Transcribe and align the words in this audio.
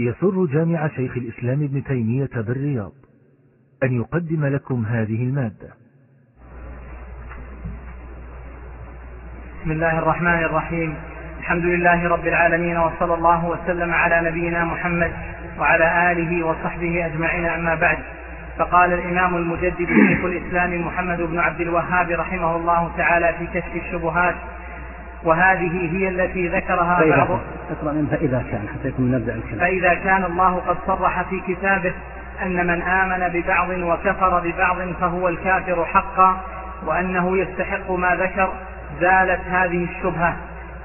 يسر 0.00 0.46
جامع 0.46 0.88
شيخ 0.88 1.16
الإسلام 1.16 1.62
ابن 1.62 1.84
تيمية 1.84 2.30
بالرياض 2.36 2.92
أن 3.82 3.92
يقدم 3.92 4.46
لكم 4.46 4.84
هذه 4.84 5.22
المادة. 5.22 5.68
بسم 9.60 9.70
الله 9.70 9.98
الرحمن 9.98 10.44
الرحيم. 10.44 10.94
الحمد 11.38 11.64
لله 11.64 12.08
رب 12.08 12.26
العالمين 12.26 12.76
وصلى 12.78 13.14
الله 13.14 13.44
وسلم 13.44 13.92
على 13.92 14.30
نبينا 14.30 14.64
محمد 14.64 15.12
وعلى 15.58 16.12
آله 16.12 16.46
وصحبه 16.46 17.06
أجمعين 17.06 17.46
أما 17.46 17.74
بعد. 17.74 17.98
فقال 18.58 18.92
الإمام 18.92 19.36
المجدد 19.36 19.86
شيخ 20.08 20.24
الإسلام 20.24 20.86
محمد 20.86 21.20
بن 21.20 21.38
عبد 21.38 21.60
الوهاب 21.60 22.10
رحمه 22.10 22.56
الله 22.56 22.96
تعالى 22.96 23.34
في 23.38 23.60
كشف 23.60 23.76
الشبهات 23.76 24.34
وهذه 25.26 25.90
هي 25.92 26.08
التي 26.08 26.48
ذكرها 26.48 27.16
بعض 27.16 27.38
اقرأ 27.70 27.92
من 27.92 28.06
فإذا 28.10 28.44
كان 28.50 28.68
حتى 28.68 28.88
يكون 28.88 29.10
نبدأ 29.10 29.34
الكلام. 29.34 29.58
فإذا 29.58 29.94
كان 29.94 30.24
الله 30.24 30.56
قد 30.56 30.76
صرح 30.86 31.22
في 31.22 31.40
كتابه 31.48 31.92
أن 32.42 32.66
من 32.66 32.82
آمن 32.82 33.28
ببعض 33.28 33.68
وكفر 33.70 34.40
ببعض 34.44 34.76
فهو 35.00 35.28
الكافر 35.28 35.84
حقا 35.84 36.40
وأنه 36.86 37.38
يستحق 37.38 37.90
ما 37.90 38.16
ذكر 38.16 38.48
زالت 39.00 39.40
هذه 39.50 39.84
الشبهة. 39.84 40.36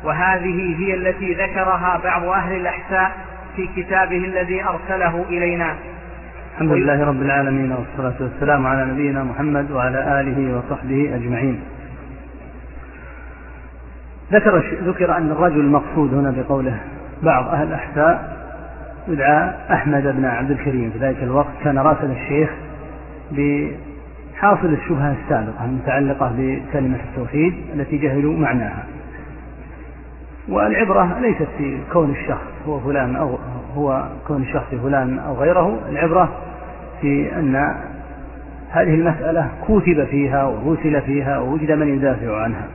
وهذه 0.03 0.75
هي 0.79 0.93
التي 0.93 1.33
ذكرها 1.33 1.99
بعض 2.03 2.23
أهل 2.23 2.55
الأحساء 2.55 3.11
في 3.55 3.69
كتابه 3.75 4.17
الذي 4.17 4.63
أرسله 4.63 5.25
إلينا. 5.29 5.75
الحمد 6.53 6.71
لله 6.71 7.05
رب 7.05 7.21
العالمين 7.21 7.71
والصلاة 7.71 8.15
والسلام 8.19 8.67
على 8.67 8.85
نبينا 8.85 9.23
محمد 9.23 9.71
وعلى 9.71 10.21
آله 10.21 10.57
وصحبه 10.57 11.15
أجمعين. 11.15 11.61
ذكر 14.31 14.63
ذكر 14.83 15.17
أن 15.17 15.31
الرجل 15.31 15.59
المقصود 15.59 16.13
هنا 16.13 16.31
بقوله 16.37 16.79
بعض 17.23 17.47
أهل 17.47 17.67
الأحساء 17.67 18.41
يدعى 19.07 19.51
أحمد 19.71 20.03
بن 20.03 20.25
عبد 20.25 20.51
الكريم. 20.51 20.89
في 20.89 20.99
ذلك 20.99 21.23
الوقت 21.23 21.47
كان 21.63 21.77
راسل 21.77 22.11
الشيخ 22.11 22.49
بحاصل 23.31 24.73
الشبهة 24.73 25.15
السابقة 25.23 25.65
المتعلقة 25.65 26.31
بكلمة 26.37 26.97
التوحيد 27.09 27.53
التي 27.73 27.97
جهلوا 27.97 28.37
معناها. 28.37 28.83
والعبرة 30.49 31.19
ليست 31.19 31.47
في 31.57 31.77
كون 31.93 32.11
الشخص 32.11 32.47
هو 32.67 32.79
فلان 32.79 33.15
أو 33.15 33.37
هو 33.75 34.03
كون 34.27 34.41
الشخص 34.41 34.75
فلان 34.83 35.19
أو 35.19 35.33
غيره. 35.33 35.79
العبرة 35.89 36.29
في 37.01 37.39
أن 37.39 37.75
هذه 38.69 38.93
المسألة 38.93 39.49
كتب 39.67 40.03
فيها 40.03 40.43
ورسل 40.43 41.01
فيها 41.01 41.39
ووجد 41.39 41.71
من 41.71 41.87
يدافع 41.87 42.43
عنها. 42.43 42.67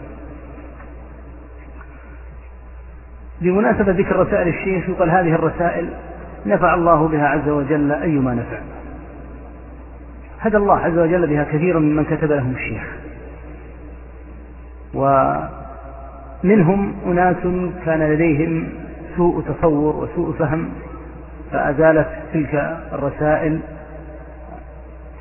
بمناسبة 3.41 3.92
ذكر 3.92 4.17
رسائل 4.17 4.48
الشيخ 4.48 4.89
يقال 4.89 5.11
هذه 5.11 5.34
الرسائل 5.34 5.89
نفع 6.47 6.75
الله 6.75 7.09
بها 7.09 7.29
عز 7.29 7.48
وجل 7.48 7.92
أيما 7.92 8.34
نفع. 8.34 8.59
هدى 10.41 10.56
الله 10.56 10.79
عز 10.79 10.98
وجل 10.98 11.27
بها 11.27 11.45
كثيرا 11.45 11.79
ممن 11.79 12.05
كتب 12.05 12.33
لهم 12.33 12.55
الشيخ. 12.55 12.97
ومنهم 16.45 16.95
أناس 17.07 17.37
كان 17.84 18.01
لديهم 18.12 18.69
سوء 19.17 19.42
تصور 19.42 19.97
وسوء 19.97 20.33
فهم 20.33 20.69
فأزالت 21.53 22.09
تلك 22.33 22.79
الرسائل 22.92 23.61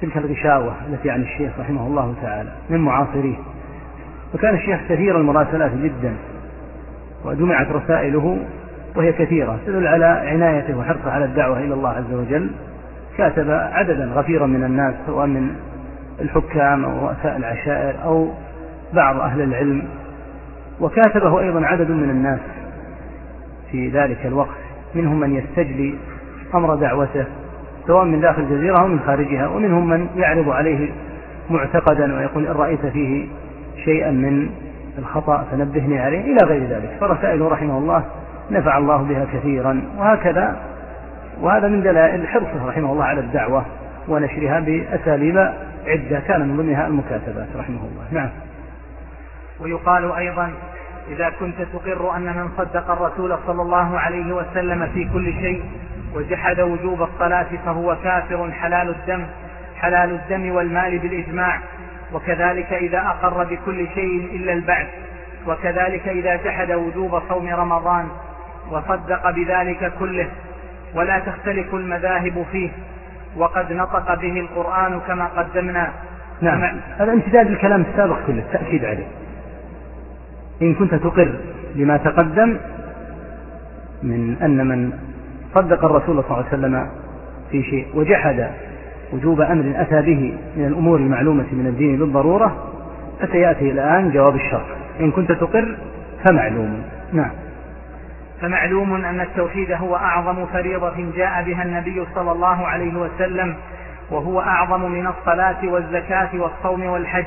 تلك 0.01 0.17
الغشاوة 0.17 0.73
التي 0.89 1.09
عن 1.09 1.21
الشيخ 1.21 1.51
رحمه 1.59 1.87
الله 1.87 2.15
تعالى 2.21 2.49
من 2.69 2.79
معاصريه. 2.79 3.37
وكان 4.33 4.55
الشيخ 4.55 4.79
كثير 4.89 5.17
المراسلات 5.17 5.71
جدا. 5.71 6.13
وجمعت 7.25 7.67
رسائله 7.71 8.37
وهي 8.95 9.13
كثيرة 9.13 9.59
تدل 9.65 9.87
على 9.87 10.05
عنايته 10.05 10.77
وحرصه 10.77 11.11
على 11.11 11.25
الدعوة 11.25 11.59
إلى 11.59 11.73
الله 11.73 11.89
عز 11.89 12.13
وجل. 12.13 12.49
كاتب 13.17 13.49
عددا 13.49 14.05
غفيرا 14.05 14.45
من 14.45 14.63
الناس 14.63 14.93
سواء 15.07 15.27
من 15.27 15.55
الحكام 16.21 16.85
أو 16.85 17.07
رؤساء 17.07 17.37
العشائر 17.37 17.95
أو 18.03 18.29
بعض 18.93 19.19
أهل 19.19 19.41
العلم. 19.41 19.83
وكاتبه 20.79 21.39
أيضا 21.39 21.65
عدد 21.65 21.91
من 21.91 22.09
الناس 22.09 22.39
في 23.71 23.89
ذلك 23.89 24.25
الوقت 24.25 24.57
منهم 24.95 25.19
من 25.19 25.35
يستجلي 25.35 25.95
أمر 26.55 26.75
دعوته 26.75 27.25
سواء 27.87 28.05
من 28.05 28.21
داخل 28.21 28.41
الجزيرة 28.41 28.79
أو 28.79 28.87
من 28.87 28.99
خارجها 28.99 29.47
ومنهم 29.47 29.89
من 29.89 30.07
يعرض 30.15 30.49
عليه 30.49 30.89
معتقدا 31.49 32.15
ويقول 32.17 32.47
إن 32.47 32.53
رأيت 32.53 32.85
فيه 32.85 33.27
شيئا 33.85 34.11
من 34.11 34.49
الخطأ 34.97 35.45
فنبهني 35.51 35.99
عليه 35.99 36.21
إلى 36.21 36.47
غير 36.47 36.63
ذلك. 36.63 36.97
فرسائله 36.99 37.47
رحمه 37.47 37.77
الله 37.77 38.03
نفع 38.51 38.77
الله 38.77 38.97
بها 38.97 39.25
كثيرا 39.33 39.81
وهكذا 39.97 40.55
وهذا 41.41 41.67
من 41.67 41.81
دلائل 41.81 42.27
حرصه 42.27 42.67
رحمه 42.67 42.91
الله 42.91 43.03
على 43.03 43.19
الدعوة 43.19 43.65
ونشرها 44.07 44.59
بأساليب 44.59 45.37
عدة 45.87 46.19
كان 46.19 46.47
من 46.47 46.57
ضمنها 46.57 46.87
المكاتبات 46.87 47.47
رحمه 47.55 47.79
الله. 47.79 48.05
نعم. 48.11 48.29
ويقال 49.59 50.11
أيضا 50.11 50.51
إذا 51.11 51.29
كنت 51.39 51.55
تقر 51.73 52.15
أن 52.15 52.23
من 52.23 52.49
صدق 52.57 52.91
الرسول 52.91 53.37
صلى 53.47 53.61
الله 53.61 53.99
عليه 53.99 54.33
وسلم 54.33 54.87
في 54.93 55.09
كل 55.13 55.33
شيء 55.33 55.63
وجحد 56.15 56.59
وجوب 56.59 57.01
الصلاة 57.01 57.47
فهو 57.65 57.97
كافر 58.03 58.51
حلال 58.51 58.89
الدم 58.89 59.25
حلال 59.75 60.11
الدم 60.11 60.55
والمال 60.55 60.99
بالإجماع 60.99 61.59
وكذلك 62.13 62.73
إذا 62.73 62.97
أقر 62.97 63.43
بكل 63.43 63.87
شيء 63.95 64.35
إلا 64.35 64.53
البعث 64.53 64.87
وكذلك 65.47 66.07
إذا 66.07 66.35
جحد 66.35 66.71
وجوب 66.71 67.21
صوم 67.29 67.47
رمضان 67.47 68.07
وصدق 68.71 69.31
بذلك 69.31 69.93
كله 69.99 70.27
ولا 70.95 71.19
تختلف 71.19 71.75
المذاهب 71.75 72.45
فيه 72.51 72.69
وقد 73.37 73.73
نطق 73.73 74.13
به 74.13 74.39
القرآن 74.39 74.99
كما 75.07 75.25
قدمنا. 75.25 75.91
نعم. 76.41 76.79
هذا 76.97 77.13
امتداد 77.13 77.47
الكلام 77.47 77.85
السابق 77.91 78.17
كله 78.27 78.39
التأكيد 78.39 78.85
عليه. 78.85 79.07
إن 80.61 80.73
كنت 80.73 80.95
تقر 80.95 81.35
بما 81.75 81.97
تقدم 81.97 82.57
من 84.03 84.37
أن 84.41 84.67
من 84.67 84.91
صدق 85.55 85.85
الرسول 85.85 86.23
صلى 86.23 86.31
الله 86.31 86.35
عليه 86.35 86.47
وسلم 86.47 86.89
في 87.51 87.63
شيء 87.63 87.87
وجحد 87.93 88.49
وجوب 89.13 89.41
أمر 89.41 89.73
أتى 89.81 90.01
به 90.01 90.37
من 90.57 90.65
الأمور 90.65 90.99
المعلومة 90.99 91.45
من 91.51 91.67
الدين 91.67 91.97
بالضرورة 91.97 92.55
فسيأتي 93.19 93.71
الآن 93.71 94.11
جواب 94.11 94.35
الشرع. 94.35 94.65
إن 94.99 95.11
كنت 95.11 95.31
تقر 95.31 95.77
فمعلوم. 96.25 96.83
نعم. 97.13 97.31
فمعلوم 98.41 99.05
أن 99.05 99.21
التوحيد 99.21 99.71
هو 99.71 99.95
أعظم 99.95 100.45
فريضة 100.45 101.11
جاء 101.15 101.43
بها 101.43 101.63
النبي 101.63 102.05
صلى 102.15 102.31
الله 102.31 102.67
عليه 102.67 102.95
وسلم 102.95 103.55
وهو 104.11 104.41
أعظم 104.41 104.91
من 104.91 105.07
الصلاة 105.07 105.67
والزكاة 105.67 106.29
والصوم 106.33 106.85
والحج. 106.85 107.25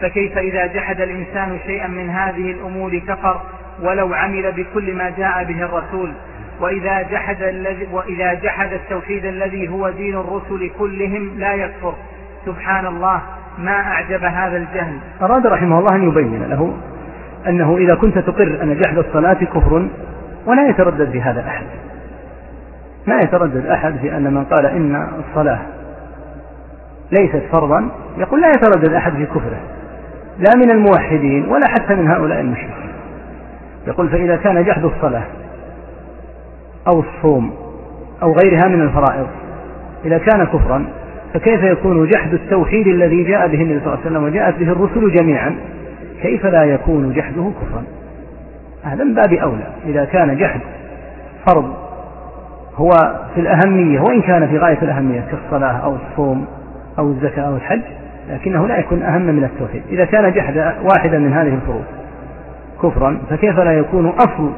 فكيف 0.00 0.38
إذا 0.38 0.66
جحد 0.66 1.00
الإنسان 1.00 1.58
شيئا 1.66 1.86
من 1.86 2.10
هذه 2.10 2.50
الأمور 2.50 2.98
كفر 2.98 3.40
ولو 3.82 4.14
عمل 4.14 4.52
بكل 4.52 4.94
ما 4.94 5.10
جاء 5.10 5.44
به 5.44 5.62
الرسول؟ 5.62 6.12
وإذا 6.60 7.02
جحد 7.02 7.42
الذي 7.42 7.88
وإذا 7.92 8.34
جحد 8.34 8.72
التوحيد 8.72 9.24
الذي 9.24 9.68
هو 9.68 9.90
دين 9.90 10.14
الرسل 10.14 10.70
كلهم 10.78 11.38
لا 11.38 11.54
يكفر. 11.54 11.94
سبحان 12.46 12.86
الله 12.86 13.20
ما 13.58 13.72
أعجب 13.72 14.24
هذا 14.24 14.56
الجهل. 14.56 14.98
أراد 15.22 15.46
رحمه 15.46 15.78
الله 15.78 15.96
أن 15.96 16.08
يبين 16.08 16.42
له 16.48 16.74
أنه 17.46 17.76
إذا 17.76 17.94
كنت 17.94 18.18
تقر 18.18 18.58
أن 18.62 18.80
جحد 18.80 18.98
الصلاة 18.98 19.44
كفر 19.44 19.88
ولا 20.46 20.68
يتردد 20.68 21.10
في 21.10 21.20
هذا 21.20 21.40
أحد. 21.48 21.66
ما 23.06 23.18
يتردد 23.18 23.66
أحد 23.66 23.96
في 23.96 24.16
أن 24.16 24.34
من 24.34 24.44
قال 24.44 24.66
إن 24.66 25.08
الصلاة 25.28 25.58
ليست 27.12 27.42
فرضا 27.56 27.88
يقول 28.18 28.40
لا 28.40 28.48
يتردد 28.48 28.92
أحد 28.94 29.12
في 29.12 29.26
كفره. 29.26 29.60
لا 30.38 30.52
من 30.56 30.70
الموحدين 30.70 31.48
ولا 31.48 31.68
حتى 31.68 31.94
من 31.94 32.10
هؤلاء 32.10 32.40
المشركين. 32.40 32.92
يقول 33.86 34.08
فإذا 34.08 34.36
كان 34.36 34.64
جحد 34.64 34.84
الصلاة 34.84 35.24
أو 36.88 37.00
الصوم 37.00 37.52
أو 38.22 38.32
غيرها 38.32 38.68
من 38.68 38.80
الفرائض. 38.80 39.26
إذا 40.04 40.18
كان 40.18 40.44
كفرا 40.44 40.86
فكيف 41.34 41.62
يكون 41.62 42.08
جحد 42.08 42.34
التوحيد 42.34 42.86
الذي 42.86 43.24
جاء 43.24 43.48
به 43.48 43.62
النبي 43.62 43.80
صلى 43.80 43.86
الله 43.86 43.98
عليه 43.98 44.10
وسلم 44.10 44.24
وجاءت 44.24 44.58
به 44.58 44.72
الرسل 44.72 45.12
جميعا؟ 45.12 45.56
كيف 46.22 46.46
لا 46.46 46.64
يكون 46.64 47.12
جحده 47.12 47.50
كفرا؟ 47.62 47.82
هذا 48.84 49.04
من 49.04 49.14
باب 49.14 49.32
أولى. 49.32 49.66
إذا 49.86 50.04
كان 50.04 50.36
جحد 50.36 50.60
فرض 51.46 51.74
هو 52.76 52.90
في 53.34 53.40
الأهمية 53.40 54.00
وإن 54.00 54.22
كان 54.22 54.48
في 54.48 54.58
غاية 54.58 54.78
الأهمية 54.82 55.24
كالصلاة 55.30 55.76
أو 55.84 55.96
الصوم 55.96 56.46
أو 56.98 57.08
الزكاة 57.08 57.42
أو 57.42 57.56
الحج 57.56 57.80
لكنه 58.30 58.66
لا 58.66 58.78
يكون 58.78 59.02
أهم 59.02 59.22
من 59.22 59.44
التوحيد. 59.44 59.82
إذا 59.90 60.04
كان 60.04 60.32
جحد 60.32 60.56
واحدا 60.90 61.18
من 61.18 61.32
هذه 61.32 61.54
الفروض 61.54 61.84
كفرا 62.82 63.18
فكيف 63.30 63.58
لا 63.58 63.72
يكون 63.72 64.06
أصل 64.06 64.50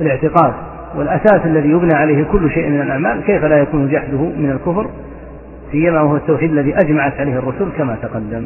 الاعتقاد 0.00 0.54
والأساس 0.94 1.40
الذي 1.44 1.68
يبنى 1.68 1.94
عليه 1.94 2.24
كل 2.24 2.50
شيء 2.50 2.68
من 2.68 2.80
الأعمال 2.80 3.24
كيف 3.24 3.44
لا 3.44 3.58
يكون 3.58 3.88
جحده 3.88 4.18
من 4.18 4.50
الكفر؟ 4.50 4.90
سيما 5.72 6.00
وهو 6.00 6.16
التوحيد 6.16 6.50
الذي 6.50 6.74
أجمعت 6.74 7.20
عليه 7.20 7.38
الرسل 7.38 7.68
كما 7.78 7.96
تقدم. 8.02 8.44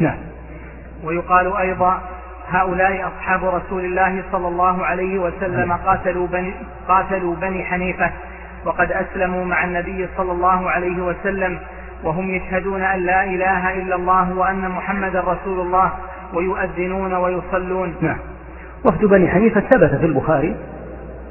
نعم. 0.00 0.16
ويقال 1.04 1.56
أيضا 1.56 2.00
هؤلاء 2.48 3.08
أصحاب 3.08 3.44
رسول 3.44 3.84
الله 3.84 4.22
صلى 4.32 4.48
الله 4.48 4.84
عليه 4.84 5.18
وسلم 5.18 5.72
قاتلوا 5.72 6.26
بني, 6.26 6.54
قاتلوا 6.88 7.34
بني 7.34 7.64
حنيفة 7.64 8.10
وقد 8.64 8.92
أسلموا 8.92 9.44
مع 9.44 9.64
النبي 9.64 10.08
صلى 10.16 10.32
الله 10.32 10.70
عليه 10.70 11.02
وسلم 11.02 11.58
وهم 12.04 12.30
يشهدون 12.30 12.82
أن 12.82 13.00
لا 13.00 13.24
إله 13.24 13.82
إلا 13.82 13.94
الله 13.94 14.38
وأن 14.38 14.68
محمدا 14.68 15.20
رسول 15.20 15.60
الله 15.60 15.90
ويؤذنون 16.34 17.14
ويصلون. 17.14 17.94
نعم. 18.00 18.16
وفد 18.84 19.04
بني 19.04 19.28
حنيفة 19.28 19.60
ثبت 19.60 19.94
في 19.94 20.06
البخاري 20.06 20.56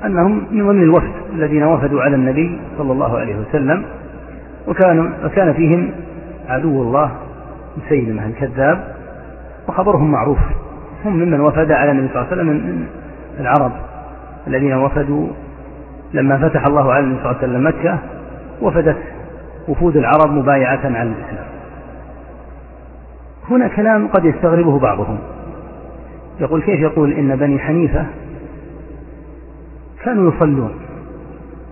أنهم 0.05 0.43
من 0.51 0.67
ضمن 0.67 0.83
الوفد 0.83 1.11
الذين 1.33 1.63
وفدوا 1.63 2.01
على 2.01 2.15
النبي 2.15 2.59
صلى 2.77 2.91
الله 2.91 3.17
عليه 3.17 3.35
وسلم 3.35 3.85
وكانوا 4.67 5.09
وكان 5.25 5.53
فيهم 5.53 5.91
عدو 6.47 6.81
الله 6.81 7.11
مسيلمة 7.77 8.25
الكذاب 8.25 8.83
وخبرهم 9.67 10.11
معروف. 10.11 10.39
هم 11.05 11.13
ممن 11.13 11.39
وفد 11.39 11.71
على 11.71 11.91
النبي 11.91 12.07
صلى 12.07 12.21
الله 12.21 12.31
عليه 12.31 12.41
وسلم 12.41 12.47
من 12.47 12.87
العرب 13.39 13.71
الذين 14.47 14.73
وفدوا 14.73 15.27
لما 16.13 16.49
فتح 16.49 16.65
الله 16.65 16.93
على 16.93 17.03
النبي 17.03 17.19
صلى 17.21 17.31
الله 17.31 17.41
عليه 17.41 17.53
وسلم 17.53 17.67
مكة 17.67 17.99
وفدت 18.61 18.97
وفود 19.67 19.97
العرب 19.97 20.31
مبايعة 20.31 20.79
على 20.83 21.09
الإسلام. 21.09 21.45
هنا 23.49 23.67
كلام 23.67 24.07
قد 24.07 24.25
يستغربه 24.25 24.79
بعضهم. 24.79 25.17
يقول 26.39 26.61
كيف 26.61 26.79
يقول 26.79 27.13
إن 27.13 27.35
بني 27.35 27.59
حنيفة 27.59 28.05
كانوا 30.09 30.31
يصلون 30.31 30.71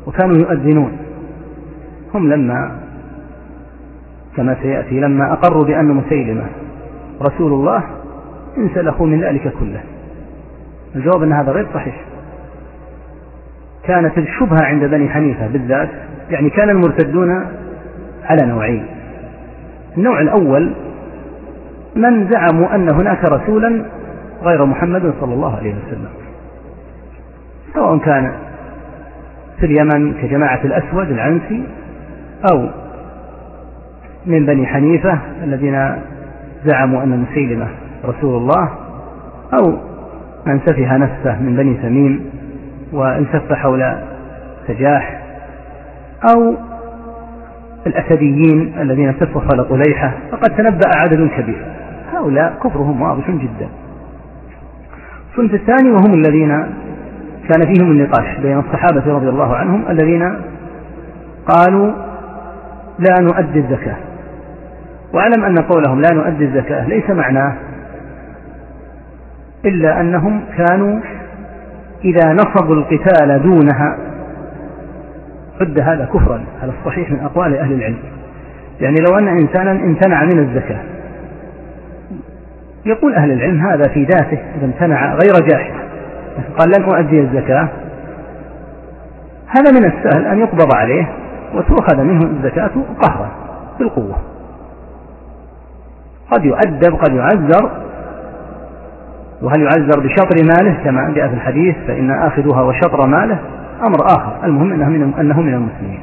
وكانوا 0.07 0.37
يؤذنون. 0.37 0.97
هم 2.13 2.29
لما 2.29 2.79
كما 4.35 4.55
سيأتي 4.61 4.99
لما 4.99 5.33
أقروا 5.33 5.63
بأن 5.63 5.85
مسيلمة 5.85 6.43
رسول 7.21 7.53
الله 7.53 7.83
انسلخوا 8.57 9.07
من 9.07 9.23
ذلك 9.23 9.53
كله. 9.59 9.81
الجواب 10.95 11.23
أن 11.23 11.33
هذا 11.33 11.51
غير 11.51 11.67
صحيح. 11.73 12.01
كانت 13.83 14.17
الشبهة 14.17 14.63
عند 14.63 14.83
بني 14.83 15.09
حنيفة 15.09 15.47
بالذات 15.47 15.89
يعني 16.29 16.49
كان 16.49 16.69
المرتدون 16.69 17.45
على 18.23 18.45
نوعين. 18.45 18.85
النوع 19.97 20.21
الأول 20.21 20.73
من 21.95 22.29
زعموا 22.29 22.75
أن 22.75 22.89
هناك 22.89 23.31
رسولا 23.31 23.85
غير 24.43 24.65
محمد 24.65 25.13
صلى 25.19 25.33
الله 25.33 25.55
عليه 25.55 25.75
وسلم. 25.75 26.26
سواء 27.77 27.97
كان 27.97 28.31
في 29.59 29.65
اليمن 29.65 30.13
كجماعة 30.13 30.59
الأسود 30.63 31.11
العنسي 31.11 31.63
أو 32.51 32.69
من 34.25 34.45
بني 34.45 34.65
حنيفة 34.65 35.19
الذين 35.43 35.95
زعموا 36.65 37.03
أن 37.03 37.25
مسيلمة 37.29 37.67
رسول 38.05 38.37
الله 38.37 38.69
أو 39.53 39.77
من 40.45 40.59
سفه 40.65 40.97
نفسه 40.97 41.41
من 41.41 41.55
بني 41.55 41.73
تميم 41.73 42.29
والتف 42.93 43.53
حول 43.53 43.97
سجاح 44.67 45.21
أو 46.35 46.55
الأسديين 47.87 48.73
الذين 48.81 49.09
التفوا 49.09 49.41
حول 49.41 49.65
طليحة 49.65 50.11
فقد 50.31 50.49
تنبأ 50.57 50.91
عدد 51.03 51.29
كبير. 51.37 51.65
هؤلاء 52.13 52.57
كفرهم 52.63 53.01
واضح 53.01 53.31
جدا. 53.31 53.69
الصنف 55.31 55.53
الثاني 55.53 55.91
وهم 55.91 56.13
الذين 56.13 56.65
كان 57.47 57.73
فيهم 57.73 57.91
النقاش 57.91 58.39
بين 58.41 58.59
الصحابة 58.59 59.13
رضي 59.13 59.29
الله 59.29 59.55
عنهم 59.55 59.83
الذين 59.89 60.41
قالوا 61.47 61.91
لا 62.99 63.15
نؤدي 63.21 63.59
الزكاة. 63.59 63.95
واعلم 65.13 65.43
أن 65.43 65.55
قولهم 65.57 66.01
لا 66.01 66.13
نؤدي 66.13 66.45
الزكاة 66.45 66.87
ليس 66.87 67.09
معناه 67.09 67.53
إلا 69.65 70.01
أنهم 70.01 70.41
كانوا 70.57 70.99
إذا 72.05 72.33
نصبوا 72.33 72.75
القتال 72.75 73.41
دونها 73.43 73.97
عد 75.61 75.79
هذا 75.79 76.09
كفرا. 76.13 76.43
على 76.61 76.71
الصحيح 76.79 77.11
من 77.11 77.19
أقوال 77.19 77.57
أهل 77.57 77.73
العلم. 77.73 77.99
يعني 78.81 78.95
لو 79.09 79.17
أن 79.17 79.27
إنسانا 79.27 79.71
امتنع 79.71 80.23
من 80.23 80.39
الزكاة. 80.39 80.79
يقول 82.85 83.13
أهل 83.13 83.31
العلم 83.31 83.61
هذا 83.61 83.89
في 83.93 84.03
ذاته 84.03 84.37
إذا 84.57 84.65
امتنع 84.65 85.13
غير 85.13 85.47
جاحد. 85.49 85.76
قال 86.59 86.71
لن 86.77 86.83
أؤدي 86.83 87.19
الزكاة. 87.19 87.67
هذا 89.47 89.71
من 89.71 89.85
السهل 89.85 90.25
أن 90.25 90.39
يقبض 90.39 90.75
عليه 90.75 91.09
وتؤخذ 91.53 92.01
منه 92.03 92.25
الزكاة 92.25 92.71
قهرا 93.01 93.29
بالقوة. 93.79 94.15
قد 96.31 96.45
يؤدب 96.45 96.95
قد 96.95 97.13
يعذر. 97.13 97.71
وهل 99.41 99.61
يعذر 99.61 99.99
بشطر 99.99 100.35
ماله؟ 100.43 100.83
كما 100.83 101.13
جاء 101.15 101.27
في 101.27 101.33
الحديث 101.33 101.75
فإن 101.87 102.11
آخذها 102.11 102.61
وشطر 102.61 103.07
ماله 103.07 103.39
أمر 103.81 104.05
آخر. 104.05 104.33
المهم 104.43 104.71
أنه 104.71 104.89
من, 104.89 105.13
أنه 105.19 105.41
من 105.41 105.53
المسلمين. 105.53 106.01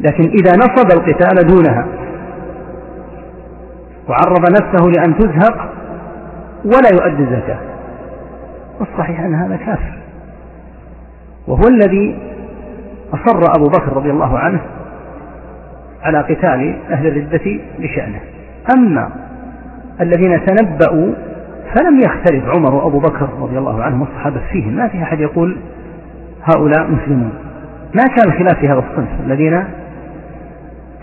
لكن 0.00 0.22
إذا 0.22 0.52
نصب 0.56 0.98
القتال 0.98 1.46
دونها 1.46 1.86
وعرض 4.08 4.50
نفسه 4.50 4.86
لأن 4.86 5.18
تزهق 5.18 5.68
ولا 6.64 6.90
يؤدي 6.92 7.22
الزكاة. 7.22 7.69
والصحيح 8.80 9.20
أن 9.20 9.34
هذا 9.34 9.56
كافر. 9.56 9.92
وهو 11.46 11.62
الذي 11.68 12.18
أصر 13.14 13.42
أبو 13.56 13.68
بكر 13.68 13.96
رضي 13.96 14.10
الله 14.10 14.38
عنه 14.38 14.60
على 16.02 16.20
قتال 16.20 16.74
أهل 16.90 17.06
الردة 17.06 17.60
لشأنه. 17.78 18.20
أما 18.76 19.10
الذين 20.00 20.40
تنبأوا 20.46 21.12
فلم 21.74 22.00
يختلف 22.00 22.44
عمر 22.48 22.74
وأبو 22.74 22.98
بكر 22.98 23.28
رضي 23.40 23.58
الله 23.58 23.82
عنهم 23.82 24.00
والصحابة 24.00 24.40
فيهم. 24.52 24.76
ما 24.76 24.88
في 24.88 25.02
أحد 25.02 25.20
يقول 25.20 25.56
هؤلاء 26.44 26.90
مسلمون. 26.90 27.32
ما 27.94 28.02
كان 28.16 28.32
خلاف 28.32 28.58
في 28.60 28.68
هذا 28.68 28.78
الصنف. 28.90 29.08
الذين 29.26 29.64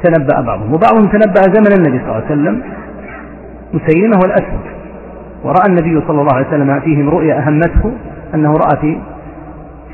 تنبأ 0.03 0.41
بعضهم. 0.41 0.73
وبعضهم 0.73 1.07
تنبأ 1.07 1.41
زمن 1.41 1.77
النبي 1.77 1.99
صلى 1.99 2.11
الله 2.11 2.15
عليه 2.15 2.25
وسلم 2.25 2.61
مسيلمة 3.73 4.17
والأسود 4.23 4.76
ورأى 5.47 5.65
النبي 5.69 6.01
صلى 6.07 6.21
الله 6.21 6.33
عليه 6.33 6.47
وسلم 6.47 6.79
فيهم 6.79 7.09
رؤيا 7.09 7.39
أهمته 7.39 7.91
أنه 8.33 8.53
رأى 8.53 8.81
في 8.81 8.97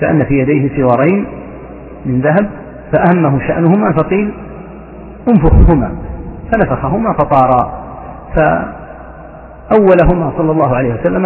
كأن 0.01 0.23
في 0.23 0.33
يديه 0.33 0.77
سوارين 0.77 1.25
من 2.05 2.21
ذهب 2.21 2.49
فأهمه 2.91 3.39
شأنهما 3.47 3.91
فقيل 3.91 4.33
أنفخهما 5.29 5.91
فنفخهما 6.53 7.13
فطارا. 7.13 7.83
فأولهما 8.35 10.33
صلى 10.37 10.51
الله 10.51 10.75
عليه 10.75 10.93
وسلم 10.93 11.25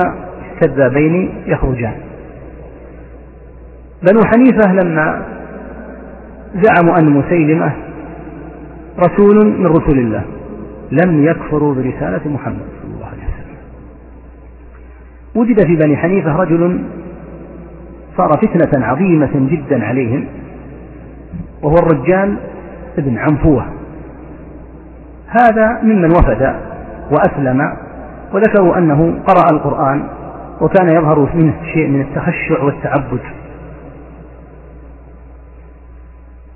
كذابين 0.62 1.30
يخرجان. 1.45 1.94
بنو 4.09 4.19
حنيفة 4.25 4.73
لما 4.73 5.21
زعموا 6.56 7.00
أن 7.00 7.09
مسيلمة 7.09 7.71
رسول 8.99 9.45
من 9.59 9.66
رسل 9.66 9.99
الله 9.99 10.21
لم 10.92 11.25
يكفروا 11.25 11.75
برسالة 11.75 12.21
محمد 12.25 12.66
صلى 12.81 12.94
الله 12.95 13.06
عليه 13.06 13.17
وسلم. 13.17 13.17
وجد 15.37 15.65
في 15.65 15.75
بني 15.75 15.97
حنيفة 15.97 16.35
رجل 16.35 16.83
صار 18.17 18.37
فتنة 18.37 18.85
عظيمة 18.85 19.31
جدا 19.33 19.85
عليهم 19.85 20.25
وهو 21.61 21.75
الرجال 21.75 22.37
ابن 22.97 23.17
عنفوة. 23.17 23.65
هذا 25.27 25.79
ممن 25.83 26.11
وفد 26.11 26.56
وأسلم 27.11 27.73
وذكروا 28.33 28.77
أنه 28.77 29.19
قرأ 29.27 29.53
القرآن 29.53 30.07
وكان 30.61 30.89
يظهر 30.89 31.29
منه 31.33 31.53
شيء 31.73 31.87
من 31.87 32.01
التخشع 32.01 32.63
والتعبد. 32.63 33.19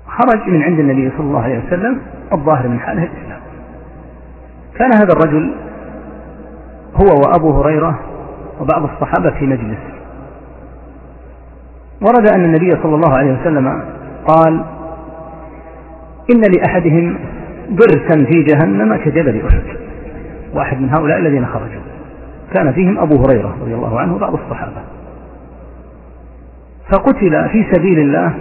خرج 0.06 0.48
من 0.48 0.62
عند 0.62 0.78
النبي 0.78 1.10
صلى 1.10 1.26
الله 1.26 1.42
عليه 1.42 1.62
وسلم 1.66 2.00
الظاهر 2.32 2.68
من 2.68 2.80
حاله 2.80 3.02
الإسلام. 3.02 3.40
كان 4.78 4.90
هذا 4.94 5.12
الرجل 5.12 5.54
هو 6.96 7.20
وأبو 7.26 7.60
هريرة 7.60 8.11
وبعض 8.60 8.82
الصحابة 8.82 9.30
في 9.30 9.46
مجلس. 9.46 9.78
ورد 12.02 12.28
أن 12.34 12.44
النبي 12.44 12.70
صلى 12.82 12.94
الله 12.94 13.18
عليه 13.18 13.40
وسلم 13.40 13.84
قال 14.26 14.64
إن 16.34 16.40
لأحدهم 16.56 17.18
ضرسا 17.70 18.24
في 18.24 18.42
جهنم 18.42 18.96
كجبل 18.96 19.42
أحد. 19.46 19.62
وأحد 20.54 20.80
من 20.80 20.90
هؤلاء 20.90 21.18
الذين 21.18 21.46
خرجوا. 21.46 21.82
كان 22.54 22.72
فيهم 22.72 22.98
أبو 22.98 23.16
هريرة 23.16 23.56
رضي 23.62 23.74
الله 23.74 24.00
عنه 24.00 24.14
وبعض 24.14 24.34
الصحابة. 24.34 24.82
فقتل 26.92 27.48
في 27.48 27.66
سبيل 27.72 27.98
الله 27.98 28.34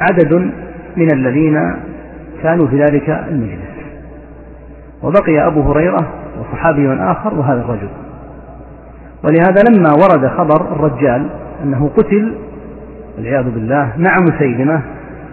عدد 0.00 0.50
من 0.96 1.08
الذين 1.14 1.76
كانوا 2.42 2.66
في 2.66 2.78
ذلك 2.78 3.10
المجلس. 3.28 3.74
وبقي 5.02 5.46
أبو 5.46 5.60
هريرة 5.60 6.08
وصحابي 6.40 6.92
آخر 6.92 7.34
وهذا 7.34 7.60
الرجل. 7.60 8.03
ولهذا 9.24 9.62
لما 9.70 9.90
ورد 9.90 10.28
خبر 10.28 10.72
الرجال 10.72 11.26
أنه 11.64 11.90
قتل 11.96 12.34
والعياذ 13.16 13.50
بالله 13.50 13.92
مع 13.96 14.16
مسيلمة 14.20 14.82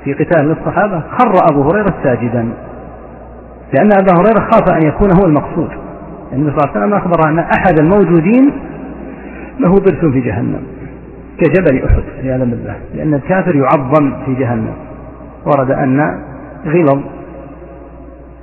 في 0.04 0.14
قتال 0.14 0.48
للصحابة 0.48 1.00
خر 1.00 1.34
أبو 1.52 1.62
هريرة 1.62 1.94
ساجدا. 2.04 2.50
لأن 3.74 3.90
أبا 4.00 4.14
هريرة 4.14 4.50
خاف 4.52 4.72
أن 4.72 4.88
يكون 4.88 5.10
هو 5.20 5.26
المقصود. 5.26 5.70
النبي 6.34 6.52
صلى 6.52 6.60
الله 6.60 6.72
عليه 6.76 6.86
وسلم 6.86 6.94
أخبر 6.94 7.30
أن 7.30 7.40
أحد 7.40 7.80
الموجودين 7.80 8.52
له 9.60 9.76
ضرس 9.76 10.12
في 10.14 10.22
جهنم 10.22 10.64
كجبل 11.38 11.86
أحد 11.86 12.04
عياذا 12.24 12.44
بالله. 12.44 12.76
لأن 12.96 13.14
الكافر 13.14 13.56
يعظم 13.56 14.24
في 14.26 14.34
جهنم. 14.36 14.74
ورد 15.46 15.72
أن 15.72 16.22
غلظ 16.66 17.00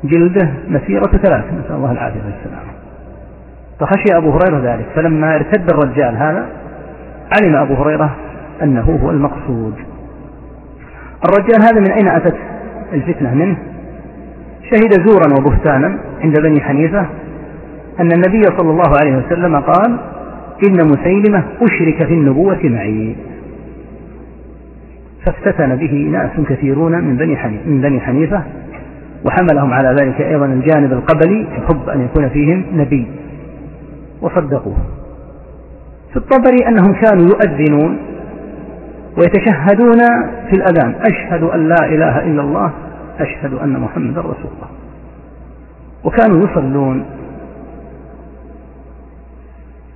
جلده 0.05 0.51
مسيرة 0.69 1.11
ثلاث 1.11 1.45
نسأل 1.45 1.77
الله 1.77 1.93
العافية 1.93 2.21
والسلامة 2.21 2.78
فخشي 3.81 4.17
أبو 4.17 4.31
هريرة 4.31 4.75
ذلك 4.75 4.87
فلما 4.95 5.35
ارتد 5.35 5.71
الرجال 5.73 6.17
هذا 6.17 6.47
علم 7.41 7.57
أبو 7.57 7.75
هريرة 7.75 8.17
أنه 8.63 8.99
هو 9.03 9.11
المقصود. 9.11 9.75
الرجال 11.29 11.63
هذا 11.63 11.81
من 11.81 11.91
أين 11.91 12.09
أتت 12.09 12.37
الفتنة 12.93 13.35
منه؟ 13.35 13.57
شهد 14.71 14.93
زورا 15.07 15.41
وبهتانا 15.41 15.99
عند 16.21 16.41
بني 16.41 16.61
حنيفة 16.61 17.07
أن 18.01 18.09
النبي 18.13 18.43
صلى 18.43 18.71
الله 18.71 18.93
عليه 19.01 19.17
وسلم 19.17 19.57
قال 19.57 19.99
إن 20.69 20.87
مسيلمة 20.87 21.45
أشرك 21.63 22.07
في 22.07 22.15
النبوة 22.15 22.61
معي. 22.65 23.17
فافتتن 25.25 25.77
به 25.77 26.09
ناس 26.13 26.31
كثيرون 26.49 26.93
من 27.05 27.17
بني 27.17 27.37
حنيفة, 27.37 27.71
من 27.71 27.81
بني 27.81 28.01
حنيفة 28.01 28.43
وحملهم 29.25 29.73
على 29.73 29.97
ذلك 30.01 30.21
أيضا 30.21 30.47
الجانب 30.47 30.93
القبلي 30.93 31.47
حب 31.69 31.89
أن 31.89 32.01
يكون 32.05 32.29
فيهم 32.29 32.65
نبي. 32.75 33.07
وصدقوه. 34.23 34.77
في 36.11 36.17
الطبري 36.17 36.69
أنهم 36.69 36.93
كانوا 36.93 37.27
يؤذنون 37.27 37.99
ويتشهدون 39.17 39.99
في 40.51 40.53
الأذان. 40.53 40.95
أشهد 41.11 41.43
أن 41.43 41.69
لا 41.69 41.85
إله 41.85 42.19
إلا 42.25 42.43
الله 42.43 42.71
أشهد 43.21 43.55
أن 43.55 43.81
محمدا 43.81 44.21
رسول 44.21 44.51
الله. 44.57 44.69
وكانوا 46.05 46.49
يصلون. 46.49 47.05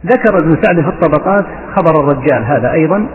ذكر 0.07 0.37
ابن 0.43 0.57
سعد 0.63 0.81
في 0.81 0.89
الطبقات 0.89 1.45
خبر 1.75 2.01
الرجال 2.01 2.45
هذا 2.45 2.73
أيضا 2.73 3.07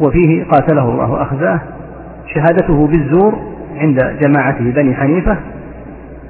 وفيه 0.00 0.44
قاتله 0.44 0.88
الله 0.88 1.10
وأخزاه 1.10 1.60
شهادته 2.34 2.86
بالزور 2.86 3.38
عند 3.76 4.18
جماعته 4.20 4.70
بني 4.70 4.94
حنيفة 4.94 5.36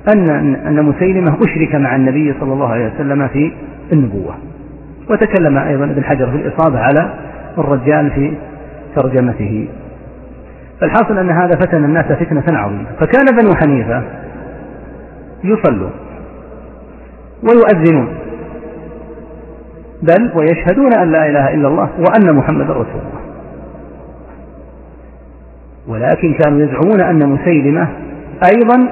أن 0.08 0.54
أن 0.54 0.84
مسيلمة 0.84 1.36
أشرك 1.42 1.74
مع 1.74 1.96
النبي 1.96 2.34
صلى 2.40 2.52
الله 2.52 2.68
عليه 2.68 2.92
وسلم 2.94 3.28
في 3.28 3.52
النبوة. 3.92 4.34
وتكلم 5.10 5.58
أيضا 5.58 5.84
ابن 5.84 6.04
حجر 6.04 6.30
في 6.30 6.36
الإصابة 6.36 6.78
على 6.78 7.14
الرجال 7.58 8.10
في 8.10 8.32
ترجمته. 8.96 9.68
فالحاصل 10.80 11.18
أن 11.18 11.30
هذا 11.30 11.56
فتن 11.56 11.84
الناس 11.84 12.04
فتنة 12.04 12.58
عظيمة. 12.58 12.86
فكان 13.00 13.24
بنو 13.40 13.54
حنيفة 13.54 14.02
يصلون 15.44 15.90
ويؤذنون. 17.42 18.08
بل 20.02 20.30
ويشهدون 20.34 20.92
أن 20.98 21.12
لا 21.12 21.28
إله 21.28 21.54
إلا 21.54 21.68
الله 21.68 21.88
وأن 21.98 22.36
محمد 22.36 22.70
رسول 22.70 22.86
الله. 22.86 23.20
ولكن 25.88 26.34
كانوا 26.34 26.60
يزعمون 26.62 27.00
أن 27.00 27.28
مسيلمة 27.28 27.88
أيضا 28.54 28.88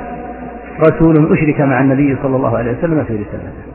رسول 0.81 1.33
أشرك 1.33 1.61
مع 1.61 1.81
النبي 1.81 2.17
صلى 2.23 2.37
الله 2.37 2.59
عليه 2.59 2.79
وسلم 2.79 3.05
في 3.05 3.13
رسالته. 3.13 3.69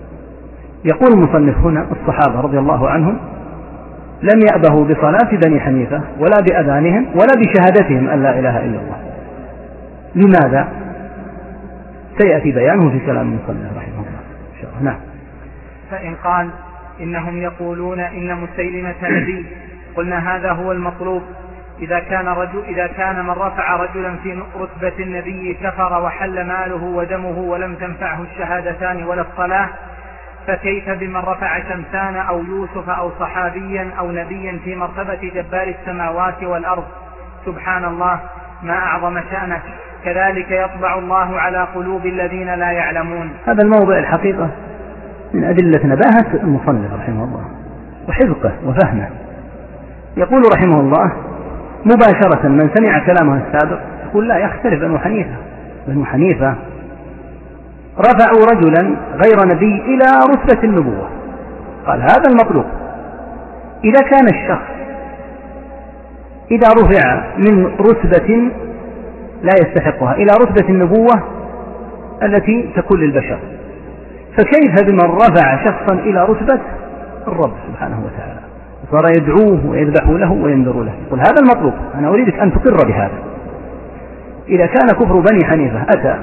يقول 0.86 1.14
المصنف 1.14 1.58
هنا 1.58 1.86
الصحابة 1.92 2.42
رضي 2.42 2.60
الله 2.60 2.90
عنهم 2.90 3.18
لم 4.22 4.42
يأبهوا 4.52 4.86
بصلاة 4.86 5.40
بني 5.46 5.60
حنيفة 5.60 6.02
ولا 6.20 6.38
بأذانهم 6.50 7.06
ولا 7.06 7.34
بشهادتهم 7.38 8.10
أن 8.10 8.24
لا 8.24 8.40
إله 8.40 8.58
إلا 8.60 8.80
الله. 8.80 8.98
لماذا؟ 10.16 10.68
سيأتي 12.18 12.52
بيانه 12.52 12.90
في 12.90 13.00
كلام 13.06 13.28
المصنف 13.28 13.78
رحمه 13.78 13.94
الله. 13.94 14.20
إن 14.56 14.62
شاء 14.62 14.72
الله 14.72 14.92
نعم. 14.92 15.00
فإن 15.92 16.16
قال 16.24 16.50
إنهم 17.02 17.38
يقولون 17.38 18.00
إن 18.00 18.38
مسيلمة 18.38 18.96
نبي 19.04 19.46
قلنا 19.96 20.36
هذا 20.36 20.52
هو 20.52 20.72
المطلوب. 20.72 21.22
إذا 21.80 22.00
كان 22.00 22.28
رجل 22.28 22.64
إذا 22.68 22.88
كان 22.88 23.26
من 23.26 23.30
رفع 23.30 23.76
رجلا 23.76 24.16
في 24.24 24.44
رتبة 24.60 25.04
النبي 25.04 25.54
كفر 25.54 26.04
وحل 26.04 26.48
ماله 26.48 26.84
ودمه 26.84 27.40
ولم 27.40 27.76
تنفعه 27.76 28.22
الشهادتان 28.22 29.04
ولا 29.04 29.22
الصلاة 29.22 29.70
فكيف 30.48 30.90
بمن 30.90 31.16
رفع 31.16 31.60
شمسان 31.60 32.16
أو 32.16 32.44
يوسف 32.44 32.90
أو 32.90 33.12
صحابيا 33.20 33.90
أو 34.00 34.12
نبيا 34.12 34.60
في 34.64 34.76
مرتبة 34.76 35.32
جبار 35.36 35.76
السماوات 35.80 36.44
والأرض؟ 36.44 36.84
سبحان 37.46 37.86
الله 37.86 38.20
ما 38.64 38.74
أعظم 38.74 39.22
شأنه 39.32 39.62
كذلك 40.06 40.52
يطبع 40.52 40.98
الله 40.98 41.40
على 41.40 41.68
قلوب 41.76 42.06
الذين 42.06 42.54
لا 42.54 42.72
يعلمون. 42.72 43.32
هذا 43.48 43.64
الموضع 43.64 43.98
الحقيقة 43.98 44.50
من 45.34 45.44
أدلة 45.44 45.86
نباهة 45.86 46.44
المصنف 46.44 46.94
رحمه 46.94 47.24
الله 47.24 47.46
وحذقه 48.08 48.54
وفهمه. 48.66 49.10
يقول 50.18 50.42
رحمه 50.56 50.80
الله 50.80 51.12
مباشرة 51.86 52.48
من 52.48 52.70
سمع 52.76 53.06
كلامه 53.06 53.42
السابق 53.48 53.80
يقول 54.06 54.28
لا 54.28 54.38
يختلف 54.38 54.80
بنو 54.80 55.00
حنيفة. 55.00 55.36
بنو 55.88 56.06
حنيفة 56.06 56.56
رفعوا 58.00 58.46
رجلا 58.52 58.96
غير 59.26 59.56
نبي 59.56 59.82
إلى 59.82 60.06
رتبة 60.32 60.64
النبوة. 60.64 61.10
قال 61.88 62.02
هذا 62.02 62.24
المطلوب. 62.30 62.66
إذا 63.84 64.00
كان 64.00 64.28
الشخص 64.34 64.74
إذا 66.52 66.68
رفع 66.68 67.24
من 67.38 67.66
رتبة 67.66 68.52
لا 69.42 69.54
يستحقها 69.62 70.14
إلى 70.14 70.32
رتبة 70.42 70.70
النبوة 70.70 71.24
التي 72.24 72.70
تكون 72.76 73.00
للبشر. 73.00 73.40
فكيف 74.38 74.84
بمن 74.88 75.16
رفع 75.16 75.66
شخصا 75.66 75.94
إلى 75.94 76.26
رتبة 76.26 76.60
الرب 77.28 77.54
سبحانه 77.68 78.06
وتعالى؟ 78.06 78.40
صار 78.92 79.12
يدعوه 79.18 79.60
ويذبح 79.68 80.10
له 80.10 80.32
وينذر 80.32 80.84
له. 80.84 80.94
يقول 81.08 81.20
هذا 81.20 81.42
المطلوب. 81.42 81.74
أنا 81.96 82.08
أريدك 82.08 82.40
أن 82.40 82.52
تقر 82.54 82.88
بهذا. 82.88 83.18
إذا 84.48 84.66
كان 84.66 84.88
كفر 84.88 85.20
بني 85.20 85.40
حنيفة 85.46 85.82
أتى 85.82 86.16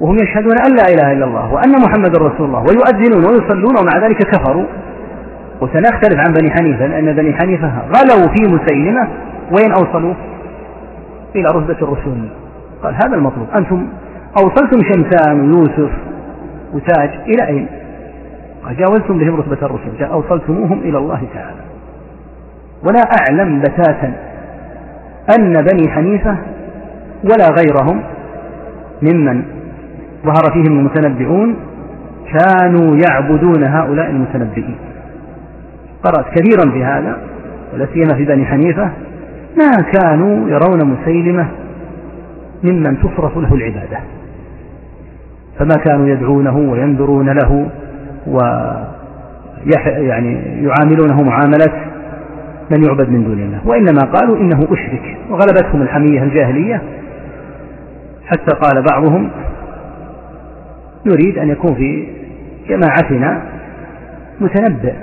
وهم 0.00 0.16
يشهدون 0.22 0.56
أن 0.66 0.76
لا 0.76 0.94
إله 0.94 1.12
إلا 1.12 1.24
الله 1.24 1.54
وأن 1.54 1.72
محمد 1.72 2.16
رسول 2.16 2.46
الله 2.46 2.60
ويؤذنون 2.60 3.24
ويصلون 3.24 3.74
ومع 3.80 4.06
ذلك 4.06 4.16
كفروا. 4.16 4.64
وسنختلف 5.60 6.18
عن 6.18 6.32
بني 6.40 6.50
حنيفة 6.50 6.86
لأن 6.86 7.12
بني 7.12 7.34
حنيفة 7.34 7.68
غلوا 7.68 8.26
في 8.36 8.54
مسيلمة. 8.54 9.08
وين 9.56 9.72
أوصلوا؟ 9.72 10.14
إلى 11.36 11.44
رتبة 11.44 11.76
الرسول. 11.82 12.28
قال 12.82 12.94
هذا 12.94 13.14
المطلوب. 13.16 13.46
أنتم 13.58 13.86
أوصلتم 14.42 14.78
شمسان 14.92 15.40
ويوسف 15.40 15.90
وتاج 16.74 17.10
إلى 17.26 17.46
أين؟ 17.46 17.66
قال 18.64 18.76
جاوزتم 18.76 19.18
بهم 19.18 19.36
رتبة 19.36 19.66
الرسل 19.66 20.04
أوصلتموهم 20.04 20.78
إلى 20.78 20.98
الله 20.98 21.22
تعالى. 21.34 21.60
ولا 22.82 23.02
أعلم 23.20 23.60
بتاتا 23.60 24.12
أن 25.38 25.52
بني 25.52 25.90
حنيفة 25.90 26.36
ولا 27.24 27.48
غيرهم 27.60 28.02
ممن 29.02 29.42
ظهر 30.24 30.52
فيهم 30.52 30.78
المتنبئون 30.78 31.56
كانوا 32.38 32.96
يعبدون 33.10 33.64
هؤلاء 33.64 34.10
المتنبئين. 34.10 34.76
قرأت 36.04 36.26
كثيرا 36.34 36.70
في 36.72 36.84
هذا 36.84 37.18
ولا 37.74 37.86
سيما 37.94 38.14
في 38.16 38.24
بني 38.24 38.46
حنيفة 38.46 38.90
ما 39.56 39.90
كانوا 39.92 40.48
يرون 40.48 40.84
مسيلمة 40.84 41.48
ممن 42.64 42.98
تصرف 42.98 43.38
له 43.38 43.54
العبادة. 43.54 43.98
فما 45.58 45.74
كانوا 45.84 46.08
يدعونه 46.08 46.56
وينذرون 46.56 47.28
له 47.28 47.68
و 48.26 48.38
يعني 49.84 50.62
يعاملونه 50.64 51.22
معاملة 51.22 51.88
من 52.70 52.84
يعبد 52.84 53.08
من 53.08 53.24
دون 53.24 53.38
الله. 53.38 53.60
وإنما 53.64 54.12
قالوا 54.14 54.36
إنه 54.36 54.66
أشرك. 54.70 55.16
وغلبتهم 55.30 55.82
الحمية 55.82 56.22
الجاهلية. 56.22 56.82
حتى 58.26 58.54
قال 58.54 58.84
بعضهم 58.92 59.30
نريد 61.06 61.38
أن 61.38 61.48
يكون 61.48 61.74
في 61.74 62.08
جماعتنا 62.68 63.42
متنبئ. 64.40 64.94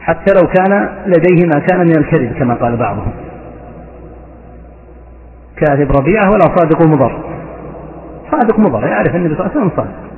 حتى 0.00 0.34
لو 0.34 0.48
كان 0.48 0.88
لديه 1.06 1.46
ما 1.46 1.66
كان 1.70 1.80
من 1.80 1.98
الكذب 1.98 2.32
كما 2.38 2.54
قال 2.54 2.76
بعضهم. 2.76 3.12
كاذب 5.56 5.92
ربيعة 5.92 6.30
ولا 6.30 6.56
صادق 6.56 6.82
مضر. 6.82 7.24
صادق 8.30 8.58
مضر. 8.58 8.86
يعرف 8.86 9.16
النبي 9.16 9.34
صلى 9.34 9.46
الله 9.46 9.50
عليه 9.50 9.60
وسلم 9.60 9.70
صادق. 9.76 10.13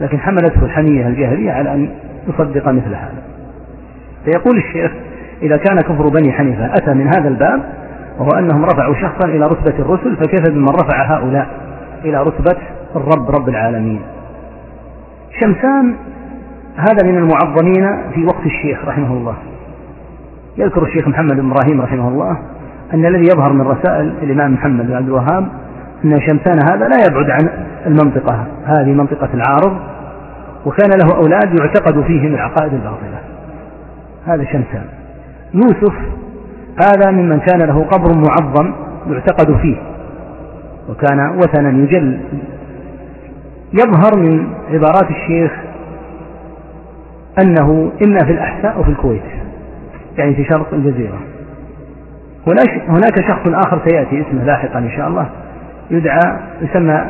لكن 0.00 0.18
حملته 0.20 0.64
الحمية 0.64 1.06
الجاهلية 1.06 1.52
على 1.52 1.74
أن 1.74 1.90
يصدق 2.28 2.68
مثل 2.68 2.94
هذا. 2.94 3.22
فيقول 4.24 4.58
الشيخ 4.58 4.92
إذا 5.42 5.56
كان 5.56 5.80
كفر 5.80 6.08
بني 6.08 6.32
حنيفة 6.32 6.66
أتى 6.66 6.94
من 6.94 7.06
هذا 7.06 7.28
الباب 7.28 7.62
وهو 8.18 8.28
أنهم 8.38 8.64
رفعوا 8.64 8.94
شخصا 8.94 9.28
إلى 9.28 9.44
رتبة 9.46 9.78
الرسل 9.78 10.16
فكيف 10.16 10.50
بمن 10.50 10.68
رفع 10.68 11.16
هؤلاء 11.16 11.48
إلى 12.04 12.22
رتبة 12.22 12.58
الرب 12.96 13.30
رب 13.30 13.48
العالمين؟ 13.48 14.00
شمسان 15.40 15.94
هذا 16.76 17.10
من 17.10 17.16
المعظمين 17.18 18.10
في 18.14 18.24
وقت 18.24 18.46
الشيخ 18.46 18.84
رحمه 18.84 19.12
الله. 19.12 19.34
يذكر 20.58 20.82
الشيخ 20.82 21.08
محمد 21.08 21.36
بن 21.36 21.50
إبراهيم 21.50 21.80
رحمه 21.80 22.08
الله 22.08 22.38
أن 22.94 23.06
الذي 23.06 23.24
يظهر 23.24 23.52
من 23.52 23.60
رسائل 23.60 24.12
الإمام 24.22 24.52
محمد 24.52 24.86
بن 24.86 24.94
عبد 24.94 25.06
الوهاب 25.06 25.48
أن 26.04 26.20
شمسان 26.20 26.58
هذا 26.70 26.88
لا 26.88 27.06
يبعد 27.10 27.30
عن 27.30 27.48
المنطقة 27.86 28.46
هذه 28.64 28.92
منطقة 28.92 29.28
العارض 29.34 29.80
وكان 30.66 30.90
له 31.04 31.16
أولاد 31.16 31.58
يعتقد 31.60 32.02
فيهم 32.02 32.34
العقائد 32.34 32.72
الباطلة. 32.72 33.20
هذا 34.26 34.44
شمسان. 34.44 34.84
يوسف 35.54 35.94
هذا 36.82 37.10
ممن 37.10 37.38
كان 37.38 37.60
له 37.60 37.84
قبر 37.84 38.08
معظم 38.16 38.72
يعتقد 39.10 39.56
فيه 39.56 39.76
وكان 40.88 41.30
وثنا 41.30 41.68
يجل. 41.68 42.20
يظهر 43.72 44.18
من 44.18 44.46
عبارات 44.70 45.10
الشيخ 45.10 45.52
أنه 47.42 47.92
إما 48.06 48.18
في 48.24 48.32
الأحساء 48.32 48.76
أو 48.76 48.82
في 48.82 48.90
الكويت 48.90 49.22
يعني 50.18 50.34
في 50.34 50.44
شرق 50.44 50.74
الجزيرة. 50.74 51.18
هناك 52.88 53.28
شخص 53.28 53.66
آخر 53.66 53.80
سيأتي 53.88 54.20
اسمه 54.20 54.44
لاحقا 54.44 54.78
إن 54.78 54.90
شاء 54.90 55.08
الله. 55.08 55.30
يدعى 55.90 56.38
يسمى 56.62 57.06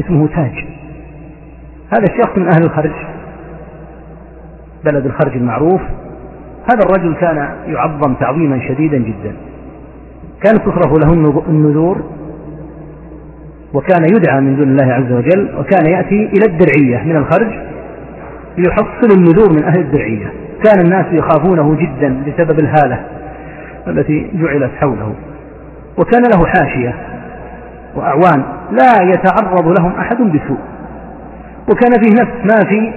اسمه 0.00 0.28
تاج. 0.28 0.64
هذا 1.92 2.04
الشخص 2.10 2.38
من 2.38 2.46
أهل 2.54 2.64
الخرج 2.64 2.92
بلد 4.84 5.06
الخرج 5.06 5.36
المعروف. 5.36 5.80
هذا 6.72 6.80
الرجل 6.86 7.14
كان 7.14 7.48
يعظم 7.66 8.14
تعظيما 8.14 8.68
شديدا 8.68 8.98
جدا. 8.98 9.36
كانت 10.44 10.58
تصرف 10.58 10.98
له 10.98 11.12
النذور 11.48 12.02
وكان 13.74 14.04
يدعى 14.14 14.40
من 14.40 14.56
دون 14.56 14.68
الله 14.68 14.92
عز 14.92 15.12
وجل 15.12 15.58
وكان 15.58 15.92
يأتي 15.92 16.24
إلى 16.26 16.46
الدرعية 16.48 17.04
من 17.04 17.16
الخرج 17.16 17.52
ليحصل 18.58 19.18
النذور 19.18 19.52
من 19.52 19.64
أهل 19.64 19.80
الدرعية. 19.80 20.32
كان 20.64 20.84
الناس 20.84 21.06
يخافونه 21.12 21.76
جدا 21.76 22.22
بسبب 22.26 22.60
الهالة 22.60 23.04
التي 23.86 24.30
جعلت 24.34 24.70
حوله. 24.80 25.14
وكان 25.98 26.22
له 26.22 26.46
حاشية. 26.46 26.94
وأعوان 27.94 28.44
لا 28.70 29.02
يتعرض 29.02 29.78
لهم 29.80 29.92
أحد 29.98 30.16
بسوء. 30.16 30.58
وكان 31.70 31.92
فيه 32.02 32.22
نفس 32.22 32.54
ما 32.54 32.68
في 32.68 32.92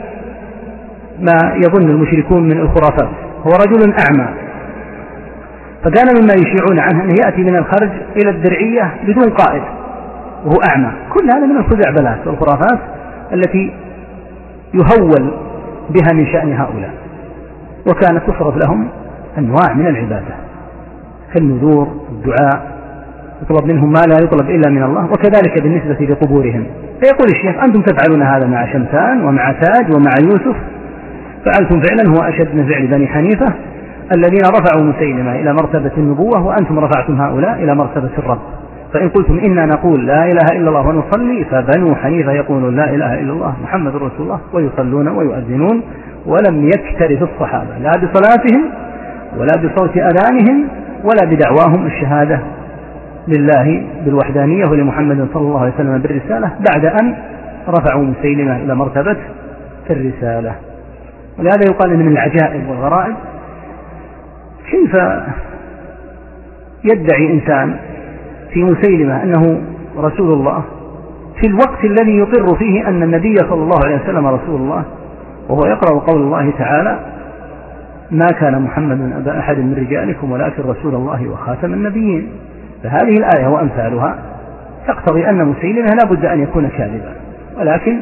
ما 1.20 1.56
يظن 1.56 1.90
المشركون 1.90 2.44
من 2.44 2.58
الخرافات 2.58 3.10
هو 3.48 3.52
رجل 3.52 3.94
أعمى. 4.08 4.28
فكان 5.84 6.08
مما 6.22 6.34
يشيعون 6.34 6.80
عنه 6.80 7.04
أنه 7.04 7.14
يأتي 7.26 7.42
من 7.42 7.56
الخرج 7.56 7.90
إلى 8.16 8.30
الدرعية 8.30 8.94
بدون 9.08 9.30
قائد 9.30 9.64
وهو 10.46 10.58
أعمى. 10.70 10.92
كل 11.10 11.26
هذا 11.36 11.46
من 11.46 11.58
الخزعبلات 11.58 12.28
والخرافات 12.28 12.80
التي 13.34 13.74
يهول 14.74 15.34
بها 15.90 16.14
من 16.14 16.26
شأن 16.26 16.54
هؤلاء. 16.54 16.94
وكانت 17.88 18.22
تصرف 18.28 18.66
لهم 18.66 18.88
أنواع 19.38 19.74
من 19.74 19.88
العبادة 19.88 20.36
كالنذور 21.34 21.88
الدعاء 22.12 22.74
يطلب 23.42 23.72
منهم 23.72 23.90
ما 23.90 24.02
لا 24.08 24.16
يطلب 24.24 24.50
إلا 24.50 24.70
من 24.70 24.84
الله 24.84 25.06
وكذلك 25.06 25.62
بالنسبة 25.64 26.06
لقبورهم. 26.06 26.66
فيقول 27.04 27.28
الشيخ 27.36 27.64
أنتم 27.64 27.82
تفعلون 27.82 28.22
هذا 28.22 28.48
مع 28.48 28.74
شمسان 28.74 29.26
ومع 29.26 29.52
تاج 29.52 29.96
ومع 29.96 30.12
يوسف؟ 30.24 30.56
فعلتم 31.46 31.82
فعلا 31.82 32.10
هو 32.10 32.30
أشد 32.30 32.56
من 32.56 32.68
فعل 32.68 32.88
بني 32.88 33.08
حنيفة 33.08 33.54
الذين 34.16 34.42
رفعوا 34.46 34.84
مسيلمة 34.84 35.36
إلى 35.36 35.54
مرتبة 35.54 35.92
النبوة 35.98 36.46
وأنتم 36.46 36.80
رفعتم 36.80 37.22
هؤلاء 37.22 37.64
إلى 37.64 37.76
مرتبة 37.76 38.10
الرب. 38.18 38.40
فإن 38.94 39.10
قلتم 39.10 39.40
إنا 39.40 39.66
نقول 39.66 40.08
لا 40.08 40.26
إله 40.26 40.48
إلا 40.52 40.70
الله 40.70 40.88
ونصلي 40.88 41.46
فبنو 41.52 41.96
حنيفة 41.96 42.32
يقولون 42.32 42.76
لا 42.76 42.90
إله 42.90 43.14
إلا 43.14 43.34
الله 43.34 43.54
محمد 43.64 43.96
رسول 43.96 44.12
الله 44.20 44.40
ويصلون 44.54 45.08
ويؤذنون 45.08 45.82
ولم 46.26 46.66
يكترث 46.66 47.22
الصحابة. 47.22 47.78
لا 47.82 47.92
بصلاتهم 47.92 48.64
ولا 49.38 49.54
بصوت 49.64 49.98
أذانهم 49.98 50.68
ولا 51.04 51.36
بدعواهم 51.36 51.86
الشهادة. 51.86 52.40
لله 53.28 53.88
بالوحدانية 54.06 54.66
ولمحمد 54.66 55.28
صلى 55.34 55.42
الله 55.42 55.60
عليه 55.62 55.74
وسلم 55.74 55.98
بالرسالة 55.98 56.52
بعد 56.72 56.86
أن 56.86 57.16
رفعوا 57.68 58.04
مسيلمة 58.04 58.56
إلى 58.56 58.76
مرتبة 58.76 59.18
الرسالة. 59.90 60.56
ولهذا 61.40 61.64
يقال 61.70 61.92
إن 61.92 62.00
من 62.00 62.12
العجائب 62.12 62.70
والغرائب 62.70 63.16
كيف 64.72 64.96
يدعي 66.84 67.34
إنسان 67.34 67.76
في 68.54 68.64
مسيلمة 68.64 69.24
أنه 69.24 69.62
رسول 69.98 70.34
الله 70.34 70.64
في 71.42 71.48
الوقت 71.48 71.84
الذي 71.84 72.18
يقر 72.18 72.56
فيه 72.56 72.88
أن 72.88 73.04
النبي 73.04 73.36
صلى 73.36 73.64
الله 73.64 73.80
عليه 73.86 73.96
وسلم 73.96 74.28
رسول 74.28 74.62
الله 74.62 74.84
وهو 75.50 75.62
يقرأ 75.66 76.00
قول 76.00 76.22
الله 76.22 76.52
تعالى 76.58 77.00
ما 78.12 78.28
كان 78.40 78.62
محمد 78.62 79.12
أبا 79.18 79.40
أحد 79.40 79.58
من 79.58 79.74
رجالكم 79.74 80.32
ولكن 80.32 80.64
رسول 80.64 80.96
الله 80.96 81.30
وخاتم 81.30 81.74
النبيين. 81.74 82.30
فهذه 82.84 83.18
الآية 83.18 83.48
وأمثالها 83.48 84.16
تقتضي 84.88 85.30
أن 85.30 85.46
مسيلمة 85.46 85.88
لا 85.88 86.10
بد 86.10 86.26
أن 86.26 86.44
يكون 86.44 86.70
كاذبا. 86.78 87.14
ولكن 87.58 88.00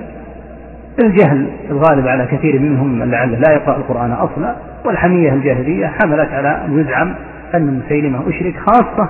الجهل 1.04 1.48
الغالب 1.70 2.08
على 2.08 2.26
كثير 2.26 2.60
منهم 2.60 3.00
من 3.00 3.12
لعله 3.12 3.38
لا 3.38 3.54
يقرأ 3.54 3.78
القرآن 3.78 4.12
أصلا 4.12 4.56
والحمية 4.86 5.34
الجاهلية 5.34 5.88
حملت 5.88 6.30
على 6.34 6.66
أن 6.66 6.80
يزعم 6.80 7.14
أن 7.56 7.82
مسيلمة 7.86 8.20
أشرك 8.30 8.56
خاصة 8.58 9.10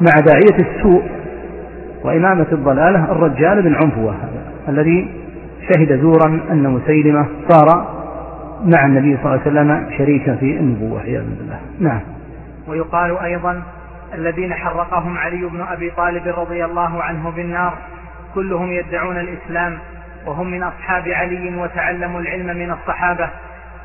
مع 0.00 0.12
داعية 0.26 0.68
السوء 0.68 1.02
وإمامة 2.04 2.46
الضلالة 2.52 3.12
الرجال 3.12 3.62
بن 3.62 3.74
عنفوة 3.74 4.14
الذي 4.68 5.08
شهد 5.70 6.00
زورا 6.00 6.40
أن 6.50 6.70
مسيلمة 6.70 7.26
صار 7.48 7.86
مع 8.64 8.86
النبي 8.86 9.16
صلى 9.22 9.34
الله 9.34 9.40
عليه 9.46 9.50
وسلم 9.50 9.98
شريكا 9.98 10.34
في 10.34 10.56
النبوة 10.56 11.00
عياذا 11.00 11.26
بالله. 11.38 11.58
نعم. 11.80 12.00
ويقال 12.68 13.18
أيضا 13.18 13.62
الذين 14.14 14.54
حرقهم 14.54 15.18
علي 15.18 15.46
بن 15.46 15.60
أبي 15.60 15.90
طالب 15.90 16.28
رضي 16.28 16.64
الله 16.64 17.02
عنه 17.02 17.30
بالنار. 17.30 17.78
كلهم 18.34 18.72
يدعون 18.72 19.16
الإسلام 19.16 19.78
وهم 20.26 20.50
من 20.50 20.62
أصحاب 20.62 21.08
علي 21.08 21.56
وتعلموا 21.56 22.20
العلم 22.20 22.46
من 22.46 22.70
الصحابة. 22.70 23.30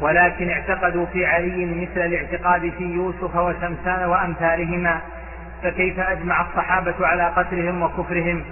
ولكن 0.02 0.50
اعتقدوا 0.50 1.06
في 1.06 1.26
علي 1.26 1.66
مثل 1.66 2.06
الاعتقاد 2.06 2.72
في 2.78 2.84
يوسف 2.84 3.36
وشمسان 3.36 4.10
وأمثالهما. 4.10 5.02
فكيف 5.64 6.00
أجمع 6.00 6.42
الصحابة 6.42 7.08
على 7.08 7.24
قتلهم 7.36 7.82
وكفرهم؟ 7.82 8.44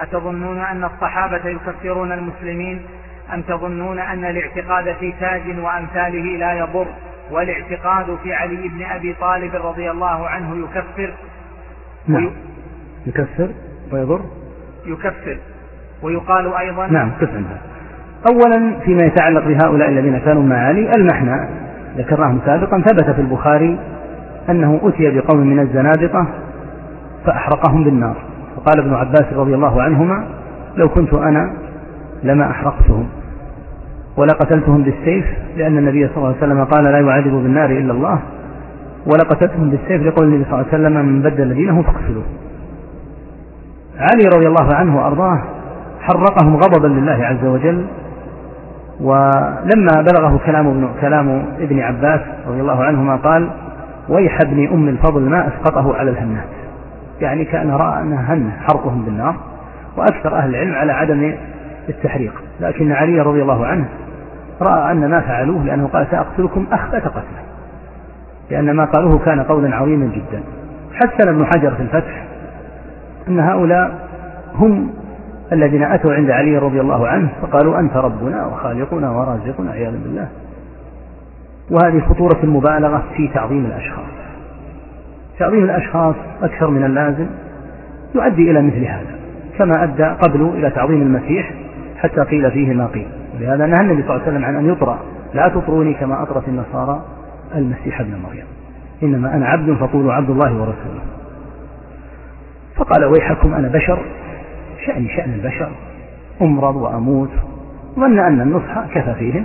أتظنون 0.00 0.58
أن 0.58 0.84
الصحابة 0.84 1.48
يكفرون 1.48 2.12
المسلمين؟ 2.12 2.86
أم 3.34 3.42
تظنون 3.42 3.98
أن 3.98 4.24
الاعتقاد 4.24 4.96
في 5.00 5.12
تاج 5.20 5.58
وأمثاله 5.58 6.36
لا 6.38 6.52
يضر؟ 6.52 6.86
والاعتقاد 7.30 8.18
في 8.22 8.32
علي 8.32 8.68
بن 8.68 8.82
أبي 8.82 9.14
طالب 9.20 9.54
رضي 9.54 9.90
الله 9.90 10.28
عنه 10.28 10.56
يكفر. 10.56 11.12
نعم. 12.08 12.30
يكفر 13.06 13.48
ويضر. 13.92 14.20
يكفر. 14.86 15.38
ويقال 16.02 16.54
أيضا 16.54 16.86
نعم 16.86 17.10
كف 17.20 17.28
عنها 17.34 17.58
أولا 18.30 18.80
فيما 18.84 19.02
يتعلق 19.02 19.44
بهؤلاء 19.44 19.88
الذين 19.88 20.18
كانوا 20.18 20.42
مع 20.42 20.56
علي 20.56 20.90
المحنى 20.98 21.48
ذكرناهم 21.96 22.40
سابقا. 22.46 22.80
ثبت 22.80 23.10
في 23.10 23.20
البخاري 23.20 23.78
أنه 24.48 24.80
أتي 24.82 25.10
بقوم 25.10 25.38
من 25.38 25.60
الزنادقة 25.60 26.26
فأحرقهم 27.26 27.84
بالنار. 27.84 28.16
وقال 28.56 28.78
ابن 28.78 28.94
عباس 28.94 29.32
رضي 29.32 29.54
الله 29.54 29.82
عنهما 29.82 30.26
لو 30.76 30.88
كنت 30.88 31.14
أنا 31.14 31.54
لما 32.22 32.50
أحرقتهم. 32.50 33.08
ولا 34.18 34.32
قتلتهم 34.32 34.82
بالسيف 34.82 35.24
لأن 35.56 35.78
النبي 35.78 36.08
صلى 36.08 36.16
الله 36.16 36.28
عليه 36.28 36.38
وسلم 36.38 36.64
قال 36.64 36.84
لا 36.84 37.00
يعذب 37.00 37.32
بالنار 37.32 37.70
إلا 37.70 37.92
الله. 37.92 38.18
ولا 39.06 39.24
قتلتهم 39.30 39.70
بالسيف 39.70 40.02
لقول 40.02 40.28
النبي 40.28 40.44
صلى 40.44 40.52
الله 40.52 40.66
عليه 40.72 40.82
وسلم 40.82 41.06
من 41.06 41.22
بدل 41.22 41.54
دينه 41.54 41.82
فاقتلوه. 41.82 42.24
علي 43.98 44.24
رضي 44.36 44.46
الله 44.46 44.74
عنه 44.74 44.96
وأرضاه 44.96 45.42
حرقهم 46.00 46.56
غضبا 46.56 46.86
لله 46.86 47.26
عز 47.26 47.44
وجل. 47.44 47.84
ولما 49.00 50.04
بلغه 50.12 50.40
كلام 50.46 50.66
ابن 50.66 50.88
كلام 51.00 51.44
ابن 51.60 51.80
عباس 51.80 52.20
رضي 52.48 52.60
الله 52.60 52.84
عنهما 52.84 53.16
قال 53.16 53.50
ويح 54.08 54.38
ابن 54.44 54.68
أم 54.68 54.88
الفضل 54.88 55.20
ما 55.20 55.48
أسقطه 55.48 55.96
على 55.96 56.10
الهنات. 56.10 56.48
يعني 57.20 57.44
كان 57.44 57.70
رأى 57.70 58.02
انها 58.02 58.34
هن 58.34 58.50
حرقهم 58.68 59.02
بالنار 59.04 59.34
وأكثر 59.96 60.36
أهل 60.36 60.50
العلم 60.50 60.74
على 60.74 60.92
عدم 60.92 61.34
التحريق. 61.88 62.32
لكن 62.60 62.92
علي 62.92 63.20
رضي 63.20 63.42
الله 63.42 63.66
عنه 63.66 63.84
رأى 64.60 64.92
أن 64.92 65.10
ما 65.10 65.20
فعلوه 65.20 65.64
لأنه 65.64 65.86
قال 65.86 66.06
سأقتلكم 66.10 66.66
اخبث 66.72 67.04
قتله 67.04 67.42
لأن 68.50 68.70
ما 68.70 68.84
قالوه 68.84 69.18
كان 69.18 69.42
قولا 69.42 69.76
عظيما 69.76 70.06
جدا. 70.06 70.42
حسن 70.94 71.28
ابن 71.28 71.46
حجر 71.46 71.74
في 71.74 71.82
الفتح 71.82 72.24
أن 73.28 73.40
هؤلاء 73.40 74.08
هم 74.54 74.90
الذين 75.52 75.82
أتوا 75.82 76.14
عند 76.14 76.30
علي 76.30 76.58
رضي 76.58 76.80
الله 76.80 77.08
عنه 77.08 77.28
فقالوا 77.42 77.78
أنت 77.80 77.96
ربنا 77.96 78.46
وخالقنا 78.46 79.10
ورازقنا 79.10 79.70
عياذا 79.70 79.98
بالله. 80.04 80.28
وهذه 81.70 82.00
خطورة 82.00 82.38
المبالغة 82.44 83.02
في 83.16 83.28
تعظيم 83.28 83.64
الأشخاص. 83.64 84.08
تعظيم 85.38 85.64
الأشخاص 85.64 86.14
أكثر 86.42 86.70
من 86.70 86.84
اللازم 86.84 87.26
يؤدي 88.14 88.50
إلى 88.50 88.62
مثل 88.62 88.84
هذا. 88.84 89.18
كما 89.58 89.84
أدى 89.84 90.04
قبله 90.04 90.52
إلى 90.54 90.70
تعظيم 90.70 91.02
المسيح 91.02 91.50
حتى 91.96 92.20
قيل 92.20 92.50
فيه 92.50 92.74
ما 92.74 92.86
قيل. 92.86 93.17
ولهذا 93.38 93.66
نهى 93.66 93.80
النبي 93.80 94.02
صلى 94.02 94.10
الله 94.10 94.22
عليه 94.22 94.32
وسلم 94.32 94.44
عن 94.44 94.56
أن 94.56 94.72
يطرى 94.72 94.98
لا 95.34 95.48
تطروني 95.48 95.94
كما 95.94 96.22
أطرت 96.22 96.48
النصارى 96.48 97.02
المسيح 97.54 98.00
ابن 98.00 98.10
مريم. 98.10 98.44
إنما 99.02 99.34
أنا 99.34 99.46
عبد 99.46 99.72
فقولوا 99.72 100.12
عبد 100.12 100.30
الله 100.30 100.52
ورسوله. 100.52 101.00
فقال 102.76 103.04
ويحكم 103.04 103.54
أنا 103.54 103.68
بشر. 103.68 103.98
شأني 104.86 105.08
شأن 105.08 105.32
البشر. 105.32 105.70
أمرض 106.42 106.76
وأموت. 106.76 107.30
ظن 107.94 108.18
أن 108.18 108.40
النصح 108.40 108.86
كفى 108.94 109.14
فيهم. 109.14 109.44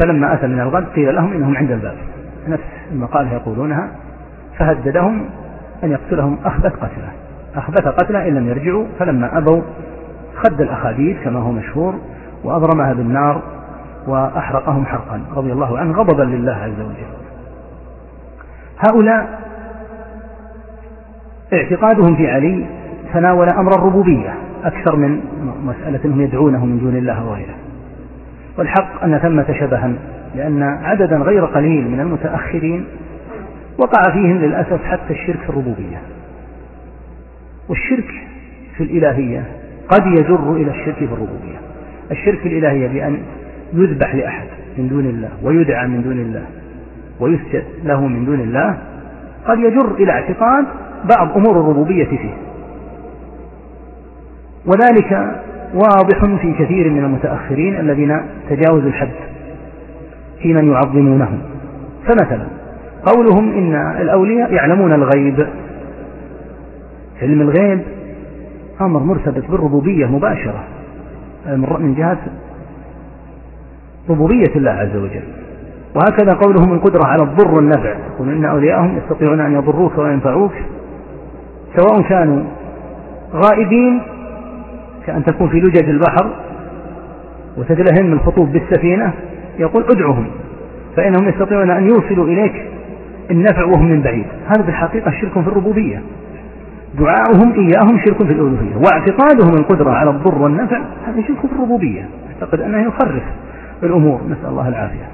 فلما 0.00 0.34
أتى 0.34 0.46
من 0.46 0.60
الغد 0.60 0.86
قيل 0.86 1.14
لهم 1.14 1.32
إنهم 1.32 1.56
عند 1.56 1.70
الباب. 1.70 1.96
نفس 2.48 2.62
المقالة 2.92 3.32
يقولونها. 3.32 3.88
فهددهم 4.58 5.24
أن 5.84 5.90
يقتلهم. 5.90 6.38
أخبث 6.44 6.72
قتله. 6.72 7.12
أخبث 7.56 7.88
قتله 7.88 8.28
إن 8.28 8.34
لم 8.34 8.48
يرجعوا. 8.48 8.84
فلما 8.98 9.38
أبوا 9.38 9.62
خد 10.36 10.60
الأخاديد 10.60 11.16
كما 11.24 11.40
هو 11.40 11.52
مشهور. 11.52 11.94
وأضرمها 12.46 12.92
بالنار 12.92 13.42
وأحرقهم 14.06 14.86
حرقا. 14.86 15.20
رضي 15.36 15.52
الله 15.52 15.78
عنه 15.78 15.92
غضبا 15.92 16.22
لله 16.22 16.52
عز 16.52 16.80
وجل. 16.80 17.16
هؤلاء 18.88 19.40
اعتقادهم 21.52 22.16
في 22.16 22.30
علي 22.30 22.66
تناول 23.14 23.48
أمر 23.48 23.70
الربوبية 23.78 24.34
أكثر 24.64 24.96
من 24.96 25.20
مسألة 25.64 26.00
أنهم 26.04 26.20
يدعونه 26.20 26.64
من 26.64 26.78
دون 26.78 26.96
الله 26.96 27.26
وغيره. 27.26 27.54
والحق 28.58 29.04
أن 29.04 29.18
ثمة 29.18 29.46
شبها 29.60 29.92
لأن 30.34 30.62
عددا 30.62 31.16
غير 31.16 31.44
قليل 31.44 31.90
من 31.90 32.00
المتأخرين 32.00 32.86
وقع 33.78 34.12
فيهم 34.12 34.38
للأسف 34.38 34.84
حتى 34.84 35.10
الشرك 35.10 35.38
في 35.38 35.50
الربوبية. 35.50 36.00
والشرك 37.68 38.10
في 38.76 38.82
الإلهية 38.82 39.44
قد 39.88 40.06
يجر 40.06 40.52
إلى 40.52 40.70
الشرك 40.70 40.94
في 40.94 41.04
الربوبية. 41.04 41.65
الشرك 42.10 42.46
الإلهية 42.46 42.88
بأن 42.88 43.18
يذبح 43.72 44.14
لأحد 44.14 44.46
من 44.78 44.88
دون 44.88 45.06
الله 45.06 45.28
ويدعى 45.42 45.88
من 45.88 46.02
دون 46.02 46.18
الله 46.20 46.44
ويسجد 47.20 47.64
له 47.84 48.06
من 48.06 48.24
دون 48.24 48.40
الله 48.40 48.78
قد 49.46 49.58
يجر 49.58 49.94
إلى 49.94 50.12
اعتقاد 50.12 50.64
بعض 51.16 51.36
أمور 51.36 51.60
الربوبية 51.60 52.04
فيه. 52.04 52.34
وذلك 54.66 55.42
واضح 55.74 56.36
في 56.42 56.52
كثير 56.52 56.90
من 56.90 57.04
المتأخرين 57.04 57.80
الذين 57.80 58.20
تجاوزوا 58.50 58.88
الحد 58.88 59.10
في 60.42 60.54
من 60.54 60.72
يعظمونهم 60.72 61.38
فمثلا 62.06 62.46
قولهم 63.06 63.52
إن 63.52 63.74
الأولياء 64.00 64.52
يعلمون 64.52 64.92
الغيب. 64.92 65.46
علم 67.22 67.40
الغيب 67.40 67.82
أمر 68.80 69.00
مرتبط 69.00 69.50
بالربوبية 69.50 70.06
مباشرة. 70.06 70.64
من 71.78 71.94
جهة 71.98 72.18
ربوبية 74.10 74.56
الله 74.56 74.70
عز 74.70 74.96
وجل. 74.96 75.24
وهكذا 75.94 76.32
قولهم 76.32 76.72
القدرة 76.72 77.06
على 77.06 77.22
الضر 77.22 77.54
والنفع. 77.54 77.94
يقول 78.14 78.28
إن 78.28 78.44
أولياءهم 78.44 78.98
يستطيعون 78.98 79.40
أن 79.40 79.54
يضروك 79.54 79.98
وينفعوك 79.98 80.52
سواء 81.76 82.02
كانوا 82.02 82.44
غائبين 83.34 84.02
كأن 85.06 85.24
تكون 85.24 85.48
في 85.48 85.60
لجج 85.60 85.88
البحر 85.88 86.30
وتتلهم 87.56 88.12
الخطوب 88.12 88.52
بالسفينة 88.52 89.12
يقول 89.58 89.84
ادعهم 89.90 90.26
فإنهم 90.96 91.28
يستطيعون 91.28 91.70
أن 91.70 91.86
يوصلوا 91.86 92.26
إليك 92.26 92.64
النفع 93.30 93.64
وهم 93.64 93.84
من 93.84 94.02
بعيد. 94.02 94.26
هذا 94.46 94.66
بالحقيقة 94.66 95.10
شرك 95.10 95.32
في 95.32 95.48
الربوبية. 95.48 96.02
دعاؤهم 96.98 97.52
إياهم 97.52 97.98
شرك 98.04 98.16
في 98.16 98.32
الألوهية 98.32 98.76
واعتقادهم 98.76 99.54
القدرة 99.54 99.90
على 99.90 100.10
الضر 100.10 100.42
والنفع 100.42 100.80
هذا 101.06 101.22
شرك 101.28 101.40
في 101.40 101.52
الربوبية. 101.52 102.08
أعتقد 102.34 102.60
أنه 102.60 102.78
يخرف 102.78 103.22
الأمور. 103.82 104.20
نسأل 104.30 104.48
الله 104.48 104.68
العافية. 104.68 105.08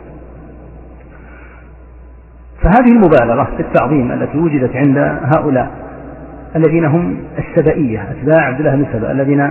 فهذه 2.62 2.92
المبالغة 2.92 3.45
في 3.57 3.62
التعظيم 3.62 4.12
التي 4.12 4.38
وجدت 4.38 4.77
عند 4.77 4.99
هؤلاء 5.37 5.71
الذين 6.57 6.85
هم 6.85 7.16
السبائية 7.38 8.07
أتباع 8.11 8.47
عبد 8.47 8.59
الله 8.59 8.75
بن 8.75 8.87
سبأ 8.92 9.12
الذين 9.12 9.51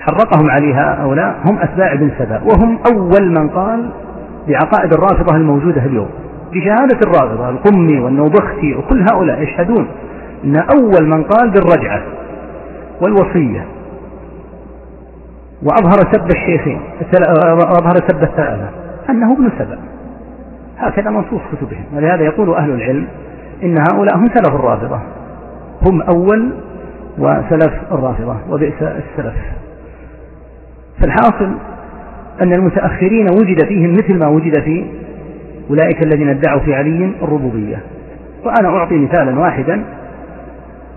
حرقهم 0.00 0.50
عليها 0.50 1.02
هؤلاء 1.02 1.36
هم 1.46 1.58
أتباع 1.58 1.92
ابن 1.92 2.10
سبأ 2.18 2.40
وهم 2.42 2.78
أول 2.92 3.30
من 3.30 3.48
قال 3.48 3.90
بعقائد 4.48 4.92
الرافضة 4.92 5.36
الموجودة 5.36 5.84
اليوم 5.84 6.08
بشهادة 6.52 6.98
الرافضة 7.06 7.48
القمي 7.48 8.00
والنوبختي 8.00 8.74
وكل 8.74 9.04
هؤلاء 9.12 9.42
يشهدون 9.42 9.88
أن 10.44 10.56
أول 10.56 11.06
من 11.06 11.24
قال 11.24 11.50
بالرجعة 11.50 12.02
والوصية. 13.02 13.66
وأظهر 15.62 16.12
سب 16.12 16.26
الشيخين 16.36 16.80
وأظهر 17.44 17.94
سب 18.08 18.22
الثلاثة 18.22 18.68
أنه 19.10 19.32
ابن 19.32 19.50
سبأ. 19.58 19.78
هكذا 20.78 21.10
منصوص 21.10 21.40
كتبهم. 21.52 21.84
ولهذا 21.96 22.24
يقول 22.24 22.54
أهل 22.54 22.70
العلم 22.70 23.06
إن 23.62 23.74
هؤلاء 23.92 24.16
هم 24.16 24.28
سلف 24.34 24.54
الرافضة. 24.54 25.00
هم 25.86 26.02
أول 26.02 26.50
وسلف 27.18 27.72
الرافضة 27.92 28.36
وبئس 28.50 28.82
السلف. 28.82 29.34
فالحاصل 31.00 31.52
أن 32.42 32.52
المتأخرين 32.52 33.26
وجد 33.30 33.66
فيهم 33.66 33.92
مثل 33.92 34.18
ما 34.18 34.28
وجد 34.28 34.60
في 34.60 34.84
أولئك 35.70 36.06
الذين 36.06 36.28
ادعوا 36.28 36.60
في 36.60 36.74
علي 36.74 37.12
الربوبية. 37.22 37.78
وأنا 38.44 38.68
أعطي 38.68 38.94
مثالا 38.94 39.40
واحدا. 39.40 39.84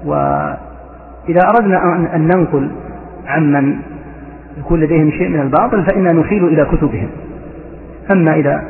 وإذا 0.06 1.42
أردنا 1.50 1.96
أن 2.16 2.22
ننقل 2.36 2.72
عمن 3.28 3.76
يكون 4.60 4.80
لديهم 4.80 5.12
شيء 5.12 5.30
من 5.30 5.40
الباطل 5.40 5.86
فإنا 5.86 6.12
نحيل 6.12 6.48
إلى 6.48 6.66
كتبهم. 6.66 7.08
أما 8.12 8.36
إذا 8.36 8.64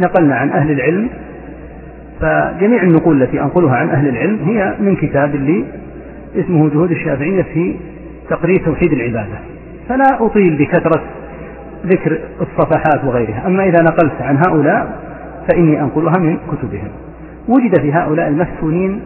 نقلنا 0.00 0.36
عن 0.36 0.50
أهل 0.50 0.70
العلم 0.70 1.08
فجميع 2.20 2.82
النقول 2.82 3.22
التي 3.22 3.40
أنقلها 3.40 3.76
عن 3.76 3.88
أهل 3.88 4.08
العلم 4.08 4.38
هي 4.44 4.74
من 4.80 4.96
كتاب 4.96 5.34
لي 5.34 5.64
اسمه 6.36 6.70
جهود 6.70 6.90
الشافعية 6.90 7.42
في 7.42 7.76
تقرير 8.30 8.56
توحيد 8.64 8.92
العبادة. 8.92 9.38
فلا 9.88 10.26
أطيل 10.26 10.56
بكثرة 10.56 11.02
ذكر 11.86 12.18
الصفحات 12.40 13.04
وغيرها. 13.04 13.46
أما 13.46 13.64
إذا 13.64 13.82
نقلت 13.82 14.20
عن 14.20 14.38
هؤلاء 14.48 14.98
فإني 15.50 15.80
أنقلها 15.80 16.18
من 16.18 16.36
كتبهم. 16.36 16.88
وجد 17.48 17.80
في 17.80 17.92
هؤلاء 17.92 18.28
المفتونين 18.28 19.00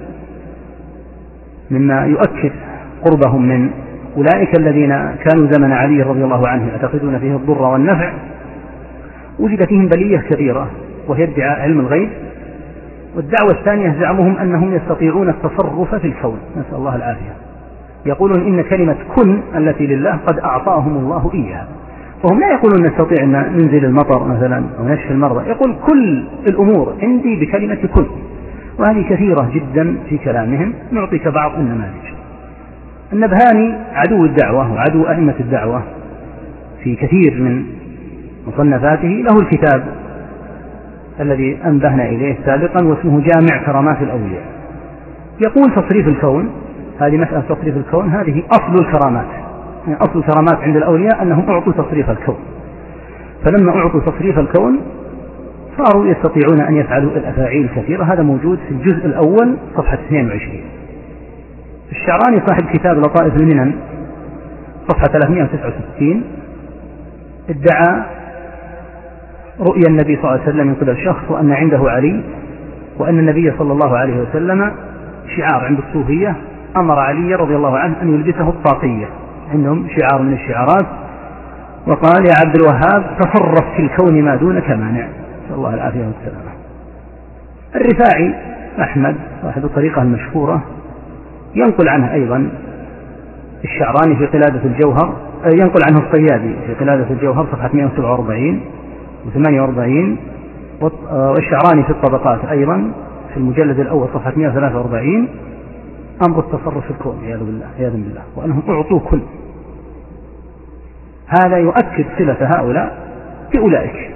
مما 1.70 2.06
يؤكد 2.06 2.52
قربهم 3.04 3.48
من 3.48 3.70
أولئك 4.16 4.58
الذين 4.58 4.88
كانوا 4.88 5.50
زمن 5.50 5.72
علي 5.72 6.02
رضي 6.02 6.24
الله 6.24 6.48
عنه 6.48 6.68
يعتقدون 6.68 7.18
فيه 7.18 7.36
الضر 7.36 7.62
والنفع. 7.62 8.12
وجد 9.38 9.64
فيهم 9.64 9.88
بلية 9.88 10.18
كبيرة 10.18 10.70
وهي 11.08 11.24
ادعاء 11.24 11.60
علم 11.60 11.80
الغيب. 11.80 12.08
والدعوة 13.16 13.50
الثانية 13.60 13.96
زعمهم 14.00 14.36
أنهم 14.36 14.74
يستطيعون 14.74 15.28
التصرف 15.28 15.94
في 15.94 16.06
الكون. 16.06 16.38
نسأل 16.56 16.74
الله 16.78 16.96
العافية. 16.96 17.32
يقولون 18.06 18.40
إن 18.40 18.62
كلمة 18.62 18.96
كن 19.16 19.40
التي 19.56 19.86
لله 19.86 20.18
قد 20.26 20.38
أعطاهم 20.38 20.96
الله 20.96 21.30
إياها. 21.34 21.68
وهم 22.24 22.40
لا 22.40 22.50
يقولون 22.52 22.86
نستطيع 22.86 23.24
أن 23.24 23.52
ننزل 23.52 23.84
المطر 23.84 24.24
مثلا 24.24 24.64
أو 24.78 24.88
نشفي 24.88 25.10
المرضى. 25.10 25.48
يقول 25.48 25.76
كل 25.86 26.24
الأمور 26.50 26.94
عندي 27.02 27.40
بكلمة 27.40 27.88
كن 27.94 28.06
وهذه 28.78 29.08
كثيرة 29.08 29.50
جدا 29.54 29.96
في 30.08 30.18
كلامهم 30.18 30.74
نعطيك 30.92 31.28
بعض 31.28 31.52
النماذج. 31.54 32.08
النبهاني 33.12 33.74
عدو 33.92 34.24
الدعوة 34.24 34.72
وعدو 34.72 35.08
أئمة 35.08 35.34
الدعوة 35.40 35.82
في 36.84 36.96
كثير 36.96 37.40
من 37.40 37.64
مصنفاته. 38.46 39.08
له 39.08 39.40
الكتاب 39.40 39.84
الذي 41.20 41.58
أنبهنا 41.66 42.08
إليه 42.08 42.36
سابقا 42.44 42.84
واسمه 42.84 43.20
جامع 43.20 43.64
كرامات 43.66 44.02
الأولياء. 44.02 44.42
يقول 45.46 45.64
تصريف 45.64 46.08
الكون 46.08 46.50
هذه 47.00 47.16
مسألة 47.16 47.40
تصريف 47.48 47.76
الكون 47.76 48.08
هذه 48.08 48.42
أصل 48.50 48.84
الكرامات. 48.84 49.26
يعني 49.86 49.98
أصل 50.00 50.18
الكرامات 50.18 50.62
عند 50.62 50.76
الأولياء 50.76 51.22
أنهم 51.22 51.50
أعطوا 51.50 51.72
تصريف 51.72 52.10
الكون. 52.10 52.38
فلما 53.44 53.76
أعطوا 53.76 54.00
تصريف 54.00 54.38
الكون 54.38 54.80
صاروا 55.78 56.06
يستطيعون 56.06 56.60
أن 56.60 56.76
يفعلوا 56.76 57.10
الأفاعيل 57.10 57.64
الكثيرة. 57.64 58.04
هذا 58.04 58.22
موجود 58.22 58.58
في 58.68 58.74
الجزء 58.74 59.06
الأول 59.06 59.56
صفحة 59.76 59.98
22 60.06 60.60
الشعراني 61.90 62.42
صاحب 62.46 62.64
كتاب 62.72 62.98
لطائف 62.98 63.36
المنن 63.36 63.74
صفحة 64.88 65.04
369 65.04 66.22
ادعى 67.50 68.02
رؤيا 69.60 69.88
النبي 69.88 70.16
صلى 70.16 70.24
الله 70.24 70.40
عليه 70.40 70.50
وسلم 70.50 70.66
من 70.66 70.74
قبل 70.74 70.96
شخص 71.04 71.30
وأن 71.30 71.52
عنده 71.52 71.90
علي 71.90 72.22
وأن 72.98 73.18
النبي 73.18 73.52
صلى 73.58 73.72
الله 73.72 73.96
عليه 73.96 74.20
وسلم 74.20 74.72
شعار 75.36 75.64
عند 75.64 75.78
الصوفية 75.78 76.36
أمر 76.76 76.98
علي 76.98 77.34
رضي 77.34 77.56
الله 77.56 77.78
عنه 77.78 78.02
أن 78.02 78.14
يلبسه 78.14 78.48
الطاقية. 78.48 79.06
عندهم 79.52 79.86
شعار 79.98 80.22
من 80.22 80.32
الشعارات 80.32 80.86
وقال 81.86 82.24
يا 82.26 82.34
عبد 82.46 82.56
الوهاب 82.56 83.18
تصرف 83.20 83.74
في 83.76 83.82
الكون 83.82 84.22
ما 84.22 84.36
دونك 84.36 84.70
مانع. 84.70 85.08
الله 85.58 85.74
العافية 85.74 86.06
والسلامة. 86.06 86.50
الرفاعي 87.74 88.34
أحمد 88.80 89.16
صاحب 89.42 89.64
الطريقة 89.64 90.02
المشهورة 90.02 90.62
ينقل 91.54 91.88
عنه 91.88 92.12
أيضا 92.12 92.50
الشعراني 93.64 94.16
في 94.16 94.26
قلادة 94.26 94.64
الجوهر 94.64 95.16
ينقل 95.46 95.80
عنه 95.88 95.98
الصيادي 95.98 96.54
في 96.66 96.74
قلادة 96.74 97.10
الجوهر 97.10 97.46
صفحة 97.52 97.70
147 97.72 98.60
و48 99.26 100.18
والشعراني 100.82 101.82
في 101.82 101.90
الطبقات 101.90 102.44
أيضا 102.44 102.92
في 103.30 103.36
المجلد 103.36 103.80
الأول 103.80 104.08
صفحة 104.14 104.32
143 104.36 105.28
أمر 106.26 106.38
التصرف 106.38 106.90
الكوني 106.90 107.26
عياذا 107.26 107.44
بالله 107.44 107.66
عياذا 107.78 107.96
بالله 107.96 108.22
وأنهم 108.36 108.62
أعطوا 108.68 109.00
كل. 109.00 109.20
هذا 111.26 111.56
يؤكد 111.56 112.04
صلة 112.18 112.50
هؤلاء 112.56 112.98
بأولئك. 113.52 114.10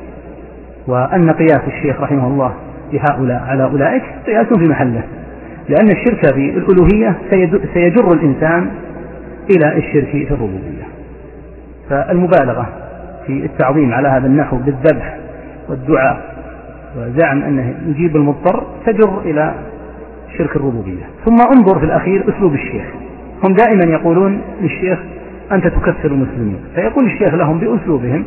وأن 0.86 1.30
قياس 1.30 1.60
الشيخ 1.66 2.00
رحمه 2.00 2.26
الله 2.26 2.54
بهؤلاء 2.92 3.42
على 3.46 3.64
أولئك 3.64 4.02
قياس 4.26 4.46
في 4.46 4.68
محله 4.68 5.02
لأن 5.68 5.88
الشرك 5.90 6.34
في 6.34 6.50
الألوهية 6.50 7.18
سيجر 7.74 8.12
الإنسان 8.12 8.70
إلى 9.56 9.76
الشرك 9.76 10.10
في 10.10 10.30
الربوبية. 10.30 10.82
فالمبالغة 11.90 12.68
في 13.26 13.32
التعظيم 13.32 13.94
على 13.94 14.08
هذا 14.08 14.26
النحو 14.26 14.56
بالذبح 14.56 15.16
والدعاء 15.68 16.34
وزعم 16.96 17.42
أنه 17.42 17.74
يجيب 17.86 18.16
المضطر 18.16 18.66
تجر 18.86 19.20
إلى 19.24 19.54
شرك 20.38 20.56
الربوبية. 20.56 21.04
ثم 21.24 21.36
انظر 21.56 21.78
في 21.78 21.84
الأخير 21.84 22.24
أسلوب 22.28 22.54
الشيخ. 22.54 22.84
هم 23.44 23.54
دائما 23.54 23.92
يقولون 23.92 24.40
للشيخ 24.62 24.98
أنت 25.52 25.66
تكفر 25.66 26.08
المسلمين. 26.08 26.60
فيقول 26.74 27.04
الشيخ 27.04 27.34
لهم 27.34 27.58
بأسلوبهم 27.58 28.24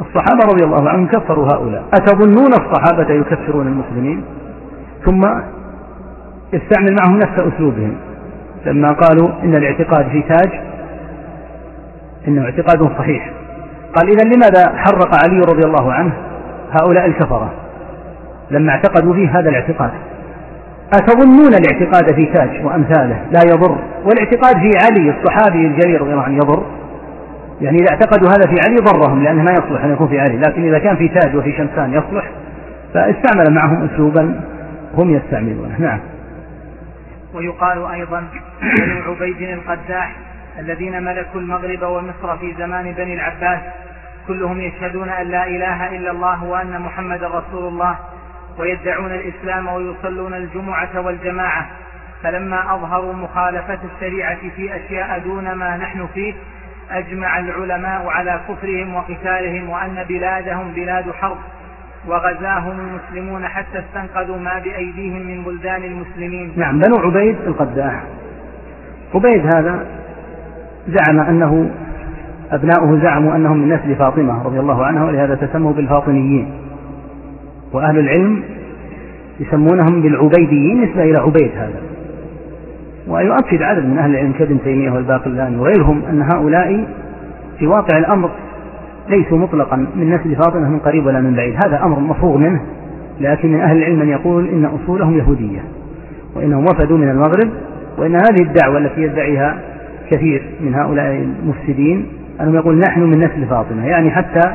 الصحابة 0.00 0.44
رضي 0.52 0.64
الله 0.64 0.88
عنهم 0.88 1.06
كفروا 1.06 1.46
هؤلاء. 1.54 1.84
أتظنون 1.94 2.52
الصحابة 2.52 3.14
يكفرون 3.14 3.66
المسلمين؟ 3.66 4.24
ثم 5.04 5.20
يستعمل 6.52 6.96
معهم 7.00 7.16
نفس 7.16 7.42
أسلوبهم. 7.42 7.94
لما 8.66 8.88
قالوا 8.88 9.28
إن 9.42 9.54
الاعتقاد 9.54 10.08
في 10.08 10.22
تاج 10.22 10.60
إنه 12.28 12.44
اعتقاد 12.44 12.98
صحيح. 12.98 13.30
قال 13.96 14.08
إذا 14.08 14.24
لماذا 14.24 14.78
حرق 14.78 15.14
علي 15.24 15.40
رضي 15.40 15.62
الله 15.66 15.92
عنه 15.92 16.12
هؤلاء 16.80 17.06
الكفرة؟ 17.06 17.50
لما 18.50 18.72
اعتقدوا 18.72 19.14
فيه 19.14 19.38
هذا 19.38 19.50
الاعتقاد. 19.50 19.90
أتظنون 20.94 21.50
الاعتقاد 21.54 22.14
في 22.14 22.26
تاج 22.26 22.64
وأمثاله؟ 22.64 23.16
لا 23.32 23.40
يضر. 23.46 23.78
والاعتقاد 24.04 24.56
في 24.56 24.70
علي 24.84 25.14
الصحابي 25.18 25.66
الجليل 25.66 26.00
رضي 26.00 26.10
الله 26.12 26.22
عنه 26.22 26.34
يضر. 26.34 26.62
يعني 27.62 27.76
إذا 27.76 27.86
اعتقدوا 27.90 28.28
هذا 28.28 28.50
في 28.50 28.56
علي 28.68 28.76
ضرهم 28.76 29.22
لأنه 29.24 29.42
ما 29.42 29.52
يصلح 29.52 29.84
أن 29.84 29.92
يكون 29.92 30.08
في 30.08 30.20
علي. 30.20 30.38
لكن 30.38 30.68
إذا 30.68 30.78
كان 30.78 30.96
في 30.96 31.08
تاج 31.08 31.36
وفي 31.36 31.52
شمسان 31.52 31.92
يصلح 31.92 32.30
فاستعمل 32.94 33.54
معهم 33.54 33.88
أسلوبا 33.92 34.40
هم 34.94 35.10
يستعملونه. 35.10 35.76
نعم. 35.78 36.00
ويقال 37.34 37.86
أيضا 37.92 38.24
بنو 38.78 39.12
عبيد 39.12 39.42
القداح 39.42 40.16
الذين 40.58 41.02
ملكوا 41.02 41.40
المغرب 41.40 41.82
ومصر 41.82 42.38
في 42.38 42.54
زمان 42.58 42.92
بني 42.92 43.14
العباس 43.14 43.60
كلهم 44.28 44.60
يشهدون 44.60 45.08
أن 45.08 45.26
لا 45.26 45.46
إله 45.46 45.96
إلا 45.96 46.10
الله 46.10 46.44
وأن 46.44 46.80
محمد 46.80 47.24
رسول 47.24 47.68
الله 47.68 47.96
ويدعون 48.58 49.10
الإسلام 49.10 49.68
ويصلون 49.68 50.34
الجمعة 50.34 51.00
والجماعة. 51.00 51.66
فلما 52.22 52.74
أظهروا 52.74 53.12
مخالفة 53.12 53.78
الشريعة 53.94 54.50
في 54.56 54.76
أشياء 54.76 55.18
دون 55.18 55.52
ما 55.52 55.76
نحن 55.76 56.06
فيه 56.14 56.34
أجمع 56.90 57.38
العلماء 57.38 58.06
على 58.06 58.40
كفرهم 58.48 58.94
وقتالهم 58.94 59.70
وأن 59.70 60.04
بلادهم 60.08 60.72
بلاد 60.76 61.04
حرب 61.10 61.36
وغزاهم 62.08 62.78
المسلمون 62.80 63.44
حتى 63.44 63.78
استنقذوا 63.78 64.38
ما 64.38 64.58
بأيديهم 64.64 65.26
من 65.26 65.42
بلدان 65.44 65.84
المسلمين. 65.84 66.52
نعم 66.56 66.80
بنو 66.80 66.96
عبيد 66.96 67.36
القداح. 67.46 68.02
عبيد 69.14 69.56
هذا 69.56 69.86
زعم 70.88 71.20
أنه 71.20 71.70
أبناؤه 72.50 73.00
زعموا 73.02 73.36
أنهم 73.36 73.58
من 73.58 73.74
نسل 73.74 73.96
فاطمة 73.96 74.42
رضي 74.42 74.60
الله 74.60 74.84
عنها 74.86 75.04
ولهذا 75.04 75.34
تسموا 75.34 75.72
بالفاطميين. 75.72 76.52
وأهل 77.72 77.98
العلم 77.98 78.42
يسمونهم 79.40 80.02
بالعبيديين 80.02 80.82
نسبة 80.82 81.02
إلى 81.02 81.18
عبيد 81.18 81.50
هذا. 81.56 81.91
ويؤكد 83.08 83.62
عدد 83.62 83.84
من 83.84 83.98
أهل 83.98 84.10
العلم 84.10 84.32
كابن 84.32 84.58
تيمية 84.64 84.90
والباقلاني 84.90 85.56
وغيرهم 85.56 86.02
أن 86.10 86.22
هؤلاء 86.22 86.86
في 87.58 87.66
واقع 87.66 87.98
الأمر 87.98 88.30
ليسوا 89.08 89.38
مطلقا 89.38 89.76
من 89.76 90.10
نسل 90.10 90.36
فاطمة 90.36 90.68
من 90.68 90.78
قريب 90.78 91.06
ولا 91.06 91.20
من 91.20 91.34
بعيد. 91.34 91.54
هذا 91.66 91.84
أمر 91.84 92.00
مفروغ 92.00 92.36
منه 92.36 92.60
لكن 93.20 93.52
من 93.52 93.60
أهل 93.60 93.76
العلم 93.76 93.98
من 93.98 94.08
يقول 94.08 94.48
إن 94.48 94.64
أصولهم 94.64 95.18
يهودية 95.18 95.60
وإنهم 96.36 96.64
وفدوا 96.64 96.98
من 96.98 97.08
المغرب 97.08 97.50
وإن 97.98 98.14
هذه 98.14 98.42
الدعوة 98.42 98.78
التي 98.78 99.02
يدعيها 99.02 99.58
كثير 100.10 100.42
من 100.60 100.74
هؤلاء 100.74 101.26
المفسدين 101.42 102.06
أنهم 102.40 102.54
يقول 102.54 102.78
نحن 102.78 103.00
من 103.00 103.18
نسل 103.18 103.46
فاطمة 103.46 103.86
يعني 103.86 104.10
حتى 104.10 104.54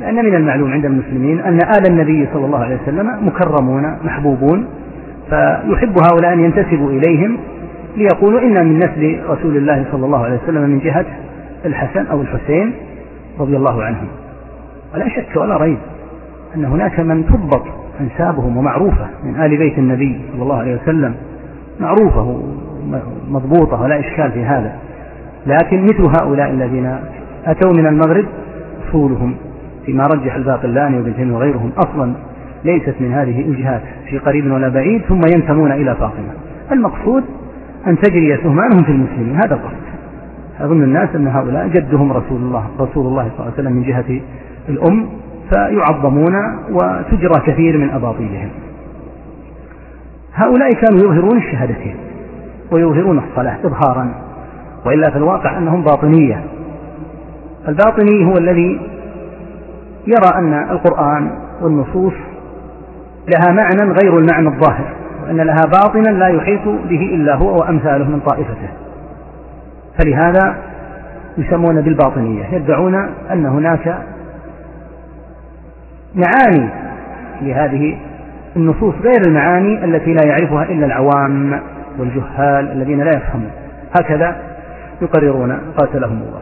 لأن 0.00 0.14
من 0.14 0.34
المعلوم 0.34 0.72
عند 0.72 0.84
المسلمين 0.84 1.40
أن 1.40 1.54
آل 1.54 1.90
النبي 1.90 2.28
صلى 2.32 2.46
الله 2.46 2.58
عليه 2.58 2.78
وسلم 2.82 3.10
مكرمون 3.22 3.96
محبوبون 4.04 4.66
فيحب 5.30 5.94
هؤلاء 6.12 6.32
أن 6.32 6.40
ينتسبوا 6.40 6.90
إليهم 6.90 7.38
ليقولوا 7.96 8.40
إنا 8.40 8.62
من 8.62 8.78
نسل 8.78 9.20
رسول 9.28 9.56
الله 9.56 9.84
صلى 9.92 10.06
الله 10.06 10.24
عليه 10.24 10.38
وسلم 10.42 10.62
من 10.62 10.78
جهة 10.78 11.06
الحسن 11.64 12.06
أو 12.06 12.20
الحسين 12.20 12.74
رضي 13.40 13.56
الله 13.56 13.84
عنهم 13.84 14.08
ولا 14.94 15.08
شك 15.08 15.36
ولا 15.36 15.56
ريب 15.56 15.78
أن 16.56 16.64
هناك 16.64 17.00
من 17.00 17.26
تضبط 17.26 17.64
أنسابهم 18.00 18.56
ومعروفة 18.56 19.06
من 19.24 19.36
آل 19.40 19.56
بيت 19.56 19.78
النبي 19.78 20.20
صلى 20.32 20.42
الله 20.42 20.56
عليه 20.56 20.78
وسلم. 20.82 21.14
معروفة 21.80 22.42
مضبوطة 23.28 23.82
ولا 23.82 24.00
إشكال 24.00 24.32
في 24.32 24.44
هذا. 24.44 24.72
لكن 25.46 25.82
مثل 25.82 26.10
هؤلاء 26.20 26.50
الذين 26.50 26.96
أتوا 27.46 27.72
من 27.72 27.86
المغرب 27.86 28.24
أصولهم 28.88 29.34
فيما 29.86 30.02
رجح 30.14 30.34
الباقلاني 30.34 30.96
وابن 30.96 31.16
تيمية 31.16 31.34
وغيرهم 31.34 31.72
أصلا 31.78 32.12
ليست 32.64 32.94
من 33.00 33.12
هذه 33.12 33.40
الجهات 33.40 33.82
في 34.10 34.18
قريب 34.18 34.52
ولا 34.52 34.68
بعيد 34.68 35.02
ثم 35.02 35.20
ينتمون 35.36 35.72
إلى 35.72 35.94
فاطمة. 35.94 36.32
المقصود 36.72 37.24
أن 37.86 37.98
تجري 37.98 38.36
سهمانهم 38.36 38.82
في 38.84 38.90
المسلمين. 38.90 39.36
هذا 39.36 39.54
القصد. 39.54 39.86
أظن 40.60 40.82
الناس 40.82 41.08
أن 41.14 41.26
هؤلاء 41.28 41.68
جدهم 41.68 42.12
رسول 42.12 42.40
الله 42.40 42.66
رسول 42.80 43.06
الله 43.06 43.22
صلى 43.22 43.32
الله 43.32 43.44
عليه 43.44 43.54
وسلم 43.54 43.72
من 43.72 43.82
جهة 43.82 44.20
الأم 44.68 45.08
فيعظمون 45.52 46.34
وتجرى 46.70 47.40
كثير 47.46 47.78
من 47.78 47.90
أباطيلهم. 47.90 48.48
هؤلاء 50.34 50.70
كانوا 50.70 50.98
يظهرون 50.98 51.36
الشهادتين 51.36 51.96
ويظهرون 52.72 53.18
الصلاة 53.18 53.58
إظهارا 53.64 54.14
وإلا 54.86 55.10
في 55.10 55.16
الواقع 55.16 55.58
أنهم 55.58 55.82
باطنية. 55.82 56.44
الباطني 57.68 58.24
هو 58.24 58.34
الذي 58.40 58.80
يرى 60.06 60.38
أن 60.38 60.52
القرآن 60.70 61.30
والنصوص 61.62 62.14
لها 63.34 63.52
معنى 63.52 63.92
غير 64.02 64.18
المعنى 64.18 64.48
الظاهر. 64.48 65.05
وأن 65.26 65.36
لها 65.36 65.62
باطنا 65.72 66.10
لا 66.10 66.28
يحيط 66.28 66.64
به 66.64 67.14
إلا 67.14 67.34
هو 67.34 67.58
وأمثاله 67.58 68.04
من 68.04 68.20
طائفته. 68.20 68.68
فلهذا 69.98 70.56
يسمون 71.38 71.80
بالباطنية. 71.80 72.44
يدعون 72.52 72.94
أن 73.32 73.46
هناك 73.46 73.98
معاني 76.14 76.68
لهذه 77.42 77.98
النصوص 78.56 78.94
غير 78.94 79.20
المعاني 79.28 79.84
التي 79.84 80.14
لا 80.14 80.22
يعرفها 80.26 80.62
إلا 80.62 80.86
العوام 80.86 81.60
والجهال 81.98 82.72
الذين 82.72 83.00
لا 83.00 83.10
يفهمون. 83.16 83.50
هكذا 84.00 84.36
يقررون 85.02 85.58
قاتلهم 85.78 86.22
الله. 86.22 86.40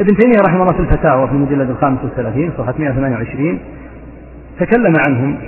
ابن 0.00 0.16
تيمية 0.16 0.40
رحمه 0.48 0.62
الله 0.62 0.72
في 0.72 0.80
الفتاوى 0.80 1.26
في 1.26 1.32
المجلد 1.32 1.70
الخامس 1.70 1.98
والثلاثين 2.04 2.52
صفحة 2.58 2.74
128 2.78 3.58
تكلم 4.60 4.94
عنهم 5.08 5.38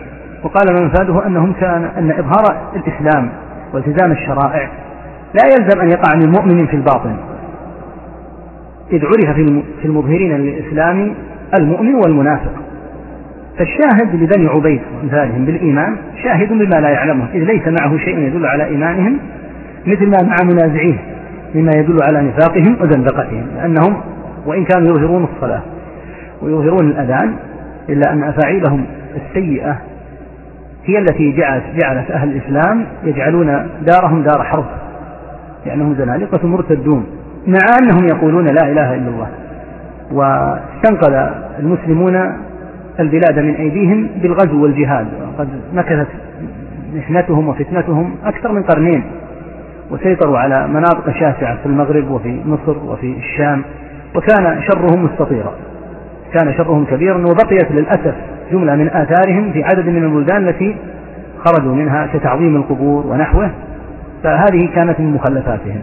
وقال 0.42 0.84
مفاده 0.84 1.26
أنهم 1.26 1.52
كان 1.52 1.90
أن 1.98 2.10
إظهار 2.10 2.72
الإسلام 2.76 3.28
والتزام 3.72 4.12
الشرائع 4.12 4.68
لا 5.34 5.44
يلزم 5.46 5.80
أن 5.80 5.90
يقع 5.90 6.14
من 6.14 6.30
مؤمن 6.30 6.66
في 6.66 6.76
الباطن. 6.76 7.16
إذ 8.92 9.04
عرف 9.04 9.36
في 9.80 9.84
المظهرين 9.84 10.36
للإسلام 10.36 11.14
المؤمن 11.60 11.94
والمنافق. 11.94 12.52
فالشاهد 13.58 14.14
لبني 14.14 14.46
عبيد 14.48 14.80
وأمثالهم 14.96 15.44
بالإيمان 15.44 15.96
شاهد 16.22 16.48
بما 16.48 16.80
لا 16.80 16.88
يعلمه. 16.88 17.26
إذ 17.34 17.44
ليس 17.44 17.62
معه 17.80 17.98
شيء 17.98 18.18
يدل 18.18 18.46
على 18.46 18.64
إيمانهم 18.64 19.18
مثل 19.86 20.06
ما 20.06 20.18
مع 20.22 20.36
منازعيه 20.44 20.98
مما 21.54 21.70
يدل 21.76 21.96
على 22.02 22.28
نفاقهم 22.28 22.76
وزندقتهم. 22.80 23.46
لأنهم 23.56 24.00
وإن 24.46 24.64
كانوا 24.64 24.88
يظهرون 24.88 25.28
الصلاة 25.34 25.62
ويظهرون 26.42 26.90
الأذان 26.90 27.34
إلا 27.88 28.12
أن 28.12 28.22
أفاعيلهم 28.22 28.84
السيئة 29.16 29.76
هي 30.88 30.98
التي 30.98 31.32
جعلت, 31.32 31.64
جعلت 31.82 32.10
أهل 32.10 32.28
الإسلام 32.28 32.86
يجعلون 33.04 33.46
دارهم 33.86 34.22
دار 34.22 34.44
حرب. 34.44 34.64
لأنهم 35.66 35.94
زنادقة 35.94 36.48
مرتدون 36.48 37.06
مع 37.46 37.58
أنهم 37.82 38.06
يقولون 38.08 38.44
لا 38.44 38.72
إله 38.72 38.94
إلا 38.94 39.08
الله. 39.08 39.28
واستنقذ 40.12 41.30
المسلمون 41.58 42.32
البلاد 43.00 43.38
من 43.38 43.54
أيديهم 43.54 44.08
بالغزو 44.22 44.62
والجهاد. 44.62 45.06
وقد 45.22 45.48
مكثت 45.74 46.08
محنتهم 46.94 47.48
وفتنتهم 47.48 48.14
أكثر 48.24 48.52
من 48.52 48.62
قرنين. 48.62 49.02
وسيطروا 49.90 50.38
على 50.38 50.68
مناطق 50.68 51.10
شاسعة 51.10 51.56
في 51.56 51.66
المغرب 51.66 52.10
وفي 52.10 52.40
مصر 52.46 52.76
وفي 52.86 53.14
الشام. 53.16 53.62
وكان 54.14 54.62
شرهم 54.62 55.04
مستطيرا. 55.04 55.52
كان 56.34 56.54
شرهم 56.54 56.84
كبيرا 56.84 57.18
وبقيت 57.18 57.72
للأسف 57.72 58.14
جملة 58.52 58.74
من 58.76 58.88
آثارهم 58.88 59.52
في 59.52 59.62
عدد 59.62 59.86
من 59.88 60.04
البلدان 60.04 60.48
التي 60.48 60.76
خرجوا 61.44 61.74
منها 61.74 62.08
كتعظيم 62.14 62.56
القبور 62.56 63.06
ونحوه 63.06 63.50
فهذه 64.22 64.68
كانت 64.74 65.00
من 65.00 65.12
مخلفاتهم. 65.12 65.80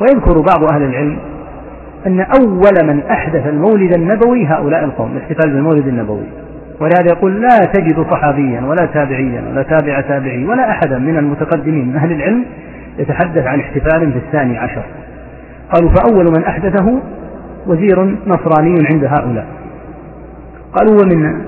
ويذكر 0.00 0.40
بعض 0.40 0.72
أهل 0.72 0.82
العلم 0.82 1.18
أن 2.06 2.20
أول 2.20 2.94
من 2.94 3.02
أحدث 3.10 3.46
المولد 3.46 3.96
النبوي 3.96 4.46
هؤلاء 4.46 4.84
القوم 4.84 5.16
الاحتفال 5.16 5.52
بالمولد 5.52 5.86
النبوي. 5.86 6.26
ولهذا 6.80 7.06
يقول 7.12 7.40
لا 7.40 7.58
تجد 7.74 8.06
صحابيا 8.10 8.60
ولا 8.60 8.86
تابعيا 8.94 9.42
ولا 9.50 9.62
تابع 9.62 10.00
تابعي 10.00 10.44
ولا 10.44 10.70
أحدا 10.70 10.98
من 10.98 11.18
المتقدمين 11.18 11.88
من 11.88 11.96
أهل 11.96 12.12
العلم 12.12 12.44
يتحدث 12.98 13.46
عن 13.46 13.60
احتفال 13.60 14.12
في 14.12 14.18
الثاني 14.18 14.58
عشر. 14.58 14.82
قالوا 15.74 15.90
فأول 15.90 16.24
من 16.38 16.44
أحدثه 16.44 17.00
وزير 17.66 18.16
نصراني 18.26 18.86
عند 18.90 19.04
هؤلاء. 19.04 19.46
قالوا 20.74 21.00
ومن 21.02 21.40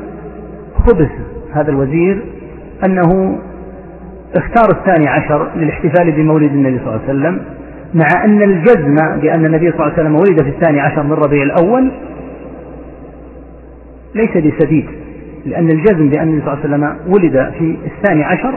خبث 0.86 1.10
هذا 1.52 1.70
الوزير 1.70 2.22
أنه 2.86 3.38
اختار 4.36 4.78
الثاني 4.78 5.08
عشر 5.08 5.48
للاحتفال 5.56 6.12
بمولد 6.12 6.52
النبي 6.52 6.78
صلى 6.78 6.88
الله 6.88 7.00
عليه 7.08 7.18
وسلم 7.18 7.40
مع 7.94 8.24
أن 8.24 8.42
الجزم 8.42 8.94
بأن 9.20 9.46
النبي 9.46 9.70
صلى 9.70 9.80
الله 9.80 9.92
عليه 9.92 10.02
وسلم 10.02 10.14
ولد 10.14 10.42
في 10.42 10.48
الثاني 10.48 10.80
عشر 10.80 11.02
من 11.02 11.12
ربيع 11.12 11.42
الأول 11.42 11.90
ليس 14.14 14.30
بسديد 14.30 14.86
لأن 15.46 15.70
الجزم 15.70 16.08
بأن 16.08 16.28
النبي 16.28 16.44
صلى 16.44 16.54
الله 16.54 16.64
عليه 16.64 16.96
وسلم 16.96 17.12
ولد 17.14 17.52
في 17.58 17.76
الثاني 17.86 18.24
عشر 18.24 18.54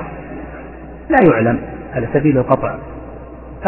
لا 1.10 1.31
يعلم 1.31 1.60
على 1.95 2.07
سبيل 2.13 2.38
القطع. 2.38 2.75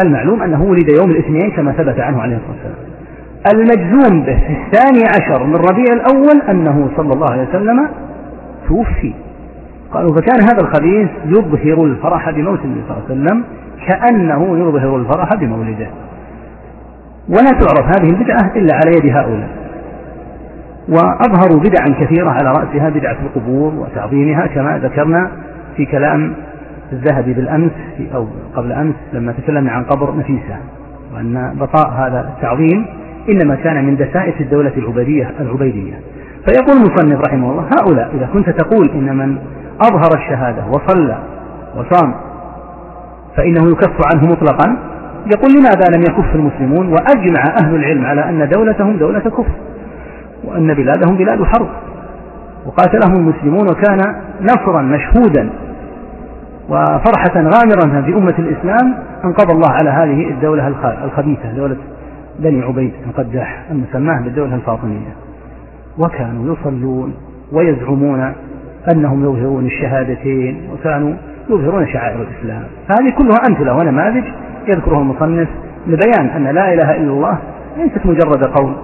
المعلوم 0.04 0.42
أنه 0.42 0.62
ولد 0.62 0.88
يوم 1.00 1.10
الاثنين 1.10 1.50
كما 1.56 1.72
ثبت 1.72 2.00
عنه 2.00 2.20
عليه 2.22 2.36
الصلاة 2.36 2.56
والسلام. 2.56 2.94
المجزوم 3.54 4.22
به 4.22 4.36
في 4.36 4.52
الثاني 4.52 5.04
عشر 5.08 5.44
من 5.44 5.56
ربيع 5.56 5.92
الأول 5.92 6.42
أنه 6.50 6.90
صلى 6.96 7.12
الله 7.12 7.30
عليه 7.30 7.48
وسلم 7.48 7.88
توفي. 8.68 9.14
قالوا 9.92 10.14
فكان 10.14 10.40
هذا 10.42 10.60
الخبيث 10.62 11.10
يظهر 11.26 11.84
الفرح 11.84 12.30
بموت 12.30 12.58
النبي 12.64 12.80
صلى 12.88 12.96
الله 12.96 13.04
عليه 13.10 13.14
وسلم 13.14 13.44
كأنه 13.88 14.58
يظهر 14.58 14.96
الفرح 14.96 15.28
بمولده. 15.40 15.88
ولا 17.28 17.50
تعرف 17.50 17.86
هذه 17.98 18.10
البدعة 18.10 18.56
إلا 18.56 18.74
على 18.74 18.96
يد 18.96 19.16
هؤلاء. 19.16 19.48
وأظهروا 20.88 21.60
بدعا 21.60 22.04
كثيرة 22.04 22.30
على 22.30 22.48
رأسها 22.48 22.88
بدعة 22.90 23.16
القبور 23.22 23.74
وتعظيمها 23.74 24.46
كما 24.46 24.78
ذكرنا 24.78 25.30
في 25.76 25.86
كلام 25.86 26.32
الذهبي 26.92 27.32
بالأمس 27.32 27.70
أو 28.14 28.26
قبل 28.56 28.72
أمس 28.72 28.94
لما 29.12 29.32
تكلمنا 29.32 29.72
عن 29.72 29.84
قبر 29.84 30.16
نفيسة 30.16 30.56
وأن 31.14 31.56
بقاء 31.60 31.90
هذا 31.90 32.32
التعظيم 32.36 32.86
إنما 33.32 33.54
كان 33.54 33.84
من 33.84 33.96
دسائس 33.96 34.34
الدولة 34.40 34.72
العبيدية 34.76 35.30
العبيدية. 35.40 35.94
فيقول 36.46 36.76
المصنف 36.76 37.20
رحمه 37.28 37.50
الله 37.50 37.64
هؤلاء 37.80 38.10
إذا 38.14 38.28
كنت 38.32 38.50
تقول 38.50 38.90
إن 38.90 39.16
من 39.16 39.38
أظهر 39.80 40.10
الشهادة 40.14 40.64
وصلى 40.66 41.18
وصام 41.76 42.14
فإنه 43.36 43.70
يكف 43.70 43.96
عنه 44.14 44.26
مطلقا 44.32 44.76
يقول 45.26 45.52
لماذا 45.52 45.86
لم 45.96 46.02
يكف 46.02 46.34
المسلمون 46.34 46.88
وأجمع 46.88 47.54
أهل 47.64 47.74
العلم 47.74 48.06
على 48.06 48.28
أن 48.28 48.48
دولتهم 48.48 48.96
دولة 48.96 49.18
كفر 49.20 49.54
وأن 50.44 50.74
بلادهم 50.74 51.16
بلاد 51.16 51.42
حرب؟ 51.42 51.68
وقاتلهم 52.66 53.16
المسلمون 53.16 53.68
وكان 53.68 54.14
نصرا 54.40 54.82
مشهودا 54.82 55.50
وفرحة 56.68 57.34
غامرة 57.34 58.02
في 58.02 58.14
أمة 58.14 58.34
الإسلام 58.38 58.94
أنقض 59.24 59.50
الله 59.50 59.70
على 59.70 59.90
هذه 59.90 60.30
الدولة 60.30 60.74
الخبيثة 61.04 61.52
دولة 61.56 61.76
بني 62.38 62.62
عبيد 62.62 62.92
القداح 63.06 63.64
المسماة 63.70 64.20
بالدولة 64.20 64.54
الفاطمية. 64.54 65.14
وكانوا 65.98 66.54
يصلون 66.54 67.14
ويزعمون 67.52 68.32
أنهم 68.92 69.24
يظهرون 69.24 69.66
الشهادتين 69.66 70.68
وكانوا 70.72 71.14
يظهرون 71.50 71.86
شعائر 71.86 72.22
الإسلام. 72.22 72.64
فهذه 72.88 73.10
كلها 73.10 73.38
أمثلة 73.48 73.76
ونماذج 73.76 74.24
يذكرها 74.68 74.98
المصنف 74.98 75.48
لبيان 75.86 76.26
أن 76.26 76.54
لا 76.54 76.74
إله 76.74 76.96
إلا 76.96 77.10
الله 77.10 77.38
ليست 77.76 78.06
مجرد 78.06 78.44
قول 78.44 78.74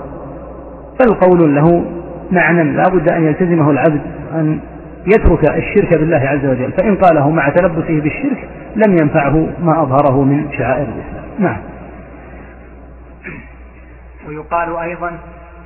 بل 1.00 1.14
قول 1.14 1.54
له 1.54 1.84
معنى 2.30 2.64
لا 2.64 2.82
بد 2.92 3.12
أن 3.12 3.24
يلتزمه 3.24 3.70
العبد 3.70 4.00
أن 4.34 4.60
يترك 5.06 5.50
الشرك 5.50 5.98
بالله 5.98 6.16
عز 6.16 6.46
وجل. 6.46 6.72
فإن 6.72 6.96
قاله 6.96 7.30
مع 7.30 7.48
تلبسه 7.48 8.00
بالشرك 8.00 8.48
لم 8.76 8.96
ينفعه 9.02 9.46
ما 9.62 9.82
أظهره 9.82 10.24
من 10.24 10.52
شعائر 10.58 10.86
الإسلام. 10.86 11.24
نعم. 11.38 11.56
ويقال 14.28 14.76
أيضا 14.76 15.10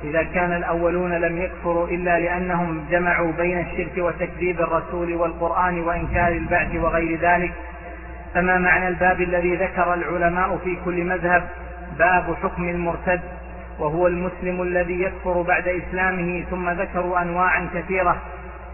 إذا 0.03 0.23
كان 0.23 0.53
الأولون 0.53 1.13
لم 1.13 1.37
يكفروا 1.37 1.87
إلا 1.87 2.19
لأنهم 2.19 2.85
جمعوا 2.91 3.31
بين 3.31 3.59
الشرك 3.59 3.97
وتكذيب 3.97 4.61
الرسول 4.61 5.13
والقرآن 5.13 5.79
وإنكار 5.79 6.27
البعث 6.27 6.75
وغير 6.75 7.19
ذلك 7.19 7.53
فما 8.33 8.57
معنى 8.57 8.87
الباب 8.87 9.21
الذي 9.21 9.55
ذكر 9.55 9.93
العلماء 9.93 10.57
في 10.57 10.77
كل 10.85 11.03
مذهب؟ 11.03 11.43
باب 11.99 12.35
حكم 12.43 12.69
المرتد 12.69 13.21
وهو 13.79 14.07
المسلم 14.07 14.61
الذي 14.61 15.01
يكفر 15.01 15.41
بعد 15.41 15.67
إسلامه 15.67 16.43
ثم 16.49 16.69
ذكروا 16.69 17.21
أنواعا 17.21 17.69
كثيرة 17.73 18.17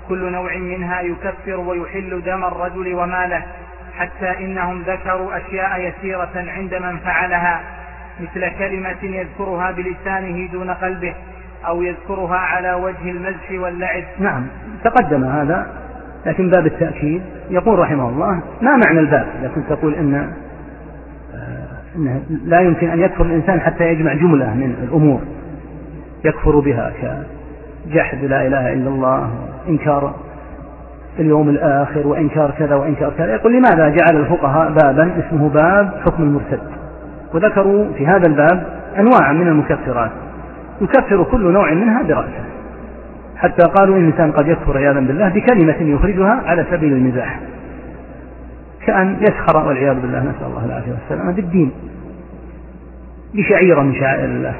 كل 0.07 0.31
نوع 0.31 0.57
منها 0.57 1.01
يكفر 1.01 1.59
ويحل 1.59 2.21
دم 2.25 2.43
الرجل 2.43 2.95
وماله 2.95 3.43
حتى 3.97 4.37
إنهم 4.37 4.81
ذكروا 4.81 5.37
أشياء 5.37 5.81
يسيرة 5.81 6.31
عند 6.35 6.75
من 6.75 6.97
فعلها. 6.97 7.61
مثل 8.21 8.49
كلمة 8.59 9.03
يذكرها 9.03 9.71
بلسانه 9.71 10.51
دون 10.51 10.69
قلبه 10.69 11.13
أو 11.67 11.81
يذكرها 11.81 12.37
على 12.37 12.73
وجه 12.73 13.11
المزح 13.11 13.51
واللعب. 13.51 14.03
نعم 14.19 14.47
تقدم 14.83 15.23
هذا 15.23 15.67
لكن 16.25 16.49
باب 16.49 16.65
التأكيد 16.65 17.21
يقول 17.49 17.79
رحمه 17.79 18.09
الله 18.09 18.41
ما 18.61 18.79
معنى 18.85 18.99
الباب؟ 18.99 19.27
إذا 19.39 19.51
كنت 19.55 19.69
تقول 19.69 19.95
إن 19.95 20.15
آه، 20.15 21.95
إنه 21.95 22.21
لا 22.45 22.59
يمكن 22.59 22.89
أن 22.89 22.99
يكفر 22.99 23.25
الإنسان 23.25 23.61
حتى 23.61 23.83
يجمع 23.83 24.13
جملة 24.13 24.53
من 24.53 24.75
الأمور. 24.83 25.21
يكفر 26.25 26.59
بها 26.59 26.93
كجحد 27.01 28.23
لا 28.23 28.47
إله 28.47 28.73
إلا 28.73 28.89
الله 28.89 29.29
إنكار 29.69 30.15
اليوم 31.19 31.49
الآخر 31.49 32.07
وإنكار 32.07 32.51
كذا 32.59 32.75
وإنكار 32.75 33.13
كذا. 33.17 33.33
يقول 33.33 33.53
لماذا 33.53 33.89
جعل 33.89 34.21
الفقهاء 34.21 34.71
بابا 34.71 35.11
اسمه 35.19 35.49
باب 35.49 36.01
حكم 36.05 36.23
المرتد؟ 36.23 36.80
وذكروا 37.33 37.93
في 37.97 38.07
هذا 38.07 38.27
الباب 38.27 38.81
أنواعا 38.97 39.33
من 39.33 39.47
المكفرات 39.47 40.11
يكفر 40.81 41.23
كل 41.23 41.51
نوع 41.51 41.73
منها 41.73 42.03
برأسه. 42.03 42.43
حتى 43.37 43.67
قالوا 43.67 43.97
إن 43.97 44.01
الإنسان 44.01 44.31
قد 44.31 44.47
يكفر 44.47 44.77
عياذا 44.77 44.99
بالله 44.99 45.29
بكلمة 45.29 45.95
يخرجها 45.95 46.41
على 46.45 46.65
سبيل 46.71 46.93
المزاح. 46.93 47.39
كأن 48.85 49.17
يسخر 49.21 49.67
والعياذ 49.67 49.99
بالله 50.01 50.19
نسأل 50.19 50.47
الله 50.47 50.65
العافية 50.65 50.91
والسلامة 50.91 51.31
بالدين. 51.31 51.71
بشعيرة 53.33 53.81
من 53.81 53.95
شعائر 53.95 54.25
الله. 54.25 54.53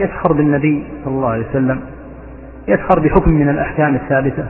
يسخر 0.00 0.32
بالنبي 0.32 0.84
صلى 1.04 1.14
الله 1.14 1.28
عليه 1.28 1.46
وسلم. 1.50 1.80
يسخر 2.68 3.00
بحكم 3.00 3.32
من 3.32 3.48
الأحكام 3.48 3.94
الثابتة. 3.94 4.44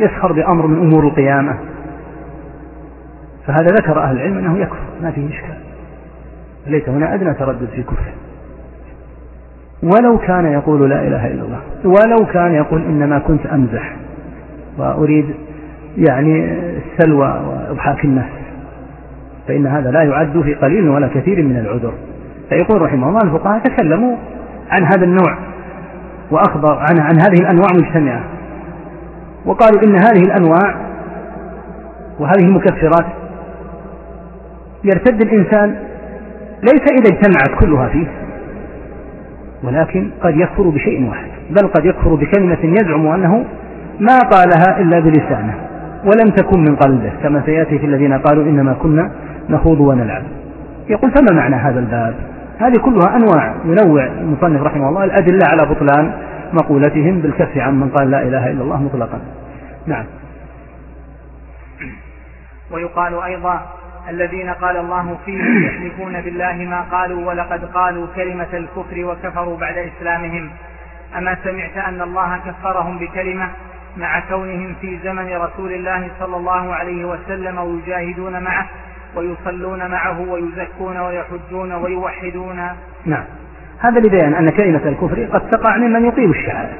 يسخر 0.00 0.32
بأمر 0.32 0.66
من 0.66 0.78
أمور 0.78 1.06
القيامة. 1.06 1.54
فهذا 3.46 3.66
ذكر 3.66 4.02
أهل 4.02 4.16
العلم 4.16 4.38
أنه 4.38 4.58
يكفر 4.58 4.76
ما 5.02 5.10
فيه 5.10 5.28
إشكال. 5.28 5.71
ليس 6.66 6.88
هنا 6.88 7.14
أدنى 7.14 7.34
تردد 7.34 7.68
في 7.74 7.82
كفره 7.82 8.12
ولو 9.82 10.18
كان 10.18 10.52
يقول 10.52 10.90
لا 10.90 11.02
إله 11.06 11.26
إلا 11.26 11.42
الله 11.42 11.60
ولو 11.84 12.26
كان 12.32 12.54
يقول 12.54 12.82
إنما 12.82 13.18
كنت 13.18 13.46
أمزح 13.46 13.96
وأريد 14.78 15.24
يعني 15.96 16.58
السلوى 16.76 17.28
وإضحاك 17.28 18.04
الناس 18.04 18.30
فإن 19.48 19.66
هذا 19.66 19.90
لا 19.90 20.02
يعد 20.02 20.40
في 20.40 20.54
قليل 20.54 20.88
ولا 20.88 21.08
كثير 21.14 21.42
من 21.42 21.56
العذر. 21.56 21.92
فيقول 22.48 22.82
رحمه 22.82 23.08
الله 23.08 23.20
الفقهاء 23.24 23.58
تكلموا 23.58 24.16
عن 24.70 24.84
هذا 24.84 25.04
النوع 25.04 25.38
وأخبر 26.30 26.74
عن, 26.74 26.98
عن 26.98 27.16
هذه 27.22 27.40
الأنواع 27.40 27.68
مجتمعة 27.74 28.24
وقالوا 29.46 29.82
إن 29.82 29.94
هذه 29.94 30.22
الأنواع 30.26 30.74
وهذه 32.18 32.44
المكفرات 32.44 33.06
يرتد 34.84 35.22
الإنسان 35.22 35.76
ليس 36.62 36.82
إذا 36.92 37.16
اجتمعت 37.16 37.60
كلها 37.60 37.88
فيه 37.88 38.06
ولكن 39.62 40.10
قد 40.22 40.36
يكفر 40.36 40.62
بشيء 40.62 41.08
واحد 41.08 41.30
بل 41.50 41.68
قد 41.68 41.84
يكفر 41.84 42.14
بكلمة 42.14 42.58
يزعم 42.62 43.06
أنه 43.06 43.44
ما 44.00 44.18
قالها 44.18 44.80
إلا 44.80 45.00
بلسانه 45.00 45.54
ولم 46.04 46.30
تكن 46.30 46.60
من 46.60 46.76
قلبه 46.76 47.12
كما 47.22 47.42
سيأتي 47.46 47.78
في 47.78 47.86
الذين 47.86 48.12
قالوا 48.12 48.44
إنما 48.44 48.72
كنا 48.72 49.10
نخوض 49.48 49.80
ونلعب. 49.80 50.22
يقول 50.88 51.10
فما 51.10 51.36
معنى 51.36 51.56
هذا 51.56 51.78
الباب؟ 51.78 52.14
هذه 52.58 52.74
كلها 52.84 53.16
أنواع 53.16 53.54
ينوع 53.64 54.06
المصنف 54.06 54.62
رحمه 54.62 54.88
الله 54.88 55.04
الأدلة 55.04 55.46
على 55.52 55.62
بطلان 55.62 56.12
مقولتهم 56.52 57.20
بالكف 57.20 57.56
عن 57.56 57.80
من 57.80 57.88
قال 57.88 58.10
لا 58.10 58.22
إله 58.22 58.50
إلا 58.50 58.62
الله 58.62 58.82
مطلقا. 58.82 59.18
نعم. 59.86 60.04
ويقال 62.72 63.14
أيضا 63.14 63.60
الذين 64.08 64.50
قال 64.50 64.76
الله 64.76 65.18
فيهم 65.24 65.64
يحلفون 65.64 66.20
بالله 66.20 66.52
ما 66.52 66.80
قالوا 66.80 67.28
ولقد 67.28 67.64
قالوا 67.64 68.06
كلمة 68.16 68.48
الكفر 68.52 69.04
وكفروا 69.04 69.56
بعد 69.56 69.74
إسلامهم. 69.78 70.50
أما 71.18 71.36
سمعت 71.44 71.76
أن 71.76 72.02
الله 72.02 72.38
كفرهم 72.46 72.98
بكلمة 72.98 73.48
مع 73.96 74.20
كونهم 74.20 74.74
في 74.80 74.98
زمن 75.04 75.36
رسول 75.36 75.72
الله 75.72 76.10
صلى 76.20 76.36
الله 76.36 76.74
عليه 76.74 77.04
وسلم 77.04 77.58
ويجاهدون 77.58 78.42
معه 78.42 78.66
ويصلون 79.16 79.90
معه 79.90 80.20
ويزكون 80.20 80.96
ويحجون 80.96 81.72
ويوحدون. 81.72 82.56
نعم. 83.06 83.24
هذا 83.78 84.00
لبيان 84.00 84.34
أن 84.34 84.50
كلمة 84.50 84.80
الكفر 84.84 85.24
قد 85.24 85.50
تقع 85.50 85.76
ممن 85.76 86.04
يقيم 86.04 86.30
الشعائر 86.30 86.76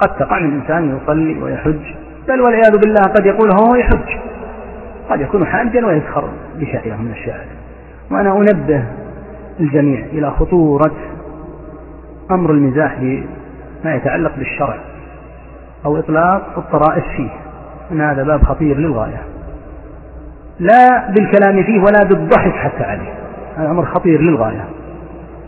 قد 0.00 0.16
تقع 0.16 0.38
من 0.38 0.60
إنسان 0.60 0.98
يصلي 1.02 1.42
ويحج 1.42 1.94
بل 2.28 2.40
والعياذ 2.40 2.78
بالله 2.78 3.02
قد 3.16 3.26
يقول 3.26 3.50
هو 3.50 3.74
يحج. 3.74 4.37
قد 5.10 5.20
يكون 5.20 5.46
حاجا 5.46 5.86
ويسخر 5.86 6.28
بشعيرة 6.56 6.96
من 6.96 7.10
الشعائر 7.10 7.48
وأنا 8.10 8.36
أنبه 8.36 8.84
الجميع 9.60 10.06
إلى 10.06 10.30
خطورة 10.30 10.92
أمر 12.30 12.50
المزاح 12.50 12.98
بما 13.00 13.94
يتعلق 13.94 14.36
بالشرع 14.36 14.78
أو 15.84 15.98
إطلاق 15.98 16.58
الطرائف 16.58 17.04
فيه. 17.16 17.30
أن 17.92 18.00
هذا 18.00 18.22
باب 18.22 18.42
خطير 18.42 18.78
للغاية. 18.78 19.22
لا 20.58 21.12
بالكلام 21.16 21.62
فيه 21.62 21.78
ولا 21.78 22.08
بالضحك 22.08 22.52
حتى 22.52 22.84
عليه. 22.84 23.12
هذا 23.56 23.70
أمر 23.70 23.84
خطير 23.84 24.22
للغاية. 24.22 24.64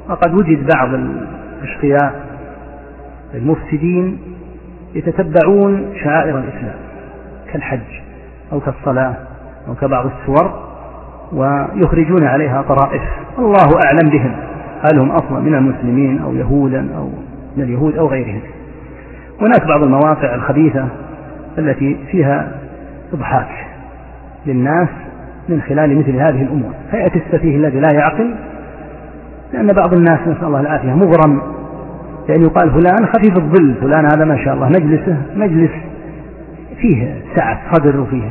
وقد 0.09 0.35
وجد 0.35 0.69
بعض 0.77 0.95
الأشقياء 0.95 2.27
المفسدين 3.35 4.19
يتتبعون 4.95 5.95
شعائر 6.05 6.39
الإسلام 6.39 6.77
كالحج 7.53 8.01
أو 8.53 8.61
كالصلاة. 8.61 9.15
أو 9.69 9.75
كبعض 9.75 10.07
السور 10.07 10.53
ويخرجون 11.33 12.25
عليها 12.25 12.63
طرائف. 12.63 13.03
الله 13.39 13.69
أعلم 13.87 14.11
بهم. 14.11 14.33
هل 14.83 14.99
هم 14.99 15.11
أصلا 15.11 15.41
من 15.41 15.55
المسلمين 15.55 16.23
أو 16.23 16.35
يهودا 16.35 16.89
أو 16.97 17.11
من 17.57 17.63
اليهود 17.63 17.97
أو 17.97 18.07
غيرهم. 18.07 18.41
هناك 19.41 19.67
بعض 19.69 19.83
المواقع 19.83 20.35
الخبيثة 20.35 20.89
التي 21.59 21.97
فيها 22.11 22.53
إضحاك 23.13 23.67
للناس 24.47 24.89
من 25.49 25.63
خلال 25.69 25.99
مثل 25.99 26.17
هذه 26.17 26.43
الأمور. 26.43 26.73
فيأتي 26.91 27.19
السفيه 27.19 27.57
الذي 27.57 27.81
لا 27.81 27.89
يعقل 27.95 28.35
لأن 29.53 29.67
بعض 29.67 29.95
الناس 29.95 30.21
نسأل 30.21 30.45
الله 30.45 30.61
العافية 30.61 30.95
مغرم 30.95 31.41
لأن 32.29 32.43
يقال 32.43 32.71
فلان 32.71 33.07
خفيف 33.07 33.37
الظل 33.37 33.75
فلان 33.81 34.05
هذا 34.05 34.25
ما 34.25 34.45
شاء 34.45 34.55
الله 34.55 34.69
مجلسه 34.69 35.17
مجلس 35.37 35.71
فيه 36.81 37.15
سعة 37.37 37.61
صدر 37.73 38.01
وفيه 38.01 38.29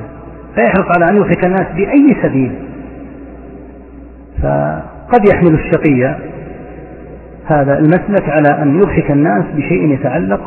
فيحرص 0.60 0.86
على 0.98 1.12
أن 1.12 1.18
يضحك 1.18 1.46
الناس 1.46 1.66
بأي 1.76 2.16
سبيل. 2.24 2.52
فقد 4.42 5.30
يحمل 5.34 5.54
الشقي 5.54 6.16
هذا 7.46 7.80
المسلك 7.80 8.30
على 8.30 8.64
أن 8.64 8.80
يضحك 8.80 9.12
الناس 9.12 9.46
بشيء 9.56 9.94
يتعلق 9.94 10.42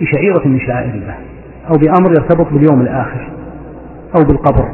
بشعيرة 0.00 0.48
من 0.48 0.60
شعائر 0.60 0.94
الله 0.94 1.14
أو 1.68 1.78
بأمر 1.78 2.10
يرتبط 2.10 2.52
باليوم 2.52 2.80
الآخر 2.80 3.28
أو 4.18 4.24
بالقبر 4.24 4.68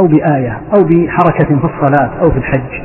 أو 0.00 0.06
بآية 0.06 0.60
أو 0.76 0.84
بحركة 0.84 1.58
في 1.58 1.64
الصلاة 1.64 2.10
أو 2.24 2.30
في 2.30 2.38
الحج. 2.38 2.82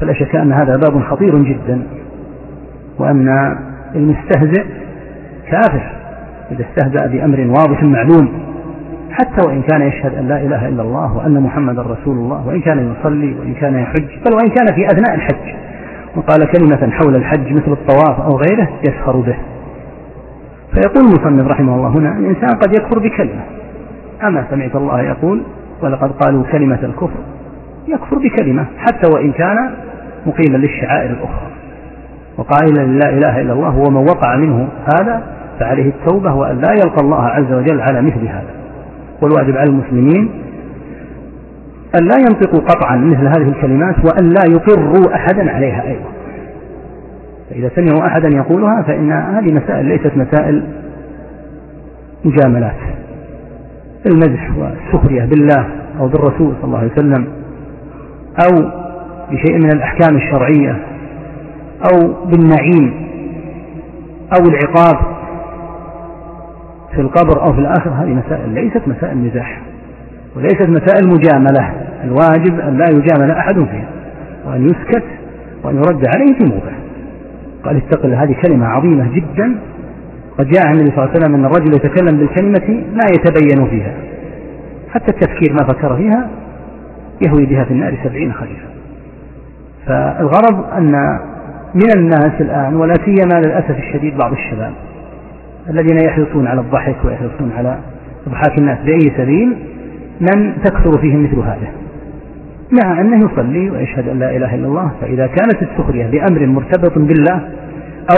فلا 0.00 0.12
شك 0.12 0.36
أن 0.36 0.52
هذا 0.52 0.76
باب 0.76 1.02
خطير 1.02 1.38
جدا 1.38 1.82
وأن 2.98 3.58
المستهزئ 3.94 4.64
كافر 5.50 5.92
إذا 6.50 6.64
استهزأ 6.70 7.06
بأمر 7.06 7.40
واضح 7.40 7.82
معلوم. 7.82 8.45
حتى 9.18 9.46
وإن 9.46 9.62
كان 9.62 9.82
يشهد 9.82 10.14
أن 10.14 10.28
لا 10.28 10.36
إله 10.36 10.68
إلا 10.68 10.82
الله 10.82 11.16
وأن 11.16 11.40
محمدا 11.40 11.82
رسول 11.82 12.16
الله 12.16 12.46
وإن 12.46 12.60
كان 12.60 12.94
يصلي 13.00 13.34
وإن 13.34 13.54
كان 13.54 13.74
يحج 13.74 14.08
بل 14.26 14.34
وإن 14.34 14.48
كان 14.48 14.74
في 14.74 14.86
أثناء 14.86 15.14
الحج. 15.14 15.54
وقال 16.16 16.50
كلمة 16.56 16.90
حول 16.92 17.16
الحج 17.16 17.52
مثل 17.52 17.72
الطواف 17.72 18.20
أو 18.20 18.36
غيره 18.36 18.68
يسخر 18.88 19.16
به. 19.16 19.36
فيقول 20.72 21.04
المصنف 21.04 21.48
رحمه 21.48 21.74
الله 21.76 21.88
هنا 21.88 22.18
الإنسان 22.18 22.48
قد 22.48 22.72
يكفر 22.72 22.98
بكلمة. 22.98 23.42
أما 24.22 24.44
سمعت 24.50 24.76
الله 24.76 25.00
يقول 25.00 25.42
ولقد 25.82 26.10
قالوا 26.12 26.42
كلمة 26.52 26.78
الكفر. 26.82 27.20
يكفر 27.88 28.18
بكلمة 28.18 28.66
حتى 28.78 29.10
وإن 29.14 29.32
كان 29.32 29.70
مقيما 30.26 30.56
للشعائر 30.56 31.10
الأخرى. 31.10 31.50
وقائلا 32.38 32.82
لا 32.82 33.10
إله 33.10 33.40
إلا 33.40 33.52
الله 33.52 33.76
ومن 33.78 33.96
وقع 33.96 34.36
منه 34.36 34.68
هذا 35.00 35.22
فعليه 35.60 35.88
التوبة 35.88 36.34
وأن 36.34 36.56
لا 36.56 36.72
يلقى 36.72 37.04
الله 37.04 37.22
عز 37.22 37.52
وجل 37.52 37.80
على 37.80 38.02
مثل 38.02 38.26
هذا. 38.26 38.65
والواجب 39.22 39.56
على 39.56 39.70
المسلمين 39.70 40.30
أن 42.00 42.08
لا 42.08 42.16
ينطقوا 42.18 42.60
قطعا 42.60 42.96
مثل 42.96 43.26
هذه 43.26 43.48
الكلمات 43.48 43.96
وأن 44.04 44.24
لا 44.24 44.42
يقروا 44.48 45.14
أحدا 45.14 45.52
عليها 45.52 45.82
أيضا. 45.82 46.08
فإذا 47.50 47.70
سمعوا 47.76 48.06
أحدا 48.06 48.28
يقولها 48.36 48.82
فإن 48.82 49.12
هذه 49.12 49.52
مسائل 49.52 49.86
ليست 49.86 50.12
مسائل 50.16 50.62
مجاملات. 52.24 52.76
المزح 54.06 54.50
والسخرية 54.58 55.24
بالله 55.24 55.66
أو 56.00 56.08
بالرسول 56.08 56.54
صلى 56.60 56.64
الله 56.64 56.78
عليه 56.78 56.92
وسلم 56.92 57.26
أو 58.44 58.70
بشيء 59.30 59.58
من 59.58 59.72
الأحكام 59.72 60.16
الشرعية 60.16 60.82
أو 61.92 62.14
بالنعيم 62.24 63.06
أو 64.38 64.46
العقاب 64.48 65.15
في 66.96 67.02
القبر 67.02 67.40
أو 67.40 67.52
في 67.52 67.60
الآخرة 67.60 67.92
هذه 67.92 68.20
مسائل 68.26 68.54
ليست 68.54 68.88
مسائل 68.88 69.18
مزاح 69.18 69.60
وليست 70.36 70.68
مسائل 70.68 71.08
مجاملة. 71.08 71.72
الواجب 72.04 72.60
أن 72.60 72.78
لا 72.78 72.86
يجامل 72.90 73.30
أحد 73.30 73.54
فيها 73.54 73.88
وأن 74.46 74.64
يسكت 74.64 75.04
وأن 75.64 75.76
يرد 75.76 76.04
عليه 76.16 76.38
في 76.38 76.44
موضع 76.44 76.72
قال 77.64 77.76
استقل 77.76 78.14
هذه 78.14 78.36
كلمة 78.46 78.66
عظيمة 78.66 79.14
جدا. 79.14 79.56
قد 80.38 80.48
جاء 80.48 80.66
عن 80.66 80.74
النبي 80.74 80.90
صلى 80.90 81.04
الله 81.04 81.10
عليه 81.10 81.20
وسلم 81.20 81.34
أن 81.34 81.44
الرجل 81.44 81.74
يتكلم 81.74 82.18
بالكلمة 82.18 82.84
ما 82.92 83.04
يتبين 83.10 83.68
فيها. 83.70 83.94
حتى 84.90 85.10
التفكير 85.10 85.52
ما 85.52 85.66
فكر 85.66 85.96
فيها 85.96 86.28
يهوي 87.26 87.46
بها 87.46 87.64
في 87.64 87.70
النار 87.70 87.98
سبعين 88.04 88.32
خليفة. 88.32 88.66
فالغرض 89.86 90.64
أن 90.76 91.18
من 91.74 91.90
الناس 91.96 92.40
الآن 92.40 92.76
ولا 92.76 92.94
سيما 93.04 93.40
للأسف 93.46 93.78
الشديد 93.78 94.16
بعض 94.16 94.32
الشباب 94.32 94.72
الذين 95.70 95.98
يحرصون 96.04 96.46
على 96.46 96.60
الضحك 96.60 96.96
ويحرصون 97.04 97.52
على 97.58 97.78
إضحاك 98.26 98.58
الناس 98.58 98.78
بأي 98.84 99.12
سبيل 99.16 99.56
من 100.20 100.62
تكثر 100.64 100.98
فيهم 100.98 101.22
مثل 101.22 101.38
هذا. 101.38 101.68
مع 102.72 103.00
أنه 103.00 103.30
يصلي 103.32 103.70
ويشهد 103.70 104.08
أن 104.08 104.18
لا 104.18 104.36
إله 104.36 104.54
إلا 104.54 104.66
الله 104.66 104.90
فإذا 105.00 105.26
كانت 105.26 105.62
السخرية 105.62 106.06
بأمر 106.06 106.46
مرتبط 106.46 106.98
بالله 106.98 107.40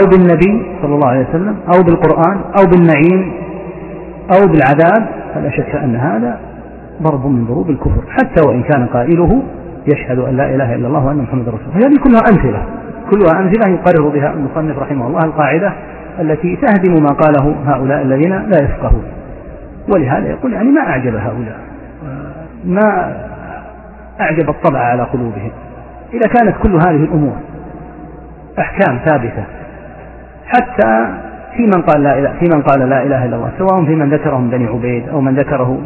أو 0.01 0.09
بالنبي 0.09 0.65
صلى 0.81 0.95
الله 0.95 1.07
عليه 1.07 1.25
وسلم 1.29 1.55
أو 1.75 1.83
بالقرآن 1.83 2.37
أو 2.59 2.65
بالنعيم 2.71 3.31
أو 4.35 4.47
بالعذاب 4.47 5.09
فلا 5.33 5.49
شك 5.49 5.75
أن 5.75 5.95
هذا 5.95 6.39
ضرب 7.03 7.25
من 7.25 7.45
ضروب 7.45 7.69
الكفر. 7.69 8.01
حتى 8.09 8.47
وإن 8.47 8.63
كان 8.63 8.85
قائله 8.85 9.41
يشهد 9.93 10.19
أن 10.19 10.37
لا 10.37 10.55
إله 10.55 10.75
إلا 10.75 10.87
الله 10.87 11.05
وأن 11.05 11.17
محمد 11.17 11.49
رسول 11.49 11.59
الله. 11.75 11.87
هذه 11.87 11.97
كلها 12.03 12.21
أمثلة. 12.31 12.65
كلها 13.11 13.39
أمثلة 13.39 13.73
يقرر 13.73 14.09
بها 14.09 14.33
المصنف 14.33 14.77
رحمه 14.77 15.07
الله 15.07 15.25
القاعدة 15.25 15.73
التي 16.19 16.55
تهدم 16.55 17.03
ما 17.03 17.09
قاله 17.09 17.55
هؤلاء 17.65 18.01
الذين 18.01 18.31
لا 18.31 18.63
يفقهون. 18.63 19.03
ولهذا 19.93 20.27
يقول 20.27 20.53
يعني 20.53 20.69
ما 20.69 20.81
أعجب 20.81 21.15
هؤلاء؟ 21.15 21.59
ما 22.65 23.15
أعجب 24.21 24.49
الطبع 24.49 24.79
على 24.79 25.03
قلوبهم. 25.03 25.51
إذا 26.13 26.33
كانت 26.33 26.55
كل 26.63 26.73
هذه 26.73 27.03
الأمور 27.03 27.35
أحكام 28.59 28.99
ثابتة 29.05 29.43
حتى 30.45 31.13
في 31.55 31.65
من 31.65 31.81
قال 31.81 32.03
لا 32.03 32.19
إله 32.19 32.33
في 32.39 32.45
من 32.55 32.61
قال 32.61 32.89
لا 32.89 33.03
إله 33.03 33.25
إلا 33.25 33.35
الله 33.35 33.51
سواء 33.57 33.85
في 33.85 33.95
من 33.95 34.09
ذكره 34.09 34.37
من 34.37 34.49
بني 34.49 34.67
عبيد 34.67 35.09
أو 35.09 35.21
من 35.21 35.35
ذكره 35.35 35.81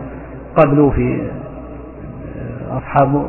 قبله 0.55 0.89
في 0.89 1.21
أصحاب 2.71 3.25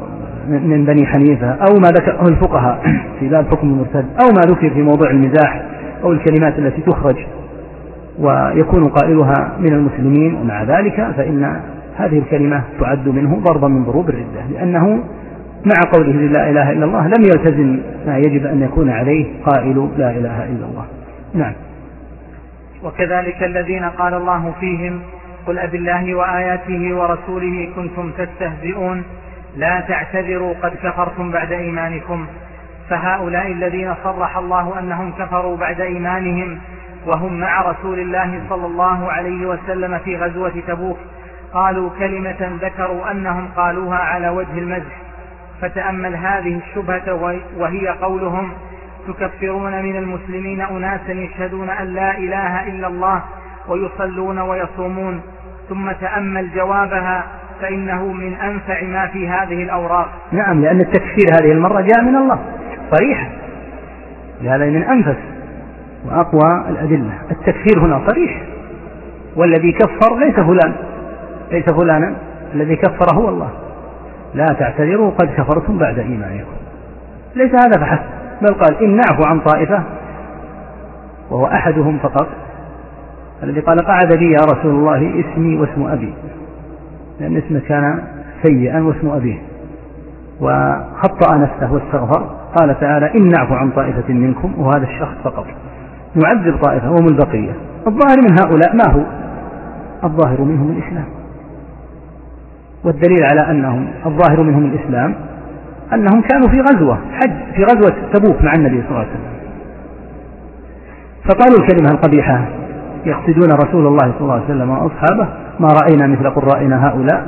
من 0.49 0.85
بني 0.85 1.07
حنيفة 1.07 1.51
أو 1.51 1.75
ما 1.75 1.89
ذكره 1.89 2.29
الفقهاء 2.29 2.83
في 3.21 3.29
باب 3.29 3.47
حكم 3.51 3.69
المرتد 3.69 4.07
أو 4.23 4.33
ما 4.35 4.41
ذكر 4.47 4.71
في 4.71 4.83
موضوع 4.83 5.11
المزاح 5.11 5.63
أو 6.05 6.13
الكلمات 6.13 6.59
التي 6.59 6.83
تخرج 6.83 7.17
ويكون 8.19 8.89
قائلها 8.89 9.53
من 9.61 9.73
المسلمين 9.73 10.35
ومع 10.35 10.63
ذلك 10.63 11.11
فإن 11.17 11.61
هذه 11.97 12.19
الكلمة 12.19 12.63
تعد 12.81 13.09
منه 13.09 13.41
ضربا 13.45 13.69
من 13.69 13.85
ضروب 13.85 14.09
الردة 14.09 14.47
لأنه 14.53 15.05
مع 15.65 15.91
قوله 15.93 16.13
لا 16.13 16.51
إله 16.51 16.73
إلا 16.73 16.85
الله 16.85 17.07
لم 17.07 17.23
يلتزم 17.25 17.79
ما 18.07 18.17
يجب 18.19 18.47
أن 18.47 18.63
يكون 18.63 18.91
عليه 18.91 19.27
قائل 19.47 19.89
لا 19.99 20.11
إله 20.11 20.45
إلا 20.45 20.67
الله. 20.71 20.85
نعم. 21.35 21.53
وكذلك 22.85 23.43
الذين 23.43 23.85
قال 23.85 24.15
الله 24.15 24.53
فيهم 24.61 25.01
قل 25.47 25.59
أب 25.59 25.75
الله 25.75 26.15
وآياته 26.15 26.95
ورسوله 26.95 27.69
كنتم 27.77 28.11
تستهزئون 28.11 29.03
لا 29.57 29.81
تعتذروا 29.81 30.55
قد 30.63 30.73
كفرتم 30.83 31.31
بعد 31.31 31.53
إيمانكم. 31.53 32.27
فهؤلاء 32.91 33.53
الذين 33.53 33.95
صرح 34.05 34.37
الله 34.37 34.79
أنهم 34.79 35.13
كفروا 35.13 35.57
بعد 35.57 35.81
إيمانهم 35.81 36.61
وهم 37.07 37.41
مع 37.41 37.63
رسول 37.63 37.99
الله 37.99 38.41
صلى 38.49 38.67
الله 38.67 39.13
عليه 39.13 39.47
وسلم 39.47 39.99
في 39.99 40.17
غزوة 40.17 40.53
تبوك 40.67 40.99
قالوا 41.53 41.91
كلمة 41.99 42.59
ذكروا 42.63 43.11
أنهم 43.11 43.49
قالوها 43.57 43.99
على 43.99 44.29
وجه 44.29 44.59
المزح. 44.59 44.97
فتأمل 45.61 46.17
هذه 46.17 46.61
الشبهة 46.69 47.35
وهي 47.57 47.89
قولهم 47.89 48.53
تكفرون 49.09 49.83
من 49.83 49.97
المسلمين 49.97 50.61
أناسا 50.61 51.13
يشهدون 51.13 51.71
أن 51.71 51.87
لا 51.87 52.19
إله 52.19 52.69
إلا 52.69 52.87
الله 52.87 53.23
ويصلون 53.69 54.39
ويصومون. 54.39 55.23
ثم 55.69 55.93
تأمل 55.93 56.51
جوابها 56.55 57.25
فإنه 57.65 58.13
من 58.13 58.35
أنفع 58.35 58.83
ما 58.83 59.07
في 59.07 59.29
هذه 59.29 59.63
الأوراق. 59.63 60.09
نعم 60.33 60.63
لأن 60.63 60.81
التكفير 60.81 61.27
هذه 61.41 61.53
المرة 61.53 61.81
جاء 61.81 62.03
من 62.03 62.17
الله 62.17 62.39
صريح 62.91 63.31
لهذا 64.43 64.67
من 64.67 64.83
أنفس 64.83 65.19
وأقوى 66.07 66.65
الأدلة. 66.69 67.13
التكفير 67.31 67.79
هنا 67.79 68.01
صريح. 68.09 68.43
والذي 69.37 69.73
كفر 69.73 70.19
ليس 70.19 70.35
فلان 70.35 70.75
ليس 71.53 71.65
فلانا. 71.73 72.15
الذي 72.55 72.77
كفر 72.77 73.17
هو 73.17 73.29
الله 73.29 73.51
لا 74.35 74.47
تعتذروا 74.47 75.11
قد 75.11 75.29
كفرتم 75.37 75.79
بعد 75.79 75.99
إيمانكم. 75.99 76.55
ليس 77.35 77.51
هذا 77.51 77.81
فحسب. 77.81 78.11
بل 78.43 78.55
قال 78.55 78.85
إن 78.85 78.97
نعفو 78.97 79.23
عن 79.25 79.41
طائفة 79.41 79.83
وهو 81.31 81.47
أحدهم 81.47 81.99
فقط 81.99 82.29
الذي 83.43 83.61
قال 83.61 83.87
قعد 83.87 84.19
بي 84.19 84.31
يا 84.31 84.45
رسول 84.53 84.71
الله 84.71 84.97
اسمي 85.21 85.57
واسم 85.59 85.87
أبي. 85.87 86.15
لأن 87.21 87.37
اسمه 87.37 87.61
كان 87.69 88.03
سيئا 88.43 88.81
واسم 88.81 89.09
أبيه. 89.09 89.39
وخطأ 90.41 91.37
نفسه 91.37 91.73
واستغفر. 91.73 92.31
قال 92.57 92.81
تعالى 92.81 93.15
إن 93.15 93.29
نعفو 93.29 93.55
عن 93.55 93.71
طائفة 93.71 94.15
منكم 94.15 94.55
وهذا 94.59 94.85
الشخص 94.85 95.15
فقط. 95.25 95.47
نعذب 96.15 96.57
طائفة 96.63 96.91
وهم 96.91 97.09
البقية. 97.09 97.53
الظاهر 97.87 98.17
من 98.21 98.37
هؤلاء 98.41 98.77
ما 98.77 98.95
هو؟ 98.95 99.05
الظاهر 100.05 100.41
منهم 100.41 100.71
الإسلام. 100.71 101.07
والدليل 102.85 103.25
على 103.33 103.51
أنهم 103.51 103.89
الظاهر 104.07 104.43
منهم 104.43 104.65
الإسلام 104.65 105.15
أنهم 105.93 106.23
كانوا 106.23 106.49
في 106.49 106.61
غزوة 106.61 106.99
حج 107.13 107.55
في 107.57 107.63
غزوة 107.63 107.95
تبوك 108.13 108.43
مع 108.43 108.53
النبي 108.57 108.83
صلى 108.83 108.89
الله 108.89 108.99
عليه 108.99 109.09
وسلم. 109.09 109.35
فقالوا 111.25 111.59
الكلمة 111.59 111.91
القبيحة 111.91 112.49
يقصدون 113.07 113.49
رسول 113.65 113.87
الله 113.87 114.13
صلى 114.13 114.21
الله 114.21 114.35
عليه 114.35 114.45
وسلم 114.45 114.71
وأصحابه 114.71 115.29
ما 115.61 115.69
رأينا 115.83 116.07
مثل 116.07 116.31
قرائنا 116.31 116.89
هؤلاء 116.89 117.27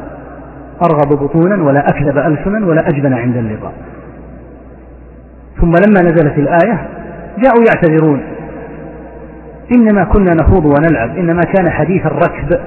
أرغب 0.90 1.22
بطونا 1.22 1.62
ولا 1.62 1.88
أكذب 1.88 2.18
ألسنا 2.18 2.66
ولا 2.66 2.88
أجبن 2.88 3.12
عند 3.12 3.36
اللقاء. 3.36 3.72
ثم 5.60 5.72
لما 5.86 6.02
نزلت 6.02 6.38
الآية 6.38 6.88
جاءوا 7.38 7.64
يعتذرون. 7.74 8.22
إنما 9.76 10.04
كنا 10.04 10.34
نخوض 10.34 10.64
ونلعب 10.64 11.16
إنما 11.18 11.40
كان 11.40 11.70
حديث 11.70 12.06
الركب 12.06 12.60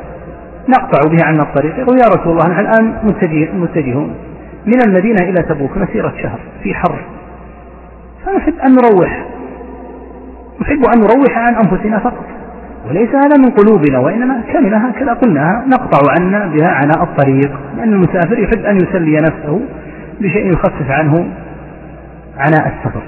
نقطع 0.70 1.00
به 1.10 1.18
عنا 1.26 1.44
الطريق. 1.44 1.80
يقول 1.80 1.98
يا 1.98 2.08
رسول 2.08 2.32
الله 2.32 2.50
نحن 2.50 2.60
الآن 2.60 2.94
متجه 3.04 3.52
متجهون. 3.54 4.14
من 4.66 4.82
المدينة 4.88 5.30
إلى 5.30 5.44
تبوك 5.44 5.78
مسيرة 5.78 6.14
شهر 6.24 6.40
في 6.64 6.74
حر. 6.74 7.00
فنحب 8.26 8.54
أن 8.66 8.72
نروح. 8.72 9.26
نحب 10.62 10.82
أن 10.96 11.00
نروح 11.00 11.38
عن 11.38 11.56
أنفسنا 11.56 12.00
فقط. 12.00 12.26
وليس 12.88 13.10
هذا 13.10 13.38
من 13.38 13.50
قلوبنا 13.50 14.00
وإنما 14.00 14.42
كلمة 14.54 14.78
هكذا 14.78 15.14
قلناها 15.14 15.66
نقطع 15.68 16.00
عنا 16.20 16.48
بها 16.48 16.68
عناء 16.68 17.04
الطريق 17.04 17.52
لأن 17.78 17.94
المسافر 17.94 18.40
يحب 18.40 18.66
أن 18.66 18.76
يسلي 18.76 19.18
نفسه 19.18 19.62
بشيء 20.22 20.54
يخفف 20.54 20.92
عنه 20.92 21.28
عناء 22.38 22.68
السفر. 22.68 23.02